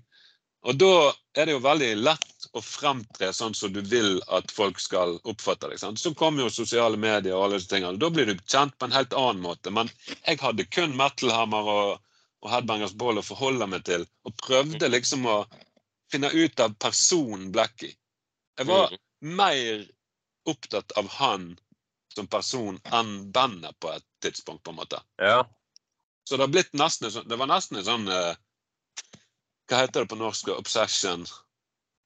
[0.67, 0.91] Og da
[1.37, 5.69] er det jo veldig lett å fremtre sånn som du vil at folk skal oppfatte
[5.71, 5.79] deg.
[5.79, 5.99] sant?
[5.99, 7.99] Så kommer jo sosiale medier og alle disse tingene.
[8.01, 9.71] Da blir du kjent på en helt annen måte.
[9.71, 9.91] Men
[10.25, 11.91] jeg hadde kun metalhammer og,
[12.43, 15.37] og Headbangers Ball å forholde meg til, og prøvde liksom å
[16.11, 17.95] finne ut av personen Blackie.
[18.59, 19.37] Jeg var Mm.
[19.37, 19.85] mer
[20.45, 21.57] opptatt av han
[22.15, 24.99] som person enn bandet på et tidspunkt, på en måte.
[25.17, 25.45] Ja.
[26.27, 28.35] Så det nesten sånn Det var nesten en sånn eh,
[29.67, 30.47] Hva heter det på norsk?
[30.55, 31.25] Obsession.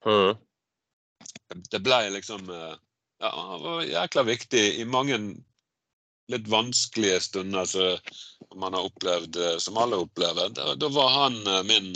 [0.06, 0.38] Mm.
[1.70, 2.76] Det ble liksom eh,
[3.22, 5.20] Ja, han var jækla viktig i mange
[6.32, 8.00] litt vanskelige stunder som
[8.58, 10.50] man har opplevd, eh, som alle opplever.
[10.58, 11.92] Da, da var han eh, min,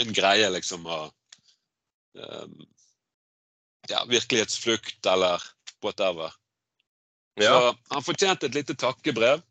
[0.00, 1.04] min greie, liksom, å
[3.86, 5.42] Ja, virkelighetsflukt eller
[5.84, 6.32] whatever.
[7.36, 9.44] ja, Så han fortjente et lite takkebrev.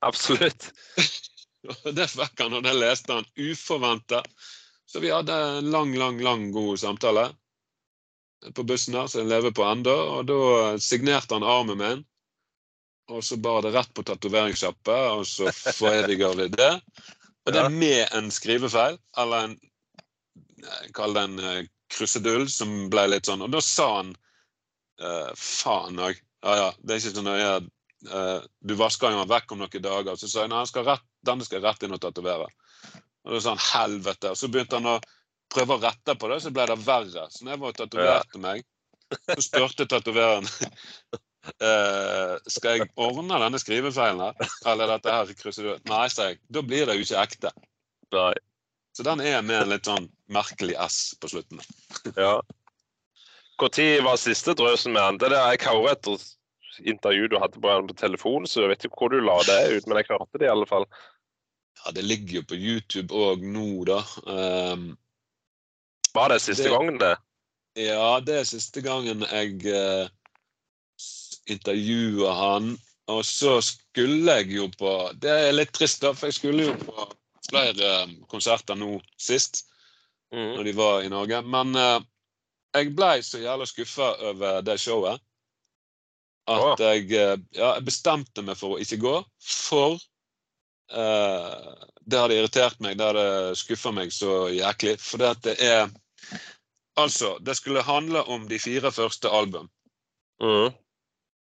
[0.00, 0.72] absolutt.
[1.98, 4.22] Det fikk han, og det leste han uforventa.
[4.86, 7.30] Så vi hadde en lang, lang, lang god samtale
[8.54, 12.04] på bussen her, som jeg lever på enda, Og da signerte han armen min,
[13.10, 16.72] og så bar det rett på tatoveringssjappe, og så foreviger vi det.
[17.46, 19.56] Og det er med en skrivefeil, eller en
[20.96, 23.44] Kall det en eh, krusedull, som ble litt sånn.
[23.44, 24.08] Og da sa han
[24.98, 26.18] eh, faen òg.
[26.42, 27.50] Ja ja, det er ikke så nøye.
[28.06, 30.16] Eh, du vasker jo den vekk om noen dager.
[30.20, 32.48] Så sa jeg nei, han skal rett, denne skal rett inn og tatovere.
[33.26, 34.32] Og da sa han helvete.
[34.32, 34.98] Og så begynte han å
[35.52, 37.28] prøve å rette på det, så ble det verre.
[37.30, 38.66] Så når jeg var og tatoverte meg,
[39.32, 40.50] så spurte tatovereren
[41.62, 46.40] Uh, skal jeg ordne denne skrivefeilen her, eller dette her krysser Nei, sa jeg.
[46.50, 47.52] Da blir det jo ikke ekte.
[48.16, 48.32] Nei.
[48.96, 51.62] Så den er med en litt sånn merkelig S på slutten.
[52.16, 52.40] Ja.
[53.60, 55.20] Når var siste drøsen med han?
[55.22, 56.26] Det der jeg hører etter
[56.84, 59.76] intervju du hadde på han på telefon, så jeg vet ikke hvor du la det
[59.76, 60.86] ut, men jeg klarte det i alle fall.
[61.84, 64.00] Ja, det ligger jo på YouTube òg nå, da.
[64.26, 64.96] Um,
[66.16, 67.16] Var det siste Det- gangen, det?
[67.76, 70.08] Ja, det er siste gangen jeg uh,
[71.52, 72.76] intervjua han.
[73.08, 76.72] Og så skulle jeg jo på Det er litt trist, da, for jeg skulle jo
[76.80, 77.04] på
[77.46, 79.64] flere eh, konserter nå sist,
[80.34, 80.56] Mm.
[80.56, 81.38] når de var i Norge.
[81.46, 82.00] Men uh,
[82.74, 85.20] jeg blei så jævla skuffa over det showet
[86.46, 89.14] at jeg, eh, ja, jeg bestemte meg for å ikke gå.
[89.42, 89.96] For
[90.94, 94.96] uh, det hadde irritert meg, det hadde skuffa meg så jæklig.
[95.02, 95.88] For det at det er
[96.96, 99.66] Altså, det skulle handle om de fire første album.
[100.40, 100.70] Mm.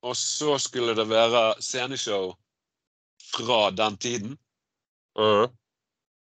[0.05, 2.35] Og så skulle det være sceneshow
[3.33, 4.35] fra den tiden.
[5.17, 5.49] Mm.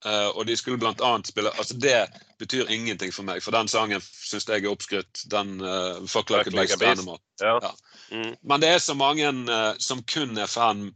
[0.04, 1.96] Eh, og de skulle blant annet spille Altså, det
[2.38, 5.22] betyr ingenting for meg, for den sangen syns jeg er oppskrytt.
[5.32, 6.82] Den uh, Fuck Like a Beast.
[6.82, 7.20] Animal.
[7.40, 7.56] Ja.
[7.62, 7.70] Ja.
[8.10, 8.34] Mm.
[8.42, 10.90] Men det er så mange uh, som kun er fan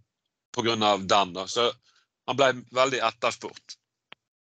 [0.57, 0.77] pga.
[0.99, 1.47] den, da.
[1.47, 1.71] Så
[2.29, 3.79] han ble veldig etterspurt.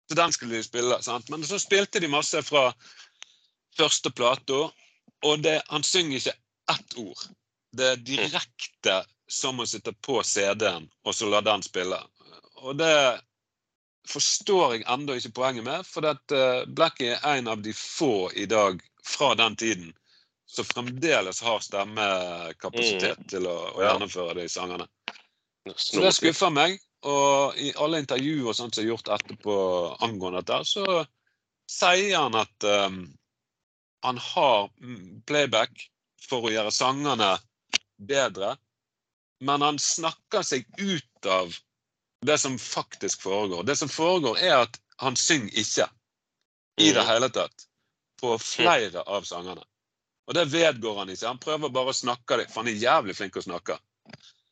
[0.10, 1.02] Så den skulle de spille.
[1.02, 1.30] sant?
[1.30, 2.68] Men så spilte de masse fra
[3.78, 4.68] første plata,
[5.26, 6.38] og det, han synger ikke
[6.76, 7.26] ett ord.
[7.74, 11.98] Det er direkte som å sitte på CD-en og så la den spille.
[12.62, 12.94] Og det
[14.10, 18.30] forstår jeg ennå ikke poenget med, for at eh, Blackie er en av de få
[18.36, 19.94] i dag fra den tiden
[20.54, 24.86] som fremdeles har stemmekapasitet til å, å gjennomføre de sangene.
[25.76, 26.78] Så det skuffer meg.
[27.04, 29.56] Og i alle intervjuer og sånt som er gjort etterpå
[30.06, 31.02] angående dette, så
[31.68, 33.02] sier han at um,
[34.06, 35.88] han har mm, playback
[36.24, 37.34] for å gjøre sangene
[38.00, 38.54] bedre,
[39.44, 41.52] men han snakker seg ut av
[42.26, 43.64] det som faktisk foregår.
[43.64, 45.90] Det som foregår, er at han synger ikke
[46.78, 47.08] i det Mm.
[47.08, 47.68] hele tatt
[48.22, 49.64] på flere av sangene.
[50.28, 51.28] Og det vedgår han ikke.
[51.28, 53.78] Han prøver bare å snakke deg for han er jævlig flink å snakke.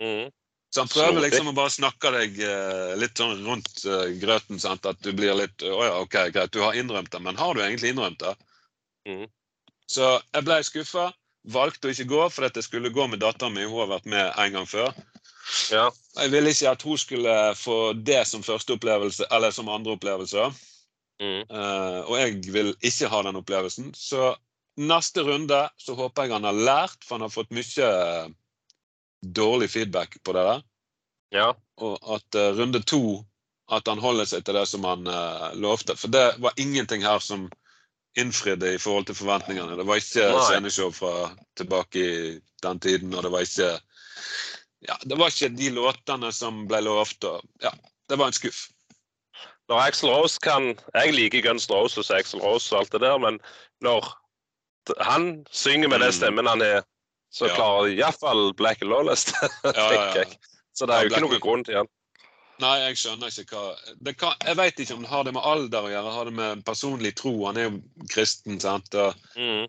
[0.02, 0.32] Mm.
[0.72, 4.60] Så han prøver liksom å bare snakke deg eh, litt sånn rundt eh, grøten.
[4.60, 4.86] Sant?
[4.86, 7.62] At du blir litt Å ja, OK, greit, du har innrømt det, men har du
[7.62, 8.36] egentlig innrømt det?
[9.08, 9.28] Mhm.
[9.88, 11.10] Så jeg ble skuffa.
[11.52, 13.68] Valgte å ikke gå fordi jeg skulle gå med datteren min.
[13.68, 14.94] Hun har vært med en gang før.
[15.72, 15.88] Ja.
[16.20, 20.52] Jeg ville ikke at hun skulle få det som første opplevelse, eller som andre opplevelse.
[21.22, 21.42] Mm.
[21.54, 23.92] Uh, og jeg vil ikke ha den opplevelsen.
[23.98, 24.34] Så
[24.82, 28.30] neste runde så håper jeg han har lært, for han har fått mye eh,
[29.22, 30.64] dårlig feedback på det der.
[31.36, 31.52] ja.
[31.82, 33.24] Og at uh, runde to
[33.72, 35.96] at han holder seg til det som han uh, lovte.
[35.98, 37.48] For det var ingenting her som
[38.20, 39.78] innfridde i forhold til forventningene.
[39.80, 43.70] Det var ikke sceneshow fra tilbake i den tiden, og det var ikke
[44.88, 47.24] ja, det var ikke de låtene som ble lovt.
[47.30, 47.72] Og, ja,
[48.10, 48.68] det var en skuff.
[49.70, 53.18] Når Axel Rose kan Jeg liker Guns Roses og Axel Rose og alt det der,
[53.24, 53.38] men
[53.82, 54.10] når
[55.00, 56.18] han synger med den Mm.
[56.18, 56.82] stemmen han er,
[57.32, 57.56] så Ja.
[57.56, 60.24] klarer iallfall Black Lawless det, Ja, ja.
[60.74, 61.88] Så det er Ja, jo ikke noen grunn til han.
[62.60, 65.42] Nei, jeg skjønner ikke hva det kan, Jeg vet ikke om det har det med
[65.46, 67.46] alder å gjøre, har det med personlig tro.
[67.46, 68.94] Han er jo kristen, sant.
[68.96, 69.68] Og, Mm.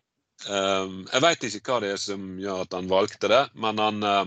[0.48, 4.02] um, jeg vet ikke hva det er som gjør at han valgte det, men han
[4.02, 4.24] eh,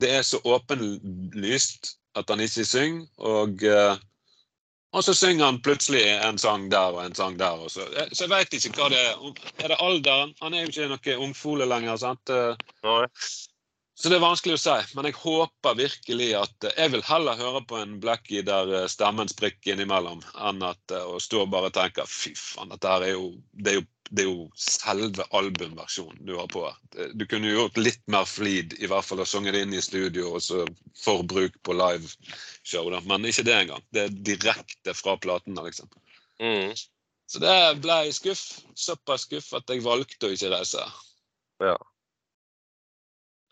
[0.00, 3.98] Det er så åpenlyst at han ikke synger, og eh,
[4.96, 7.60] og så synger han plutselig en sang der og en sang der.
[7.68, 9.44] Så, eh, så jeg vet ikke hva det er.
[9.60, 10.32] Er det alderen?
[10.40, 12.00] Han er jo ikke noe ungfole lenger.
[12.00, 12.32] sant?
[12.32, 12.56] Eh,
[12.86, 13.04] Nei.
[13.98, 17.64] Så det er vanskelig å si, men jeg håper virkelig at Jeg vil heller høre
[17.66, 22.30] på en Blackie der stemmen sprikker innimellom, enn at å stå og bare tenke fy
[22.38, 26.64] faen, dette er jo det, er jo det er jo selve albumversjonen du har på.
[26.66, 27.10] her.
[27.14, 29.82] Du kunne jo gjort litt mer flid, i hvert fall, og sunget det inn i
[29.84, 30.64] studio og så
[30.98, 32.88] for bruk på liveshow.
[32.94, 33.02] da.
[33.08, 33.84] Men ikke det engang.
[33.94, 35.90] Det er direkte fra platene, liksom.
[36.40, 36.72] Mm.
[37.28, 37.54] Så det
[37.84, 38.44] ble jeg skuff.
[38.78, 40.84] Såpass skuff at jeg valgte å ikke reise.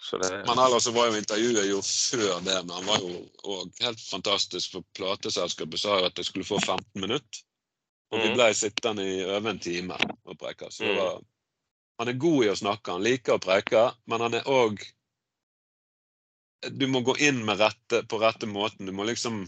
[0.07, 3.57] Så det Men ellers så var jo intervjuet jo før det, men han var jo
[3.83, 4.77] helt fantastisk.
[4.77, 7.45] For plateselskapet sa jo at jeg skulle få 15 minutter.
[8.12, 8.37] Og vi Mhm.
[8.37, 9.97] ble sittende i over en time
[10.27, 10.70] og preke.
[10.70, 10.97] Så Mhm.
[10.97, 11.20] var,
[11.99, 14.78] han er god i å snakke, han liker å preke, men han er òg
[16.73, 18.87] Du må gå inn med rette, på rette måten.
[18.87, 19.47] Du må liksom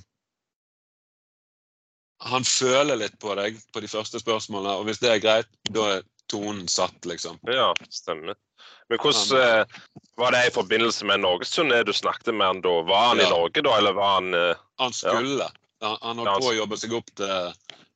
[2.21, 5.85] Han føler litt på deg på de første spørsmålene, og hvis det er greit, da
[5.97, 7.39] er tonen satt, liksom.
[7.47, 8.35] Ja, stemmer.
[8.89, 9.65] Men hvordan eh,
[10.19, 12.83] Var det i forbindelse med norgesturné du snakket med han da?
[12.83, 15.47] Var han i Norge da, eller var han eh, Han skulle.
[15.81, 17.53] Han, han Ja, holdt på å jobbe seg opp til,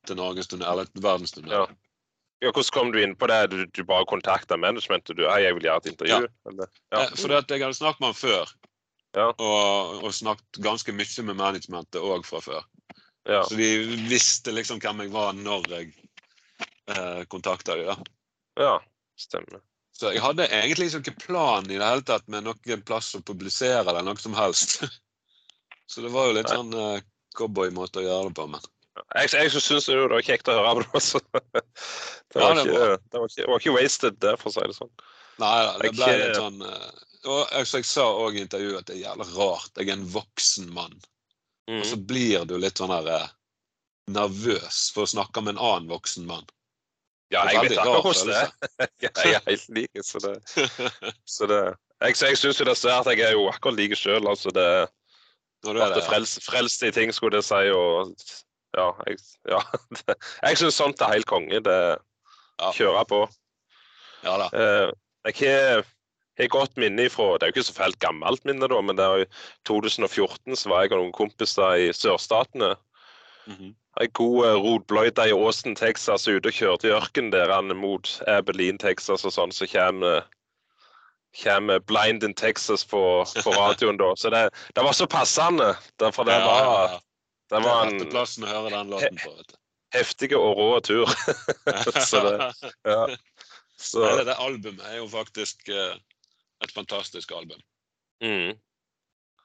[0.08, 1.52] til Norgestunnel, eller verdenstunnel.
[1.54, 1.64] Ja.
[2.42, 3.40] ja, Hvordan kom du inn på det?
[3.52, 5.16] Du, du bare kontakta managementet?
[5.18, 6.20] Du, «Hei, jeg vil gjøre et intervju?
[6.26, 6.52] Ja.
[6.92, 7.00] Ja.
[7.02, 8.54] Eh, Fordi at jeg hadde snakket med han før.
[9.16, 9.26] Ja.
[9.36, 12.62] Og, og snakket ganske mye med managementet òg fra før.
[13.28, 13.42] ja.
[13.46, 13.68] Så de
[14.08, 15.92] visste liksom hvem jeg var når jeg
[16.88, 18.08] eh, kontakta dem.
[18.58, 18.78] ja,
[19.20, 19.60] stemmer.
[19.92, 23.84] Så jeg hadde egentlig ikke plan i det hele tatt med noen plass å publisere
[23.84, 24.80] eller noe som helst.
[25.92, 26.56] Så det var jo litt Nei.
[26.56, 27.04] sånn eh,
[27.36, 28.64] cowboymåte å gjøre det på, men
[29.16, 31.00] Jeg, jeg syns det var kjekt å høre på.
[31.08, 31.20] Så.
[31.32, 31.62] Det,
[32.36, 34.66] Ja, var det er ikke, det, var ikke, var ikke wasted, det, for å si
[34.68, 34.92] det sånn.
[35.40, 36.90] Nei da, det Jeg- ble litt sånn eh,
[37.32, 39.70] Og altså, jeg sa òg i intervjuet at det er jævlig rart.
[39.78, 40.96] Jeg er en voksen mann.
[41.70, 42.06] Og så Mm.
[42.10, 43.28] blir du litt sånn her eh,
[44.12, 46.44] nervøs for å snakke med en annen voksen mann.
[47.32, 48.90] Ja, jeg vet akkurat hvordan det er.
[49.00, 50.34] Jeg er helt lik, så det,
[51.24, 51.60] så det
[52.02, 54.26] Jeg, jeg syns jo det ser at jeg er jo akkurat like sjøl.
[54.28, 54.66] Altså det
[55.64, 56.08] Når du er det, det ja.
[56.10, 57.62] frels, frelst i ting, skulle jeg si.
[57.70, 58.12] Og
[58.76, 59.18] ja, jeg,
[59.48, 59.60] ja,
[60.46, 61.60] jeg syns sånt er helt konge.
[61.64, 61.78] Det
[62.60, 62.68] Ja.
[62.70, 63.18] kjører på.
[64.22, 64.46] ja da.
[64.54, 64.92] Eh,
[65.32, 65.84] jeg har
[66.38, 69.04] har godt minne ifra Det er jo ikke så fælt gammelt minne, da, men det
[69.04, 69.24] jo
[69.66, 72.74] 2014 så var jeg og noen kompiser i sørstatene.
[73.46, 73.74] Mhm.
[74.00, 78.08] Ei god uh, rotbløyte i Åsen, Texas, ute og kjørte i ørkenen der han mot
[78.26, 80.22] Abilene, Texas og sånn, så kommer
[81.42, 84.12] kommer Blind in Texas på, på radioen da.
[84.16, 85.74] Så det, det var så passende.
[86.00, 87.00] Derfor det Ja, var.
[87.52, 89.32] Det var en rette plassen å høre den låten på.
[89.36, 89.56] vet du.
[89.92, 91.06] heftig og rå tur.
[92.10, 93.06] Så det- Ja.
[93.82, 95.96] Så, Hele det albumet er jo faktisk eh,
[96.62, 97.58] et fantastisk album.
[98.22, 98.52] mm.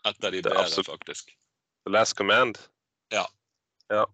[0.07, 1.33] Et av de bedre, absolutt- faktisk.
[1.85, 2.59] The Last Command.
[3.11, 3.25] Ja.
[3.89, 4.05] Ja.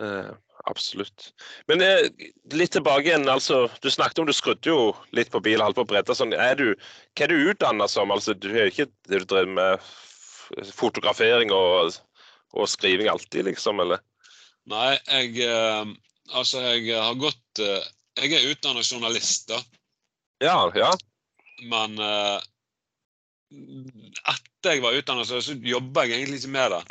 [0.00, 0.30] Eh,
[0.70, 1.32] absolutt.
[1.68, 2.06] Men eh,
[2.54, 3.26] litt tilbake igjen.
[3.28, 6.32] altså, Du snakket om du skrudde jo litt på bil, holdt på å brette sånn.
[6.36, 6.74] Er du,
[7.16, 8.12] hva er du utdanna som?
[8.14, 9.80] Altså, Du har ikke du driver med
[10.74, 11.96] fotografering og,
[12.56, 13.82] og skriving alltid, liksom?
[13.84, 14.02] Eller?
[14.70, 15.92] Nei, jeg eh,
[16.30, 17.86] Altså, jeg har gått eh,
[18.20, 19.58] Jeg er utdannet journalist, da.
[20.44, 20.90] Ja, ja.
[21.66, 22.38] Men eh,
[24.30, 26.82] etter jeg var utdannet, så, så jobba jeg egentlig ikke med det.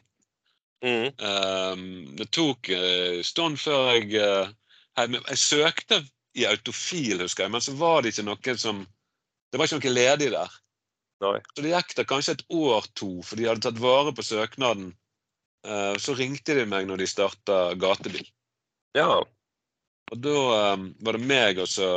[0.80, 2.16] Mm.
[2.16, 6.00] Det tok en stund før jeg jeg, jeg søkte
[6.40, 8.86] i autofil, husker jeg, men så var det ikke noe som
[9.50, 10.58] Det var ikke noe ledig der.
[11.24, 11.38] Nei.
[11.52, 14.92] Så det gikk da kanskje et år to, for de hadde tatt vare på søknaden.
[15.68, 18.28] Eh, så ringte de meg når de starta gatebil.
[18.98, 19.20] Ja.
[20.10, 21.90] Og da um, var det meg og så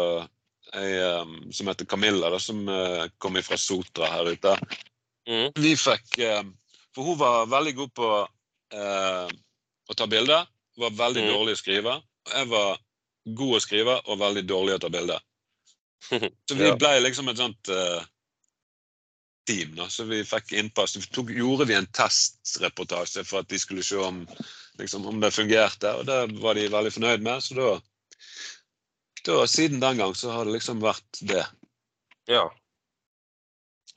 [0.77, 4.55] ei um, som heter Camilla, da, som uh, kom fra Sotra her ute.
[5.29, 5.53] Mm.
[5.63, 6.43] Vi fikk eh,
[6.93, 8.07] For hun var veldig god på
[8.73, 10.49] å ta bilder.
[10.81, 11.29] Var veldig Mm.
[11.33, 11.93] dårlig å skrive.
[12.27, 12.81] Og jeg var
[13.39, 15.21] god å skrive og veldig dårlig å ta bilder.
[16.49, 16.75] Så vi Ja.
[16.77, 18.03] ble liksom et sånt eh,
[19.47, 19.75] team.
[19.77, 20.97] da, Så vi fikk innpass.
[20.97, 24.23] Så tok, gjorde vi en testreportasje for at de skulle se om,
[24.79, 25.95] liksom, om det fungerte.
[25.99, 27.43] Og det var de veldig fornøyd med.
[27.43, 27.69] Så da,
[29.27, 31.47] da Siden den gang så har det liksom vært det.
[32.31, 32.49] ja.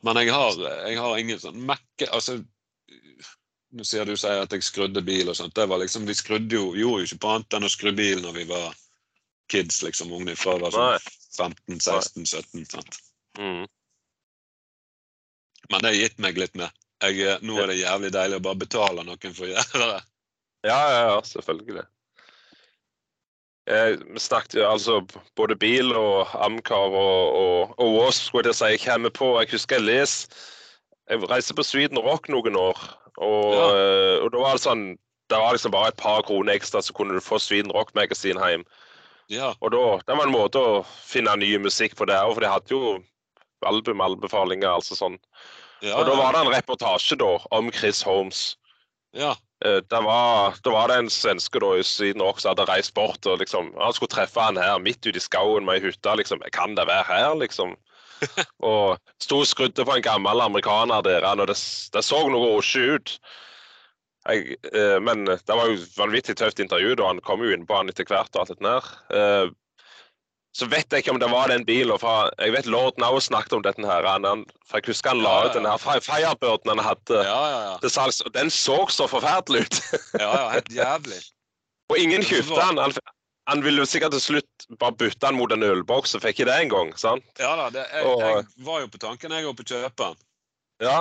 [0.06, 2.36] Men jeg har, jeg har ingen sånn mekke Altså
[3.76, 5.56] Nå sier du sier at jeg skrudde bil og sånt.
[5.58, 8.22] Det var liksom, Vi skrudde jo, gjorde jo ikke på annet enn å skru bil
[8.22, 8.76] når vi var
[9.52, 10.14] kids, liksom.
[10.16, 12.68] Unge fra var sånn 15, 16, 17.
[12.70, 13.00] sant?
[13.40, 13.66] Mm.
[15.72, 16.70] Men det har gitt meg litt med.
[17.04, 20.02] Jeg, eh, nå er det jævlig deilig å bare betale noen for å gjøre det.
[20.66, 21.84] Ja, ja, ja, selvfølgelig.
[23.70, 25.00] Eh, vi snakket jo altså
[25.38, 29.32] både bil og Amcar og, og, og Wasp, skulle jeg si, jeg kommer på.
[29.42, 30.44] Jeg husker jeg leser
[31.10, 32.80] Jeg reiste på Sweden Rock noen år,
[33.22, 33.66] og, Ja.
[33.78, 34.86] eh, og da var det sånn
[35.30, 38.64] Det var liksom bare et par kroner ekstra, så kunne du få Sweden Rock-magasin hjem.
[39.34, 39.56] Ja.
[39.62, 42.70] Og da, det var en måte å finne ny musikk på der, for de hadde
[42.70, 42.92] jo
[43.66, 45.18] albumanbefalinger, altså sånn.
[45.84, 48.56] ja Og da var det en reportasje da om Chris Holmes.
[49.14, 49.36] ja.
[49.64, 52.94] Eh, Da var, da var det en svenske da i Syden også som hadde reist
[52.94, 56.16] bort og liksom Han skulle treffe han her midt ute i skauen med ei hytte.
[56.20, 57.76] liksom, Kan det være her, liksom?
[58.64, 61.58] og sto og skrudde på en gammel amerikaner der, og det,
[61.94, 63.16] det så noe osje ut.
[64.28, 67.76] Jeg, eh, men det var jo vanvittig tøft intervju, da han kom jo inn på
[67.78, 68.32] han etter hvert.
[68.36, 68.88] og alt det der.
[69.14, 69.50] Eh,
[70.56, 71.98] så vet jeg ikke om det var den bilen.
[72.00, 74.06] For jeg vet Lord Now snakket om dette her.
[74.08, 77.42] Han, for jeg husker han la Ja, ja, ut den her Firebirden han hadde Ja,
[77.52, 77.74] ja, ja.
[77.84, 78.22] til salgs.
[78.24, 79.82] og Den så så forferdelig ut.
[80.22, 81.20] ja, ja helt jævlig.
[81.92, 82.80] og ingen kjøpte den.
[82.80, 82.96] han.
[83.52, 83.64] han.
[83.68, 86.56] Ville jo sikkert til slutt bare bytte den mot en ølboks, og fikk ikke det
[86.64, 86.96] engang.
[86.98, 87.28] sant?
[87.40, 90.16] Ja da, det, jeg, Og- jeg var jo på tanken jeg å kjøpe den.
[90.88, 90.98] Ja,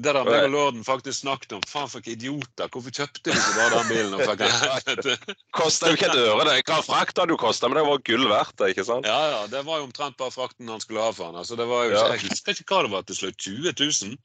[0.00, 1.64] Det der meg og lorden faktisk snakket om.
[1.68, 2.70] Faen, for idioter.
[2.72, 4.14] Hvorfor kjøpte de ikke bare den bilen?
[4.16, 5.34] og fikk?
[5.58, 6.46] Kosta jo ikke et øre.
[6.48, 6.54] det.
[6.70, 9.08] Hva hadde jo kosta, men det var gull verdt det, ikke sant?
[9.08, 11.36] Ja, ja, det var jo omtrent bare frakten han skulle ha for han.
[11.42, 12.06] Altså, det var jo Ja.
[12.14, 13.36] Jeg husker ikke hva det var til slutt.
[13.44, 14.16] 20 000?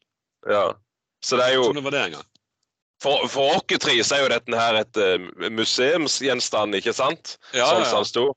[0.54, 0.66] Ja.
[1.26, 2.32] Så det er jo Som det var det en gang.
[3.04, 7.36] For, for oss tre så er jo dette her et uh, museumsgjenstand, ikke sant?
[7.52, 8.30] Ja, sånn ja, som sto.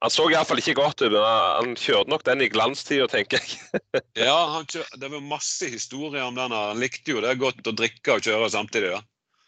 [0.00, 3.80] Han så iallfall ikke godt ut, men han kjørte nok den i glanstida, tenker jeg.
[4.26, 6.54] ja han kjør, det var masse historier om den.
[6.56, 8.94] Han likte jo det godt å drikke og kjøre samtidig.
[8.94, 9.02] da.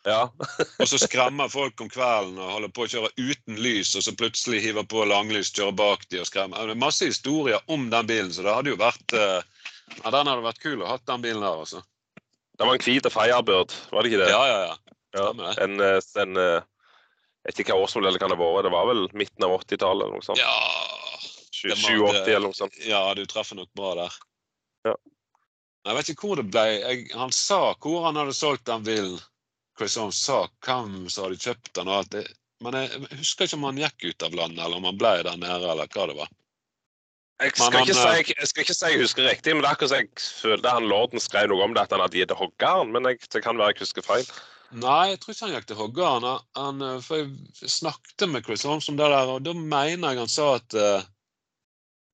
[0.05, 0.20] Ja.
[0.83, 4.15] Og så skremmer folk om kvelden og holder på å kjøre uten lys, og så
[4.19, 6.66] plutselig hiver på langlys, kjører bak de og skremmer.
[6.66, 9.39] Det er masse historier om den bilen, så det hadde jo vært eh,
[10.01, 11.85] ja, Den hadde vært kul å ha den bilen der, altså.
[12.59, 14.33] Det var en hvit Firebird, var det ikke det?
[14.35, 14.99] Ja, ja, ja.
[15.12, 16.69] Ja, en, en, eh, en eh,
[17.43, 18.66] Jeg vet ikke hva årsmodell det kan ha vært.
[18.69, 20.39] Det var vel midten av 80-tallet eller noe sånt.
[20.39, 20.59] Ja,
[21.62, 22.78] det må- 780 eller noe sånt.
[22.86, 24.19] ja du treffer nok bra der.
[24.86, 24.94] Ja.
[25.86, 26.66] Jeg vet ikke hvor det ble.
[26.78, 29.19] Jeg, han sa hvor han hadde solgt den bilen.
[29.78, 31.89] Chris Holmes sa hvem som hadde kjøpt den.
[31.89, 32.27] og alt det,
[32.62, 35.36] Men jeg husker ikke om han gikk ut av landet, eller om han ble der
[35.36, 36.28] nede, eller hva det var.
[37.43, 39.70] Jeg skal, han, ikke eh, si, jeg skal ikke si jeg husker riktig, men det
[39.73, 42.93] er akkurat jeg følte han lorden skrev noe om det, at han hadde gitt hoggeren.
[42.94, 44.28] Men jeg, det kan være jeg husker feil.
[44.73, 46.11] Nei, jeg tror ikke han gikk til hogga.
[46.16, 50.15] Han, han, eh, for jeg snakket med Chris Holmes om det der, og da mener
[50.15, 51.03] jeg han sa at uh,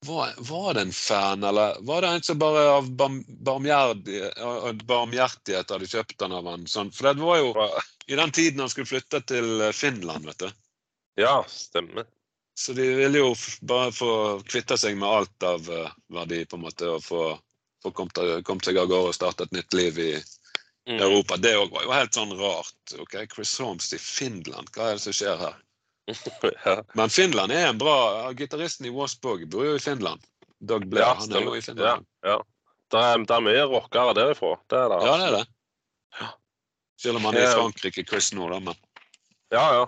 [0.06, 5.90] var, var det en fan, eller var det en som bare av barm, barmhjertighet hadde
[5.90, 6.66] kjøpt han av han?
[6.70, 7.48] Sånn, for det var jo
[8.10, 10.50] i den tiden han skulle flytte til eh, Finland, vet du.
[11.18, 12.04] Ja, stemmer.
[12.58, 15.70] Så de ville jo bare få kvitte seg med alt av
[16.10, 17.38] verdi, på en måte, og få,
[17.84, 20.12] få kommet, kom seg av gårde og starte et nytt liv i
[20.88, 21.02] Mm.
[21.04, 21.36] Europa.
[21.36, 22.94] Det òg var jo helt sånn rart.
[22.98, 25.56] ok, Chris Holmes i Finland, hva er det som skjer her?
[26.64, 30.22] Ja, Men Finland er en bra ja, Gitaristen i Wasbog bor jo i Finland.
[30.64, 32.06] Doug Blair, Ja, han er jo i Finland.
[32.24, 32.38] ja.
[32.88, 34.54] Det er, det er mye rockere derifra.
[34.72, 34.98] Det er det.
[35.04, 36.28] Ja, det er det.
[36.98, 38.60] Selv om han er i Frankrike, Chris nå, da.
[38.64, 38.78] Men
[39.52, 39.82] Ja, ja.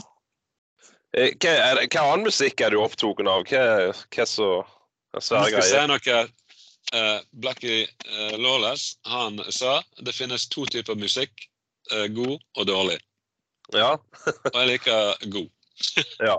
[1.17, 3.47] Eh, Hva, er hva annen musikk er du opptatt av?
[3.49, 3.63] Hva,
[4.13, 4.51] hva så
[5.17, 6.21] svære skal jeg si noe.
[6.95, 11.31] Uh, Blackie uh, Lawless han sa det finnes to typer musikk.
[11.93, 12.99] Uh, god og dårlig.
[13.75, 13.93] Ja.
[14.27, 15.51] Og jeg liker god.
[16.31, 16.37] Ja.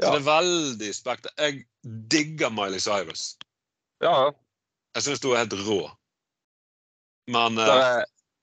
[0.00, 1.32] Så det er veldig spekter.
[1.36, 1.66] Jeg
[2.08, 3.34] digger Miley Cyrus.
[4.00, 4.30] ja.
[4.96, 5.82] Jeg syns hun er helt rå.
[7.30, 8.00] Men er,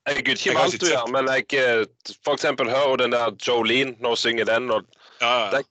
[0.07, 1.87] jeg gidder ikke alt du gjør, men jeg
[2.23, 4.69] for eksempel hører den der Jolene når hun synger den.
[4.71, 4.85] og
[5.19, 5.65] ja, ja, det-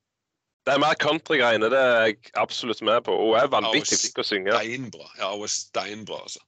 [0.67, 1.69] Det er mer countrygreiene.
[1.71, 3.15] Det er jeg absolutt med på.
[3.15, 4.57] Hun er vanvittig flink til å synge.
[4.57, 5.07] steinbra.
[5.21, 6.43] Ja, hun er steinbra, altså.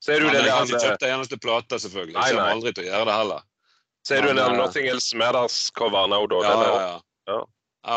[0.00, 2.14] Ser du det, jeg har ikke kjøpt det eneste plate, selvfølgelig.
[2.16, 3.42] Nei, Jeg kommer aldri til å gjøre det heller.
[4.08, 6.42] ser du den eh, Nothing Else Matters-coveren òg, da?
[6.46, 6.98] Ja, ja, ja.
[7.28, 7.38] Ja.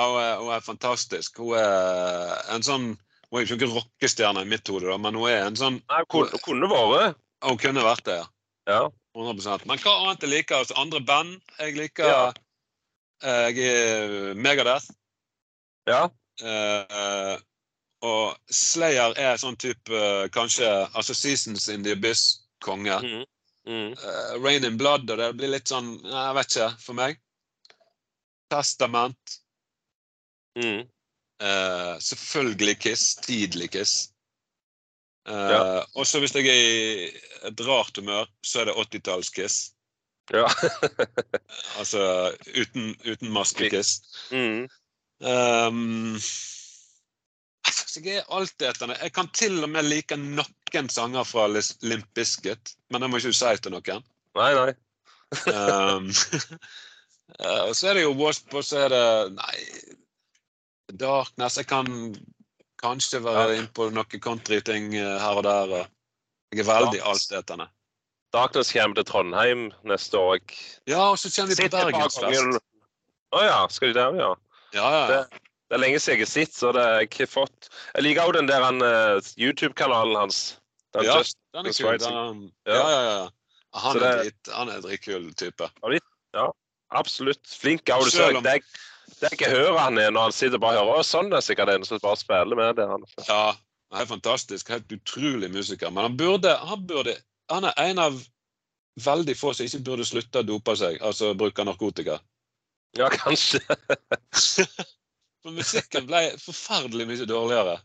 [0.09, 1.37] hun, er, hun er fantastisk.
[1.39, 2.87] Hun er en sånn
[3.31, 6.41] Hun er jo ikke rockestjerne i mitt hode, men hun er en sånn Nei, kunne,
[6.43, 7.15] kunne vært.
[7.47, 8.27] Hun kunne vært det, ja.
[8.67, 8.81] Ja.
[9.15, 10.61] 100 Men hva annet jeg liker?
[10.65, 11.37] Altså, andre band?
[11.59, 12.33] Jeg liker Ja.
[13.23, 14.89] eh, Jeg er Megadeth.
[15.91, 16.03] Ja.
[16.41, 17.35] Uh,
[18.01, 22.97] og Slayer er sånn type uh, kanskje altså Seasons in the Abyss, konge.
[23.03, 23.27] Mm.
[23.69, 23.91] Mm.
[23.93, 27.19] Uh, Rain in Blood, og det blir litt sånn Jeg vet ikke, for meg.
[28.51, 29.37] Testament.
[30.59, 30.81] Mm.
[31.41, 33.15] Eh, selvfølgelig Kiss.
[33.15, 34.09] Tidlig Kiss.
[35.29, 35.85] Eh, Ja.
[35.95, 37.11] Og så hvis jeg er i
[37.47, 39.71] et rart humør, så er det 80-talls-Kiss.
[40.33, 40.47] Ja.
[41.79, 44.01] Altså uten, uten maske-Kiss.
[44.31, 44.67] Mm.
[45.21, 46.17] Um,
[48.01, 48.23] jeg.
[48.25, 53.33] Jeg kan til og med like noen sanger fra Limp Bizkit, men det må ikke
[53.33, 54.05] du si til noen.
[54.39, 54.71] Nei, nei.
[55.47, 56.09] Um,
[57.67, 59.05] og så er det jo Wasp, og så er det
[59.37, 59.59] Nei,
[60.99, 61.87] Darkness Jeg kan
[62.81, 65.85] kanskje være inne på noen countryting eh, her og der.
[66.51, 67.69] Jeg er veldig altetende.
[68.33, 70.39] Darkness kommer til Trondheim neste år.
[70.89, 72.59] Ja, og så kommer vi på Bergensfest.
[73.31, 74.33] Å oh, ja, skal de der, ja.
[74.73, 75.07] Ja, ja, ja.
[75.07, 75.41] Det,
[75.71, 78.23] det er lenge siden jeg har sett, så det har jeg ikke fått Jeg liker
[78.27, 80.39] også den der han, eh, YouTube-kanalen hans.
[80.93, 81.97] Den Ja, Just, Den er kul.
[81.99, 82.75] Den, Ja.
[82.75, 83.29] ja, ja, ja.
[83.73, 85.69] Han Så er, det- drit, han er en dritkul type.
[86.91, 87.81] absolutt flink.
[87.89, 88.03] òg.
[88.03, 88.63] du ser, det,
[89.21, 91.85] det jeg hører han er når han sitter og bare hører sånn er sikkert en
[91.85, 92.87] som bare spiller med det.
[92.87, 93.03] Han.
[93.27, 93.55] Ja,
[93.91, 94.67] han er fantastisk.
[94.69, 95.89] Helt utrolig musiker.
[95.91, 97.15] Men han burde, han burde
[97.49, 98.13] Han er en av
[98.99, 102.19] veldig få som ikke burde slutte å dope seg, altså bruke narkotika.
[102.99, 103.61] Ja, kanskje.
[105.41, 107.79] For musikken ble forferdelig mye dårligere.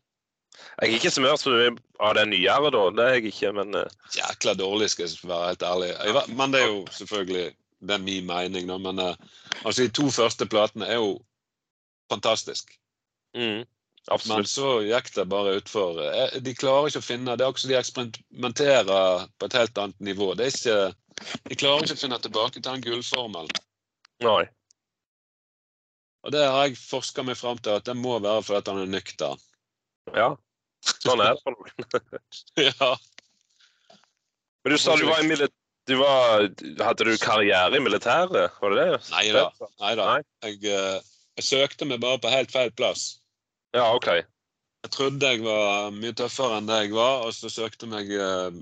[0.81, 2.83] Jeg er ikke som av det nyere, da.
[2.97, 5.89] Det er jeg ikke, men eh, Jækla dårlig, skal jeg være helt ærlig.
[5.93, 7.47] Jeg, men det er jo selvfølgelig
[7.87, 8.77] det er min mening, da.
[8.81, 9.15] Men eh,
[9.65, 11.17] altså, de to første platene er jo
[12.13, 12.73] fantastisk.
[13.37, 13.65] mm,
[14.09, 14.37] absolutt.
[14.37, 16.01] Men så gikk det bare utfor.
[16.03, 20.01] Eh, De klarer ikke å finne Det er også de eksperimenterer på et helt annet
[20.13, 20.35] nivå.
[20.35, 20.79] Det er ikke
[21.51, 23.65] De klarer ikke å finne tilbake til den gullformelen.
[24.25, 24.45] Nei.
[26.27, 28.91] Og det har jeg forska meg fram til at det må være fordi han er
[28.97, 29.43] nøktern.
[30.15, 30.33] Ja.
[30.87, 32.09] Sånn er det for noen.
[32.67, 32.91] ja.
[34.65, 35.55] Men du sa du var i militæret.
[35.87, 36.49] Du var,
[36.83, 38.57] hadde du karriere i militæret?
[38.59, 38.97] Var det det?
[39.13, 39.45] Nei da.
[39.79, 40.07] Nei da.
[40.43, 40.97] Jeg, eh,
[41.39, 43.05] jeg søkte meg bare på helt feil plass.
[43.77, 44.09] Ja, OK.
[44.17, 48.11] Jeg trodde jeg var mye tøffere enn det jeg var, og så søkte jeg meg
[48.19, 48.59] eh,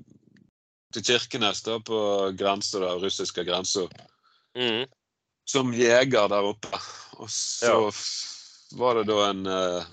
[0.92, 1.96] til Kirkenes, da, på
[2.36, 3.88] grensa, den russiske grensa,
[4.54, 4.84] Mm.
[5.46, 6.80] Som jeger der oppe.
[7.20, 7.90] Og så Ja.
[8.78, 9.84] var det da en, eh,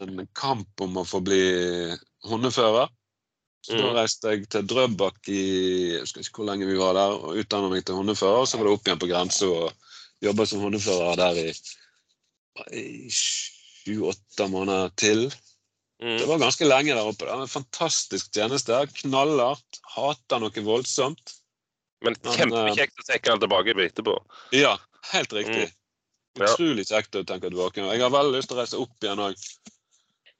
[0.00, 2.88] en kamp om å få bli hundefører.
[3.62, 3.94] Så da Mm.
[3.94, 7.68] reiste jeg til Drøbak i jeg husker ikke hvor lenge vi var der, og utdanna
[7.68, 8.46] meg til hundefører.
[8.46, 9.72] Så var det opp igjen på grensa og
[10.22, 11.52] jobba som hundefører der i,
[12.72, 15.28] i sju-åtte måneder til.
[16.00, 16.28] Det Mm.
[16.28, 17.26] var ganske lenge der oppe.
[17.26, 18.72] Det var en fantastisk tjeneste.
[19.02, 19.80] Knallhardt.
[19.84, 21.39] Hata noe voldsomt.
[22.06, 24.16] Men kjempekjekt å trekke den tilbake etterpå.
[24.56, 24.76] Ja,
[25.12, 25.68] helt riktig.
[25.68, 25.76] Mm.
[26.46, 27.84] Utrolig kjekt å tenke tilbake.
[27.84, 29.46] Jeg har veldig lyst til å reise opp igjen òg.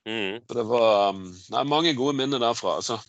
[0.08, 0.40] Mm.
[0.48, 2.78] For det var um, nei, mange gode minner derfra.
[2.80, 3.00] altså.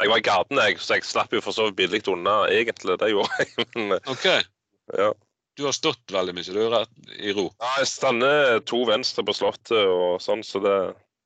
[0.00, 2.96] Jeg var i gaten, jeg, så jeg slapp jo for så vidt billig unna, egentlig.
[3.02, 3.66] Det gjorde jeg.
[3.76, 4.40] Men okay.
[4.40, 4.96] OK.
[5.02, 5.10] ja.
[5.58, 7.50] Du har stått veldig mye, du rett i ro.
[7.60, 10.76] Ja, jeg stander to venstre på Slottet og sånn, så det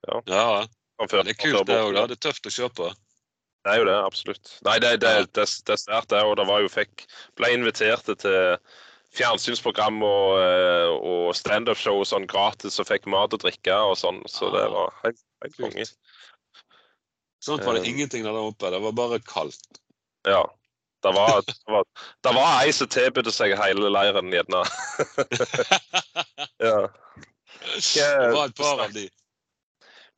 [0.09, 0.65] Ja, ja.
[1.05, 1.95] Det er kult, det òg.
[1.95, 2.89] Det er tøft å se på.
[3.65, 4.51] Det er jo det, absolutt.
[4.67, 6.21] Nei, det, det, det, det er sterkt, det.
[6.29, 7.07] Og det var jo fikk
[7.41, 8.59] Ble invitert til
[9.15, 14.21] fjernsynsprogram og, eh, og standup-show sånn gratis, og fikk mat og drikke og sånn.
[14.29, 15.87] Så det Ah, var helt, helt konge.
[15.87, 15.97] Kult.
[17.45, 17.91] Sånt var det Eh.
[17.93, 18.71] ingenting der oppe.
[18.73, 19.81] Det var bare kaldt.
[20.27, 20.43] Ja.
[21.05, 21.85] Det var, det var,
[22.25, 24.63] det var ei som tilbød seg hele leiren, gjerne.
[26.65, 26.79] ja.
[27.77, 29.09] Det var et par av de.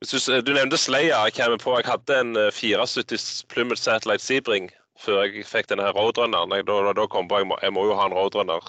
[0.05, 1.25] Du, du nevnte Slayer.
[1.25, 5.85] Jeg kommer på, jeg hadde en eh, 74 Plymouth Satellite Sebring før jeg fikk denne
[5.85, 6.53] her Roadrunneren.
[6.53, 8.65] Jeg, da, da kom på jeg må, jeg må jo ha en Roadrunner.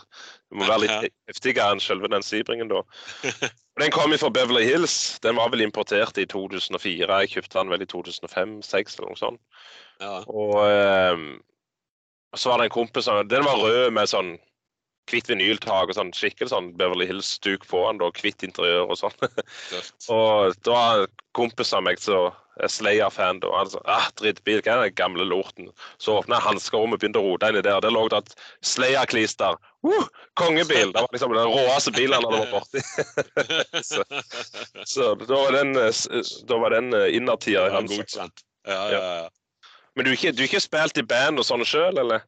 [0.48, 2.82] Det må være litt heftigere enn selve den Sebringen, da.
[3.78, 5.20] Den kom fra Beverly Hills.
[5.22, 7.06] Den var vel importert i 2004.
[7.06, 9.42] Jeg kjøpte den vel i 2005-2006 eller noe sånt.
[10.02, 10.16] Ja.
[10.26, 11.28] Og ehm,
[12.34, 14.32] så var det en kompis som Den var rød med sånn
[15.08, 19.16] hvitt vinyltak og sånn skikkelig sånn Beverly Hills-duk på den, da, hvitt interiør og sånn.
[20.14, 23.50] Og da var en kompis av meg som er Slayer-fan, da.
[23.54, 25.70] Han sa ah, drittbil, hva er den gamle lorten?
[26.02, 27.80] Så åpna jeg hanskerommet og begynte å rote inni der.
[27.84, 28.34] Der lå det et
[28.66, 29.58] Slayer-klister.
[29.86, 30.08] Uh,
[30.40, 30.92] kongebil!
[30.94, 32.80] Det var liksom den råeste bilen han hadde vært borti.
[33.90, 34.06] så,
[34.84, 38.18] så da var den, eh, da var den innertier i hans.
[38.18, 38.30] Ja,
[38.66, 39.28] ja, ja.
[39.94, 42.26] Men du har ikke, ikke spilt i band og sånn sjøl, eller?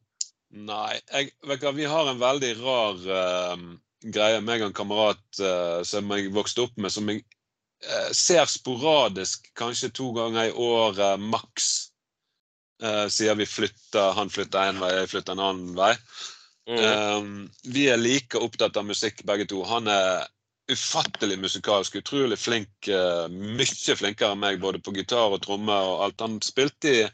[0.51, 3.61] Nei, jeg, vet du, vi har en veldig rar uh,
[4.03, 7.23] greie, meg og en kamerat uh, som jeg vokste opp med, som jeg
[7.87, 11.71] uh, ser sporadisk kanskje to ganger i året maks.
[12.83, 15.93] Uh, siden vi flytter, han flytter en vei, jeg flytter en annen vei.
[16.69, 16.77] Mm.
[16.77, 17.31] Um,
[17.73, 19.63] vi er like opptatt av musikk begge to.
[19.67, 20.27] Han er
[20.71, 22.87] ufattelig musikalsk, utrolig flink.
[22.87, 26.21] eh, mye flinkere enn meg, både på gitar og trommer og alt.
[26.21, 27.07] Han spilte i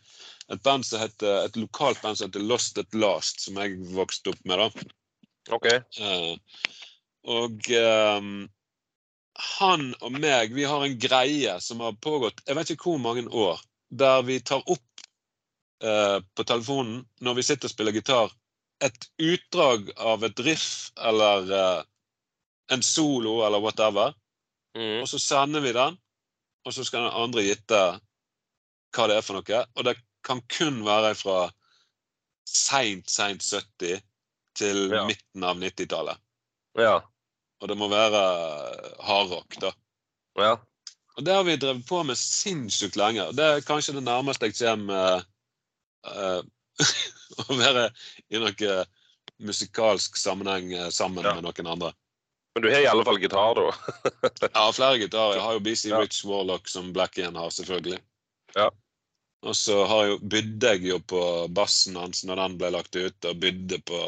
[0.53, 4.31] et band som heter, et lokalt band som heter Lost at Last, som jeg vokste
[4.31, 4.61] opp med.
[4.61, 4.91] da.
[5.57, 5.67] OK.
[5.99, 6.35] Uh,
[7.27, 8.31] og um,
[9.59, 13.27] han og meg, vi har en greie som har pågått jeg vet ikke hvor mange
[13.27, 13.59] år,
[13.91, 15.03] der vi tar opp
[15.83, 18.31] uh, på telefonen når vi sitter og spiller gitar,
[18.83, 21.83] et utdrag av et riff eller uh,
[22.71, 24.15] en solo eller whatever,
[24.77, 25.01] Mm.
[25.01, 25.97] og så sender vi den,
[26.65, 27.79] og så skal den andre gitte
[28.93, 29.61] hva det er for noe.
[29.75, 29.95] Og det
[30.27, 31.47] kan kun være fra
[32.47, 34.01] seint, seint 70
[34.57, 35.05] til Ja.
[35.07, 36.17] midten av 90-tallet.
[36.79, 36.97] Ja.
[37.61, 38.21] Og det må være
[39.07, 39.71] hardrock, da.
[40.37, 40.55] Ja.
[41.17, 43.23] Og det har vi drevet på med sinnssykt lenge.
[43.31, 45.23] og Det er kanskje det nærmeste jeg kommer
[46.05, 46.41] eh,
[47.47, 47.87] å være
[48.29, 48.73] i noe
[49.41, 51.33] musikalsk sammenheng eh, sammen Ja.
[51.33, 51.93] med noen andre.
[52.55, 53.71] Men du har i alle fall gitar, da.
[54.53, 55.35] ja, flere gitarer.
[55.37, 55.99] Jeg har jo BC Ja.
[56.01, 57.99] Rich Warlock, som Black igjen har, selvfølgelig.
[58.55, 58.69] Ja.
[59.45, 61.21] Og så har jo, bydde jeg jo på
[61.53, 63.99] bassen hans når den ble lagt ut, og bydde på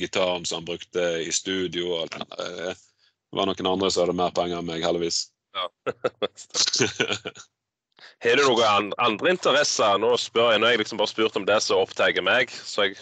[0.00, 2.00] gitaren som han brukte i studio.
[2.00, 2.34] og alt.
[3.32, 5.24] Det var noen andre som hadde mer penger enn meg, heldigvis.
[5.56, 5.68] Ja.
[8.22, 9.96] Har du noen andre interesser?
[9.98, 12.86] Nå spør jeg, nå har jeg liksom bare spurt om det som opptar meg, så
[12.86, 12.98] jeg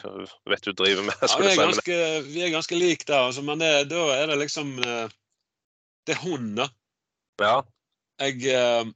[0.49, 1.99] vet du driver med Ja, vi, er ganske,
[2.31, 5.13] vi er ganske like der, altså, men det, da er det liksom eh,
[6.09, 6.71] Det er hund, da.
[7.43, 7.59] Ja.
[8.23, 8.89] Jeg eh,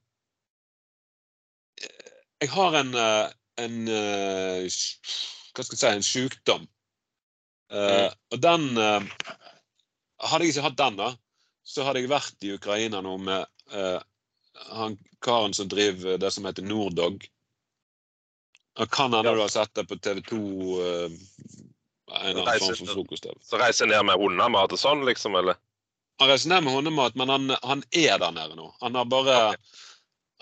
[2.45, 3.27] Jeg har en, eh,
[3.65, 4.65] en eh,
[5.55, 6.67] Hva skal jeg si En sykdom.
[7.73, 11.09] Uh, Og den Hadde jeg ikke hatt den, da,
[11.67, 13.99] så hadde jeg vært i Ukraina nå med uh,
[14.77, 14.95] han
[15.25, 17.25] karen som driver det som heter Norddog.
[18.79, 19.35] Han kan hende Ja.
[19.35, 20.39] du har sett det på TV 2.
[20.39, 21.11] Uh,
[22.15, 23.35] en eller annen form for frokost-TV.
[23.43, 25.59] Så reiser ned med hundemat og sånn, liksom, eller?
[26.23, 28.71] Han reiser ned med hundemat, men han, han er der nede nå.
[28.81, 29.83] Han har bare, Ok.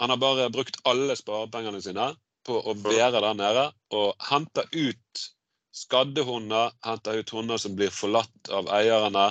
[0.03, 2.09] Han har bare brukt alle sparepengene sine
[2.47, 5.27] på å være der nede og hente ut
[5.73, 9.29] skadde hunder, hente ut hunder som blir forlatt av eierne.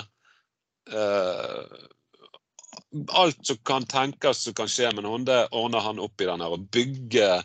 [0.90, 1.82] Eh,
[3.20, 6.28] alt som kan tenkes som kan skje med en hund, det ordner han opp i
[6.28, 6.56] den her.
[6.56, 7.44] Og bygger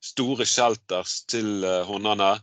[0.00, 2.36] store shelters til eh, hundene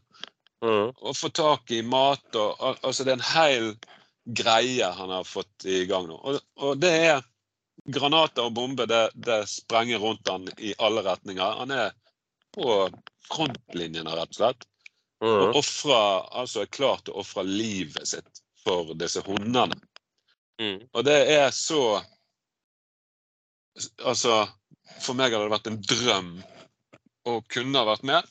[0.64, 0.94] Mm.
[1.04, 3.66] og få tak i mat og al- Altså, det er en hel
[4.34, 6.16] greie han har fått i gang nå.
[6.16, 7.20] Og, og det er
[7.86, 11.60] granater og bomber, det, det sprenger rundt han i alle retninger.
[11.62, 11.92] Han er
[12.56, 12.90] på
[13.30, 14.66] frontlinjene, rett og slett.
[15.24, 15.30] Mm.
[15.30, 19.78] Og offrer, altså er klar til å ofre livet sitt for disse hundene.
[20.62, 20.82] Mm.
[20.92, 22.02] Og det er så
[24.08, 24.46] Altså,
[25.04, 26.30] for meg hadde det vært en drøm
[27.28, 28.30] å kunne ha vært med.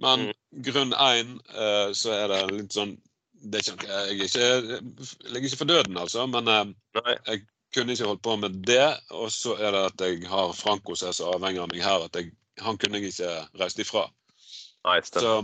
[0.00, 0.30] Men
[0.64, 2.94] grunn én, eh, så er det litt sånn
[3.42, 6.24] det er ikke, jeg, er ikke, jeg ligger ikke for døden, altså.
[6.30, 7.44] Men eh, jeg
[7.74, 8.84] kunne ikke holdt på med det.
[9.16, 12.06] Og så er det at jeg har Franco som er så avhengig av meg her
[12.06, 12.32] at jeg,
[12.62, 14.06] han kunne jeg ikke reist ifra.
[14.86, 14.98] Nei.
[15.06, 15.36] Så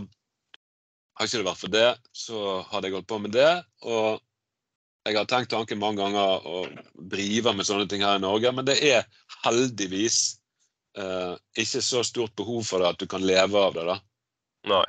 [1.19, 2.41] har ikke det vært for det, så
[2.71, 3.51] hadde jeg holdt på med det.
[3.83, 4.19] Og
[5.07, 6.65] jeg har tenkt tanken mange ganger å
[7.11, 9.07] drive med sånne ting her i Norge, men det er
[9.45, 10.19] heldigvis
[10.99, 13.85] eh, ikke så stort behov for det at du kan leve av det.
[13.87, 13.97] da.
[14.69, 14.85] Nei.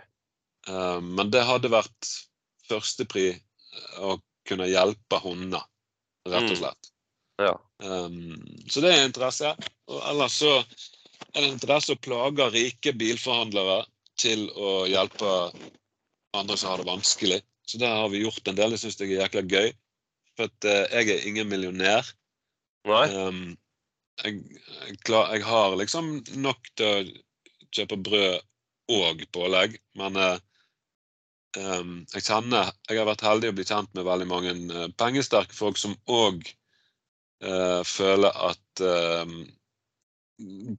[0.68, 2.10] Eh, men det hadde vært
[2.68, 3.32] førstepri
[4.02, 4.18] å
[4.48, 5.62] kunne hjelpe hunder,
[6.26, 6.60] rett og Mm.
[6.64, 6.89] slett.
[7.40, 7.54] Ja.
[7.82, 8.36] Um,
[8.68, 9.52] så det er interesse.
[9.90, 13.84] Og ellers så er det interesse å plage rike bilforhandlere
[14.20, 15.30] til å hjelpe
[16.36, 17.40] andre som har det vanskelig.
[17.66, 18.74] Så der har vi gjort en del.
[18.74, 19.72] Det syns jeg er jækla gøy.
[20.36, 22.12] For at uh, jeg er ingen millionær.
[22.88, 23.06] Nei.
[23.14, 23.42] Um,
[24.20, 24.44] jeg,
[24.84, 26.12] jeg, klar, jeg har liksom
[26.44, 28.46] nok til å kjøpe brød
[28.90, 30.36] og pålegg, men uh,
[31.56, 35.54] um, jeg kjenner Jeg har vært heldig å bli kjent med veldig mange uh, pengesterke
[35.54, 36.42] folk som òg
[37.40, 39.32] føler at uh,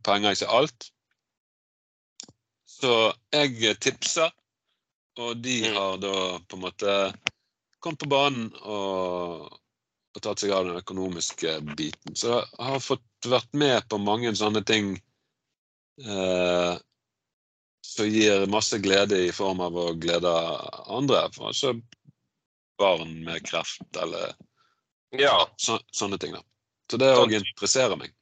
[0.05, 0.91] penger ikke er alt.
[2.69, 2.93] Så
[3.33, 4.31] jeg tipser,
[5.21, 5.75] og de Mm.
[5.75, 6.93] har da på en måte
[7.81, 9.49] kommet på banen og,
[10.15, 12.15] og tatt seg av den økonomiske biten.
[12.15, 14.95] Så jeg har fått vært med på mange sånne ting
[16.01, 16.77] eh,
[17.85, 20.31] som gir masse glede i form av å glede
[20.87, 21.25] andre.
[21.41, 21.75] Altså
[22.81, 24.33] barn med kreft eller
[25.19, 25.47] Ja.
[25.59, 26.33] så, sånne ting.
[26.33, 26.41] da.
[26.91, 28.13] Så det òg interesserer meg.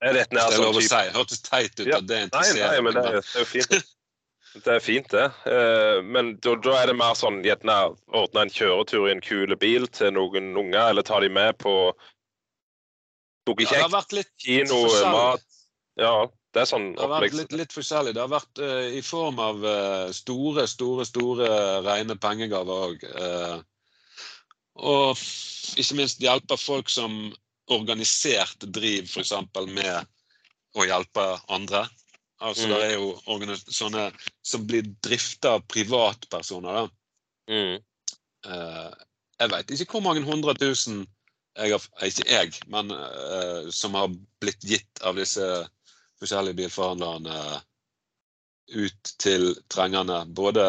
[0.00, 1.00] Er dette nær det er sånn lov å si.
[1.16, 1.98] Hørtes teit ut Ja.
[2.00, 3.14] at det interesserer nei, nei, men det, meg.
[3.14, 3.80] er- det er jo fint.
[4.50, 5.28] Det er fint, det.
[5.46, 7.74] Eh, Men da, da er det mer sånn gjerne
[8.18, 11.70] ordne en kjøretur i en kul bil til noen unger, eller ta de med på
[13.46, 15.12] noe Ja, det har vært litt kino, forskjellig.
[15.14, 15.44] mat
[16.02, 16.14] Ja,
[16.50, 18.16] det er sånn Det har vært litt, litt forskjellig.
[18.18, 21.50] Det har vært uh, i form av uh, store, store, store
[21.86, 23.06] rene pengegaver òg.
[24.80, 25.20] Og
[25.80, 27.30] ikke minst hjelpe folk som
[27.70, 29.34] organisert driver f.eks.
[29.70, 30.08] med
[30.78, 31.84] å hjelpe andre.
[32.40, 32.72] Altså Mm.
[32.72, 34.04] Det er jo sånne
[34.42, 36.72] som blir drifta av privatpersoner.
[36.72, 36.88] da.
[37.50, 37.76] Mm.
[38.46, 38.90] Uh,
[39.40, 41.06] jeg veit ikke hvor mange hundre tusen
[41.56, 44.08] jeg har, eh, ikke jeg, men uh, som har
[44.40, 45.44] blitt gitt av disse
[46.20, 47.60] forskjellige bilforhandlerne
[48.70, 50.24] ut til trengende.
[50.26, 50.64] Både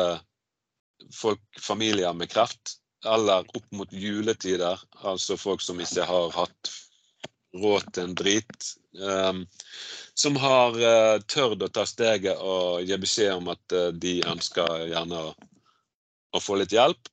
[1.13, 4.79] folk, familier med kreft, eller opp mot juletider.
[5.01, 6.71] Altså folk som ikke har hatt
[7.57, 8.75] råd til en drit.
[8.99, 9.47] um,
[10.13, 14.87] som har uh, tørt å ta steget og gi beskjed om at uh, de ønsker
[14.91, 15.33] gjerne å,
[16.35, 17.11] å få litt hjelp.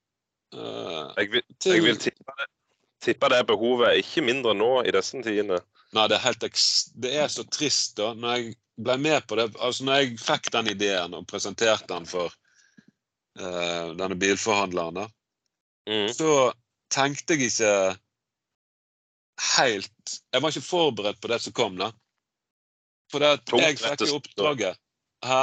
[0.54, 2.48] Uh, Jeg vil, jeg vil tippe, det,
[3.04, 5.60] tippe det behovet ikke mindre nå i disse tidene.
[5.94, 6.48] Nei, det er helt
[7.00, 8.12] Det er så trist, da.
[8.14, 12.04] Når jeg ble med på det Altså, når jeg fikk den ideen og presenterte den
[12.06, 12.34] for
[13.38, 15.04] denne bilforhandleren, da,
[15.88, 16.10] Mm.
[16.12, 16.52] så
[16.92, 17.96] tenkte jeg ikke
[19.56, 21.92] helt Jeg var ikke forberedt på det som kom, da.
[23.08, 24.76] For det at jeg fikk jo oppdraget
[25.24, 25.42] Hæ?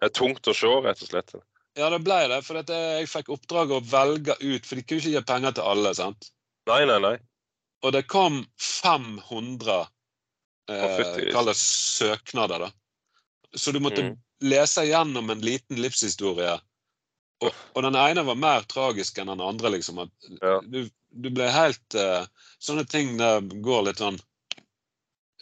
[0.00, 1.34] Det er tungt å se, rett og slett.
[1.78, 2.40] Ja, det ble det.
[2.42, 5.92] For jeg fikk oppdraget å velge ut For de kunne ikke gi penger til alle,
[5.94, 6.30] sant?
[6.70, 7.16] Nei, nei, nei.
[7.84, 9.76] Og det kom 500
[10.70, 12.72] Å, eh, søknader, da.
[13.56, 14.16] Så du måtte Mm.
[14.40, 16.60] lese gjennom en liten livshistorie.
[17.40, 20.02] Og, og den ene var mer tragisk enn den andre, liksom.
[20.40, 20.58] Ja.
[20.64, 22.26] du, du ble helt uh,
[22.60, 24.18] Sånne ting der går litt sånn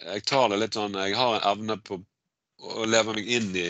[0.05, 1.99] Jeg tar det litt sånn Jeg har en evne på
[2.59, 3.69] å leve meg inn i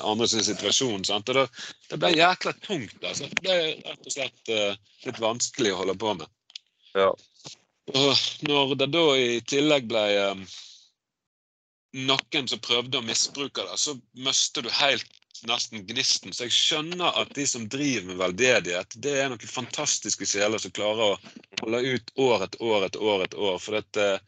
[0.00, 1.02] andres situasjon.
[1.04, 1.28] Sant?
[1.28, 1.42] Og det,
[1.90, 2.96] det ble jækla tungt.
[3.04, 3.28] Altså.
[3.28, 6.30] Det ble rett og slett uh, litt vanskelig å holde på med.
[6.96, 7.10] Ja.
[7.92, 10.44] Og når det da i tillegg ble um,
[12.08, 13.96] noen som prøvde å misbruke det, så
[14.26, 16.32] mister du helt nesten gnisten.
[16.34, 20.74] Så jeg skjønner at de som driver med veldedighet, det er noen fantastiske sjeler som
[20.76, 21.18] klarer å
[21.62, 23.24] holde ut år etter år etter år.
[23.26, 23.58] etter år.
[23.62, 24.18] For at, eh,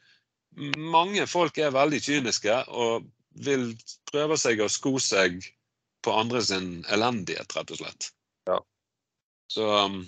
[0.77, 3.09] mange folk er veldig kyniske og
[3.45, 3.71] vil
[4.11, 5.41] prøve seg å sko seg
[6.03, 8.11] på andre sin elendighet, rett og slett.
[8.51, 8.59] Ja.
[9.49, 10.03] Så um,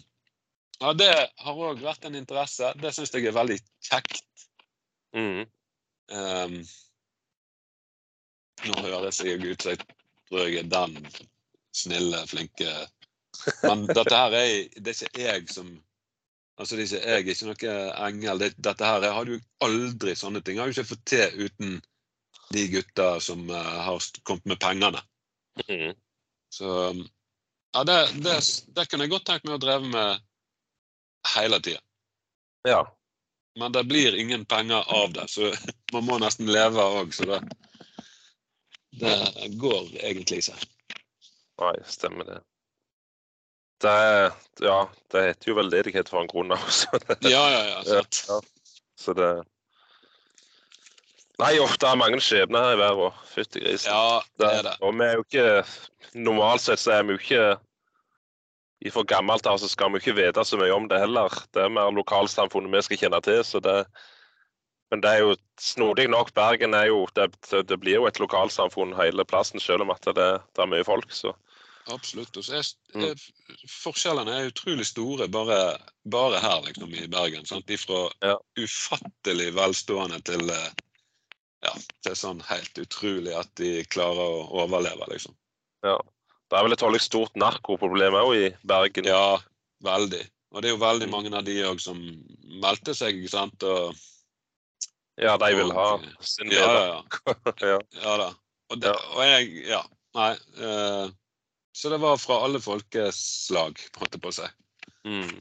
[0.80, 2.72] ja, det har òg vært en interesse.
[2.80, 4.24] Det syns jeg er veldig kjekt.
[5.14, 5.44] Mm.
[6.10, 6.56] Um,
[8.68, 9.86] nå høres jeg ut som jeg
[10.28, 10.98] tror jeg er den
[11.74, 12.70] snille, flinke
[13.64, 15.74] Men dette her er det er ikke jeg som
[16.54, 17.70] Altså, det ikke, jeg er ikke noe
[18.06, 18.38] engel.
[18.38, 20.54] Det, dette her jeg hadde jo aldri sånne ting.
[20.54, 21.80] Jeg har jo ikke fått til uten
[22.54, 23.56] de gutta som uh,
[23.88, 25.00] har kommet med pengene.
[25.66, 25.96] Mm.
[26.54, 26.68] Så
[27.74, 28.36] ja, det, det,
[28.76, 30.22] det kunne jeg godt tenkt meg å dreve med
[31.34, 31.82] hele tida.
[32.68, 32.84] Ja.
[33.58, 35.50] Men det blir ingen penger av det, så
[35.94, 37.10] man må nesten leve òg.
[37.14, 37.40] Så det,
[39.00, 40.58] det går egentlig ikke.
[41.62, 42.40] Nei, stemmer det.
[43.84, 43.94] Det,
[44.64, 44.78] ja,
[45.12, 47.00] det heter jo veldedighet for en grunn også.
[47.34, 47.82] Ja, ja, ja.
[47.88, 48.22] Sant.
[48.28, 48.40] Ja.
[49.00, 49.32] Så det
[51.42, 53.14] Nei, uff, det er mange skjebner her i verden.
[53.26, 53.90] Fytti grisen.
[53.90, 54.74] Ja, det er det.
[54.86, 55.46] Og vi er jo ikke
[56.14, 60.44] Normalt sett så er vi jo ikke Fra gammelt av så skal vi ikke vite
[60.46, 61.34] så mye om det heller.
[61.56, 63.40] Det er mer lokalsamfunnet vi skal kjenne til.
[63.44, 63.78] så det
[64.90, 66.32] men det er jo snodig nok.
[66.34, 67.30] Bergen er jo Det,
[67.68, 70.14] det blir jo et lokalsamfunn hele plassen, selv om at det,
[70.54, 71.10] det er mye folk.
[71.12, 71.34] så
[71.92, 72.36] Absolutt.
[72.36, 73.04] Og så er, Mm.
[73.10, 73.14] er
[73.68, 75.76] forskjellene er utrolig store bare,
[76.08, 77.44] bare her liksom, i Bergen.
[77.44, 77.68] Sant?
[77.80, 78.36] Fra Ja.
[78.56, 80.70] ufattelig velstående til, eh,
[81.64, 85.34] ja, til sånn helt utrolig at de klarer å overleve, liksom.
[85.84, 85.98] ja.
[86.50, 89.04] Det er vel et veldig stort narkoproblem òg i Bergen.
[89.04, 89.38] Ja,
[89.82, 90.28] veldig.
[90.52, 91.98] Og det er jo veldig mange av de òg som
[92.62, 93.62] meldte seg, sant.
[93.62, 93.94] Og,
[95.20, 95.88] Ja, de vil ha
[96.20, 96.74] sin ja, del.
[96.74, 97.34] ja, ja.
[97.72, 97.80] ja.
[98.02, 98.30] Ja da.
[98.72, 99.82] Og, det, og jeg Ja.
[100.14, 100.32] Nei.
[100.58, 101.10] Uh,
[101.74, 104.46] så det var fra alle folkeslag, holdt jeg på å si.
[105.10, 105.40] Mm.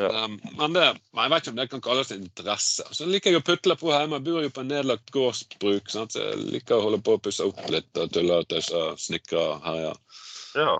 [0.00, 0.10] Ja.
[0.24, 2.84] Um, men det, jeg vet ikke om det kan kalles interesse.
[2.92, 4.18] Så liker jeg å putle på hjemme.
[4.18, 5.88] Jeg bor jo på en nedlagt gårdsbruk.
[5.92, 6.12] Sant?
[6.12, 9.46] Så jeg liker å holde på å pusse opp litt og tulle og tøyse, snekre,
[9.64, 9.94] herje,
[10.60, 10.76] ja.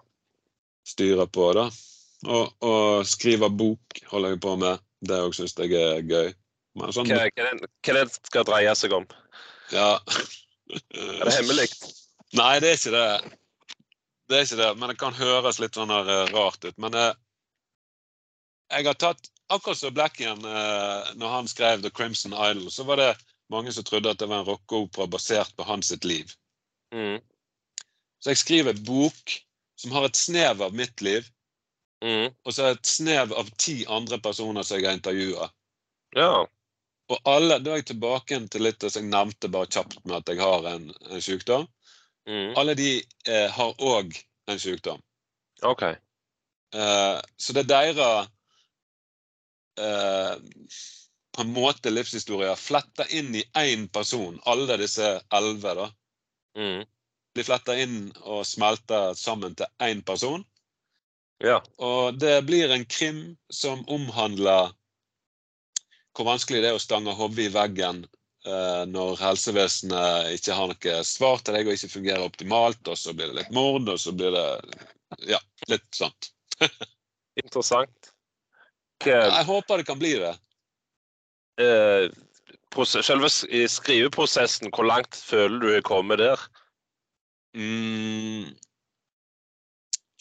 [0.93, 1.49] styre på.
[1.57, 1.71] da.
[2.29, 4.85] Og, og skrive bok holder jeg på med.
[5.03, 6.33] Det òg syns jeg er gøy.
[6.79, 9.07] Men sånn, Hva, hva, det, hva det skal dreie seg om?
[9.73, 9.99] ja.
[10.73, 11.67] Er det hemmelig?
[12.39, 13.37] Nei, det er ikke det.
[14.31, 16.79] Det er ikke det, men det kan høres litt sånn eh, rart ut.
[16.81, 17.13] Men eh,
[18.73, 22.97] jeg har tatt Akkurat som Blackian, eh, når han skrev 'The Crimson Idol', så var
[22.97, 23.11] det
[23.53, 26.33] mange som trodde at det var en rockeopera basert på hans sitt liv.
[26.95, 27.19] Mm.
[28.23, 29.35] Så jeg skriver et bok
[29.77, 31.29] som har et snev av mitt liv,
[32.03, 32.33] Mm.
[32.45, 35.51] og så et snev av ti andre personer som jeg har intervjua.
[36.17, 36.47] Ja.
[37.11, 40.29] Og alle, Da er jeg tilbake til litt som jeg nevnte bare kjapt med at
[40.33, 41.67] jeg har en, en sykdom.
[42.29, 42.55] Mm.
[42.57, 42.91] Alle de
[43.29, 44.15] eh, har òg
[44.49, 45.03] en sykdom.
[45.67, 45.83] OK.
[45.83, 48.29] Eh, så det er deres
[49.83, 50.37] eh,
[51.33, 55.75] på en måte livshistorier fletta inn i én person, alle disse elleve.
[55.75, 55.89] da.
[56.59, 56.85] Mm.
[57.35, 60.45] De fletter inn og smelter sammen til én person.
[61.43, 61.59] Ja.
[61.83, 64.71] Og det blir en krim som omhandler
[66.17, 68.03] hvor vanskelig det er å stange hodet i veggen
[68.47, 73.15] eh, når helsevesenet ikke har noe svar til deg og ikke fungerer optimalt, og så
[73.17, 74.47] blir det litt mord, og så blir det
[75.31, 75.41] ja,
[75.73, 76.33] litt sånt.
[77.43, 78.13] Interessant.
[79.03, 80.35] Hva, Jeg håper det kan bli det.
[81.63, 82.11] eh,
[83.05, 86.41] selve skriveprosessen, hvor langt føler du er kommet der?
[87.57, 88.53] Mm,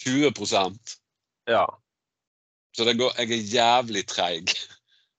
[0.01, 0.97] 20%
[1.47, 1.65] Ja.
[2.76, 4.53] Så det går, jeg er jævlig treig.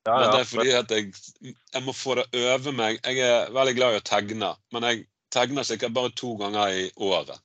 [0.07, 1.13] Ja, Men det er fordi at jeg,
[1.47, 2.99] jeg må få det øve meg.
[3.07, 6.89] Jeg er veldig glad i å tegne, men jeg tegner sikkert bare to ganger i
[6.97, 7.39] året.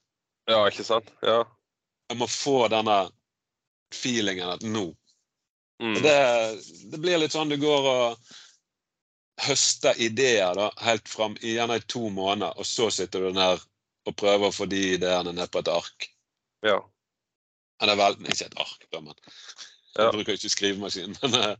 [0.49, 1.11] ja, ikke sant?
[1.21, 1.43] Ja.
[2.09, 3.09] Jeg må få denne
[3.93, 4.93] feelingen at nå
[5.77, 5.93] Mm.
[6.01, 6.13] Det,
[6.91, 8.31] det blir litt sånn du går og
[9.45, 13.61] høster ideer da, helt fram i gjerne i to måneder, og så sitter du der
[14.07, 16.07] og prøver å få de ideene ned på et ark.
[16.65, 16.79] ja.
[17.77, 20.07] Eller vel, ikke et ark, da, men Ja.
[20.07, 21.13] jeg bruker ikke skrivemaskin.
[21.21, 21.55] Men eh,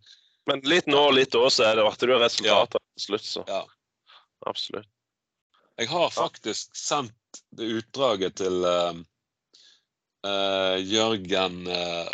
[0.47, 3.25] Men litt nå og litt da, så er det at du har resultater til slutt,
[3.27, 3.43] så.
[3.47, 3.63] Ja.
[4.47, 4.87] Absolutt.
[5.77, 8.93] jeg har faktisk sendt det utdraget til uh,
[10.25, 12.07] uh, Jørgen uh,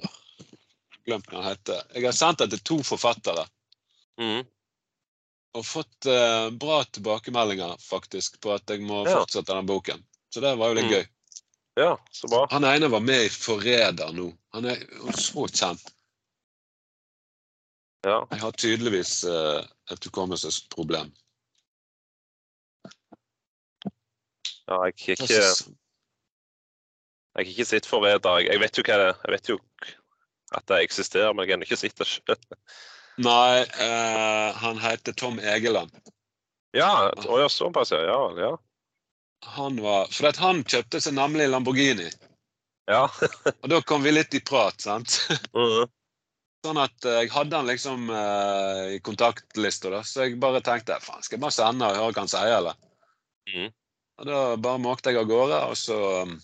[1.03, 1.81] Glemt hva han heter.
[1.93, 3.43] Jeg har sendt det til to forfattere.
[4.21, 4.43] Mm.
[5.57, 9.19] og fått uh, bra tilbakemeldinger faktisk på at jeg må Ja.
[9.19, 9.99] fortsette den boken.
[10.33, 10.93] Så det var jo litt Mm.
[10.95, 11.07] gøy.
[11.75, 12.47] Ja, så bra.
[12.51, 14.31] Han ene var med i 'Forræder' nå.
[14.53, 14.77] Han er
[15.17, 15.83] så kjent.
[18.03, 18.17] Ja.
[18.31, 21.11] Jeg har tydeligvis eh, et hukommelsesproblem.
[24.67, 25.75] ja jeg har ikke, jeg
[27.35, 28.43] har ikke sett Forræder.
[28.47, 29.13] Jeg, vet jo hva det.
[29.23, 29.57] Jeg vet jo
[30.53, 32.37] at det eksisterer, men jeg har ennå ikke sett det sjøl.
[33.23, 35.91] Nei, eh, han heter Tom Egeland.
[36.73, 38.01] Ja, å ja, såpass, ja.
[38.09, 38.21] Ja.
[38.39, 38.53] ja.
[39.55, 42.09] Han var, For at han kjøpte seg nemlig Lamborghini.
[42.91, 43.05] ja.
[43.61, 45.19] Og da kom vi litt i prat, sant?
[46.63, 49.99] Sånn at eh, jeg hadde han liksom eh, i kontaktlista, da.
[50.07, 52.77] Så jeg bare tenkte faen, skal jeg bare sende og høre hva han sier, eller?
[53.51, 53.69] Mm.
[54.21, 56.37] Og da bare måkte jeg av gårde, og så um,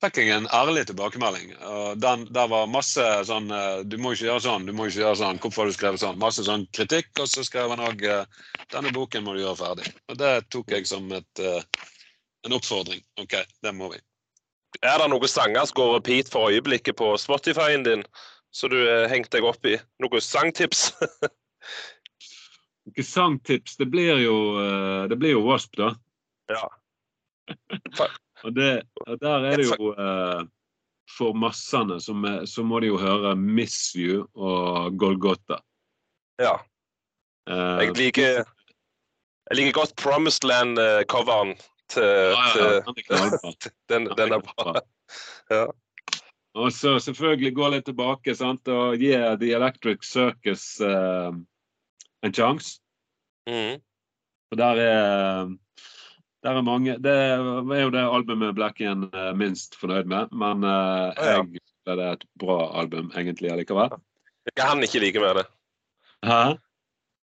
[0.00, 1.52] fikk jeg en ærlig tilbakemelding.
[1.68, 5.02] Og den, der var masse sånn eh, Du må ikke gjøre sånn, du må ikke
[5.02, 5.42] gjøre sånn.
[5.42, 6.22] Hvorfor har du skrevet sånn?
[6.22, 7.12] Masse sånn kritikk.
[7.20, 8.06] Og så skrev han òg
[8.72, 9.92] Denne boken må du gjøre ferdig.
[10.08, 13.04] Og det tok jeg som et, en oppfordring.
[13.20, 14.00] OK, det må vi.
[14.80, 18.06] Er det noen sanger som går repeat for øyeblikket på Spotify-en din,
[18.52, 19.78] så du har hengt deg opp i?
[20.02, 20.90] Noen sangtips?
[22.86, 23.78] Noen sangtips.
[23.80, 24.36] Det blir jo,
[25.08, 25.94] det blir jo Wasp, da.
[26.52, 26.66] Ja.
[28.42, 30.40] Og, det, og der er det jo eh,
[31.16, 32.14] for massene, så,
[32.46, 35.60] så må de jo høre 'Miss You' og 'Golgotha'.
[36.42, 36.56] Ja.
[37.46, 38.42] Eh, Jeg liker,
[39.50, 41.54] jeg liker godt Promised Land-coveren
[41.88, 44.80] til, ja, ja, til den den, den er bra.
[45.50, 45.66] Ja.
[46.58, 51.32] Og så selvfølgelig gå litt tilbake sant, og gi The Electric Circus uh,
[52.22, 52.80] en sjanse.
[53.48, 53.80] Mm.
[54.52, 55.52] For der er
[56.42, 61.14] der er mange Det er jo det albumet Blacken er minst fornøyd med, men eh,
[61.16, 61.36] ja.
[61.38, 63.94] jeg føler det er et bra album egentlig allikevel.
[64.50, 65.44] Hva han ikke liker med det?
[66.26, 66.40] Hæ?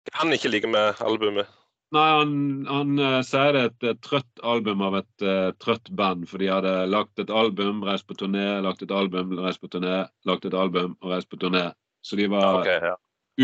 [0.07, 1.51] Hva han ikke liker med albumet?
[1.89, 2.33] Nei, han,
[2.69, 6.37] han uh, sier det er et, eh, trøtt album av et uh, trøtt band, for
[6.41, 10.45] de hadde lagt et album, reist på turné, lagt et album, reist på turné, lagt
[10.45, 11.71] et album og reist på turné.
[12.05, 12.95] Så de var okay, ja.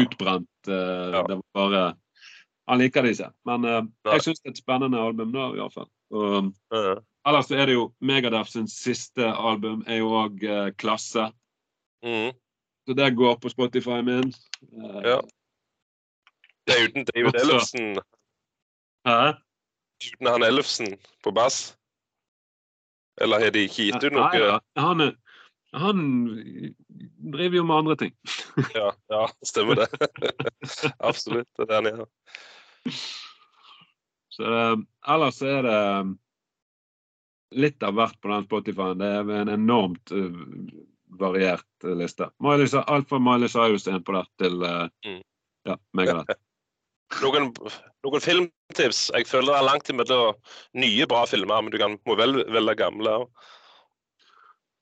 [0.03, 0.51] utbrent.
[0.69, 1.23] Uh, Ja.
[1.25, 1.83] Det var bare
[2.67, 3.29] Han liker det ikke.
[3.45, 5.89] Men jeg syns det er et spennende album nå, i hvert fall.
[6.13, 6.95] Og Ja.
[7.29, 10.41] ellers så er det jo Megadeth sin siste album er jo òg
[10.81, 11.27] klasse.
[12.01, 12.33] Mm.
[12.87, 14.33] Så det går på Spotify min.
[15.05, 15.21] Ja.
[16.65, 17.99] Det er uten Også- Ellefsen,
[19.05, 19.35] Hæ?
[20.03, 21.77] uten han Ellefsen på bass?
[23.21, 24.27] Eller har de ikke gitt ut noe?
[24.27, 24.57] Nei, ja.
[24.81, 25.03] Han,
[25.75, 26.01] han
[27.31, 28.15] driver jo med andre ting.
[28.75, 29.87] Ja, ja stemmer det.
[31.09, 31.47] Absolutt.
[31.55, 32.09] Det er det han gjør.
[34.35, 34.75] Så eh,
[35.15, 36.11] ellers er det eh,
[37.55, 38.99] litt av hvert på den Spotify-en.
[38.99, 40.41] Det er en enormt uh,
[41.21, 42.27] variert liste.
[42.43, 45.21] Miley, alt fra Miley Cyrus er en på der til uh, Mm.
[45.69, 46.35] ja, Megadeth.
[47.21, 47.51] Noen,
[48.05, 49.09] noen filmtips?
[49.13, 50.37] Jeg føler det er langt imellom
[50.81, 53.19] nye, bra filmer, men du kan, må vel velge gamle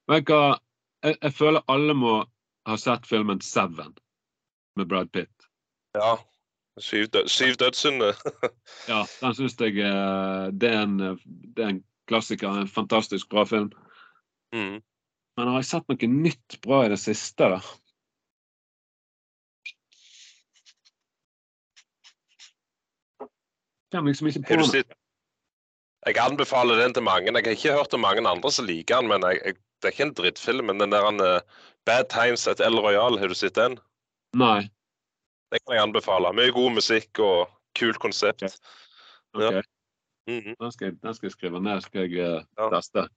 [0.08, 0.20] hva?
[1.04, 2.14] Jeg, jeg føler alle må
[2.68, 3.94] ha sett filmen Seven
[4.80, 5.50] med Brad Pitt.
[5.98, 6.18] Ja.
[6.82, 8.18] Syv, død, syv dødssynder.
[8.92, 10.98] Ja, den syns jeg eh, det er, en,
[11.54, 12.50] det er en klassiker.
[12.64, 13.70] En fantastisk bra film.
[14.56, 14.82] Mm.
[15.38, 17.62] Men har jeg sett noe nytt bra i det siste, da?
[23.94, 24.84] Kommer liksom ikke på noe.
[26.04, 27.32] Jeg anbefaler den til mange.
[27.32, 29.94] Jeg har ikke hørt om mange andre som liker den, men jeg, jeg, det er
[29.96, 30.66] ikke en drittfilm.
[30.68, 31.40] Men den der uh,
[31.86, 33.78] Bad Times at El Royal, har du sett den?
[34.36, 34.66] Nei.
[35.54, 36.34] Det kan jeg anbefale.
[36.36, 38.44] Mye god musikk og kult konsept.
[38.44, 39.42] ok.
[39.42, 39.62] Ja.
[40.28, 40.56] Mhm.
[40.60, 41.82] Den, skal den skal jeg skrive ned.
[41.82, 42.70] Skal jeg uh, Ja.
[42.76, 43.08] teste.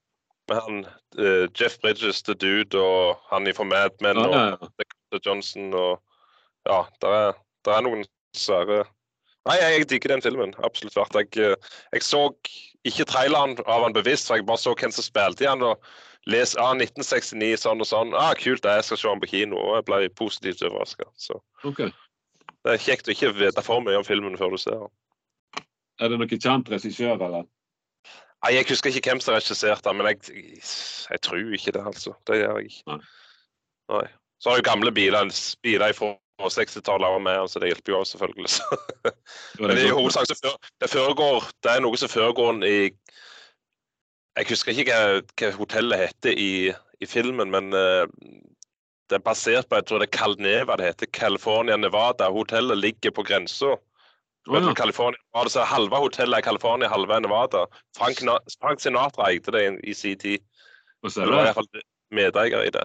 [0.48, 0.84] Med han
[1.18, 4.56] uh, Jeff Bridges, The Dude, og han fra Mad Men Ja, og ja, ja.
[4.78, 6.02] Dakota Johnson og
[6.66, 7.32] Ja, det er,
[7.64, 8.04] der er noen
[8.34, 8.84] svære
[9.46, 10.54] Nei, jeg, digger den filmen.
[10.66, 11.14] Absolutt verdt.
[11.14, 12.22] Jeg, eh, jeg så
[12.86, 15.82] ikke traileren av han bevisst, for jeg bare så hvem som spilte i han og
[16.26, 18.14] les ah, 1969 sånn og sånn.
[18.18, 19.58] Ah, kult, jeg skal se han på kino.
[19.62, 21.08] Og jeg ble positivt overraska.
[21.66, 21.92] Okay.
[22.66, 24.94] Det er kjekt å ikke vite for mye om filmen før du ser den.
[26.02, 27.46] Er det noen kjent regissør, eller?
[28.44, 30.60] Nei, Jeg husker ikke hvem som regisserte den, men jeg,
[31.10, 32.12] jeg tror ikke det, altså.
[32.28, 32.84] Det gjør jeg ikke.
[32.90, 32.98] Nei.
[33.94, 34.06] Nei.
[34.42, 35.30] Så har jo gamle biler,
[35.64, 38.48] biler fra 60-tallet var med, så det hjelper jo også selvfølgelig.
[38.48, 38.78] Så.
[39.58, 40.26] Men det er jo hovedsak
[40.80, 42.76] det foregår Det er noe som foregår i
[44.36, 48.04] Jeg husker ikke hva, hva hotellet heter i, i filmen, men uh,
[49.08, 51.08] det er basert på jeg tror det er Calneva det heter.
[51.08, 52.28] California Nevada.
[52.28, 53.78] Hotellet ligger på grensa.
[54.46, 54.74] Oh, ja.
[54.74, 55.18] California,
[55.48, 57.64] så Halve hotellet er California, halve er Nevada.
[57.96, 58.20] Frank,
[58.60, 60.44] Frank Sinatra eide det i, i sin tid.
[61.02, 61.82] Og så er det
[62.14, 62.84] medeier i det.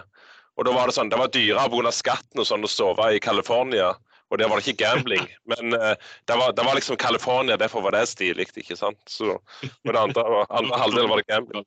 [0.60, 1.91] Og da var det sånn, det var dyrere pga.
[1.95, 3.94] skatten og sånn å sove i California.
[4.32, 5.28] Og der var det ikke gambling.
[5.52, 5.94] Men uh,
[6.28, 8.99] det, var, det var liksom California, derfor var det stilig, ikke sant.
[9.10, 9.38] Så,
[9.84, 11.65] men det andre, var- andre halvdel var det gambling.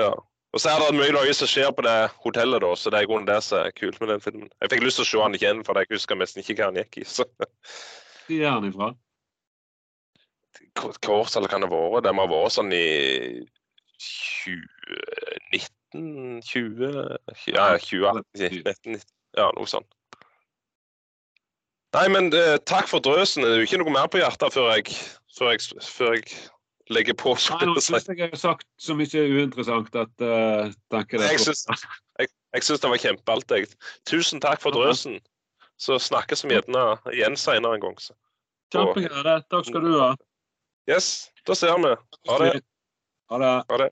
[0.00, 0.12] Ja.
[0.52, 3.06] Og så er det mye løye som skjer på det hotellet, da, så det er
[3.06, 4.50] i grunnen det som er kult med den filmen.
[4.60, 6.80] Jeg fikk lyst til å se han igjen, for jeg husker nesten ikke hva han
[6.80, 7.04] gikk i.
[7.08, 7.24] så
[8.28, 8.90] Hvor er han ifra?
[10.76, 12.04] Hva årstall kan det ha vært?
[12.04, 12.84] Det må ha vært sånn i
[14.02, 17.18] 2019 20
[17.52, 19.00] Ja, 20, 19,
[19.36, 19.88] Ja, noe sånt.
[21.92, 23.44] Nei, men eh, takk for drøsen.
[23.44, 24.94] Det er jo ikke noe mer på hjertet før jeg,
[25.36, 26.30] før jeg, før jeg
[26.92, 27.34] legger på.
[27.52, 31.44] Nei, nå syns jeg jeg har sagt så mye uinteressant at uh, tenker det Jeg
[31.44, 33.76] syns, jeg, jeg syns det var kjempealltid.
[34.08, 35.20] Tusen takk for drøsen.
[35.80, 37.96] Så snakkes vi gjerne igjen senere en gang.
[38.00, 38.14] Så.
[38.72, 40.12] Takk skal du ha.
[40.88, 41.92] Yes, da ser vi.
[42.30, 42.52] Ha det.
[43.30, 43.56] Ha det.
[43.68, 43.90] Ha det.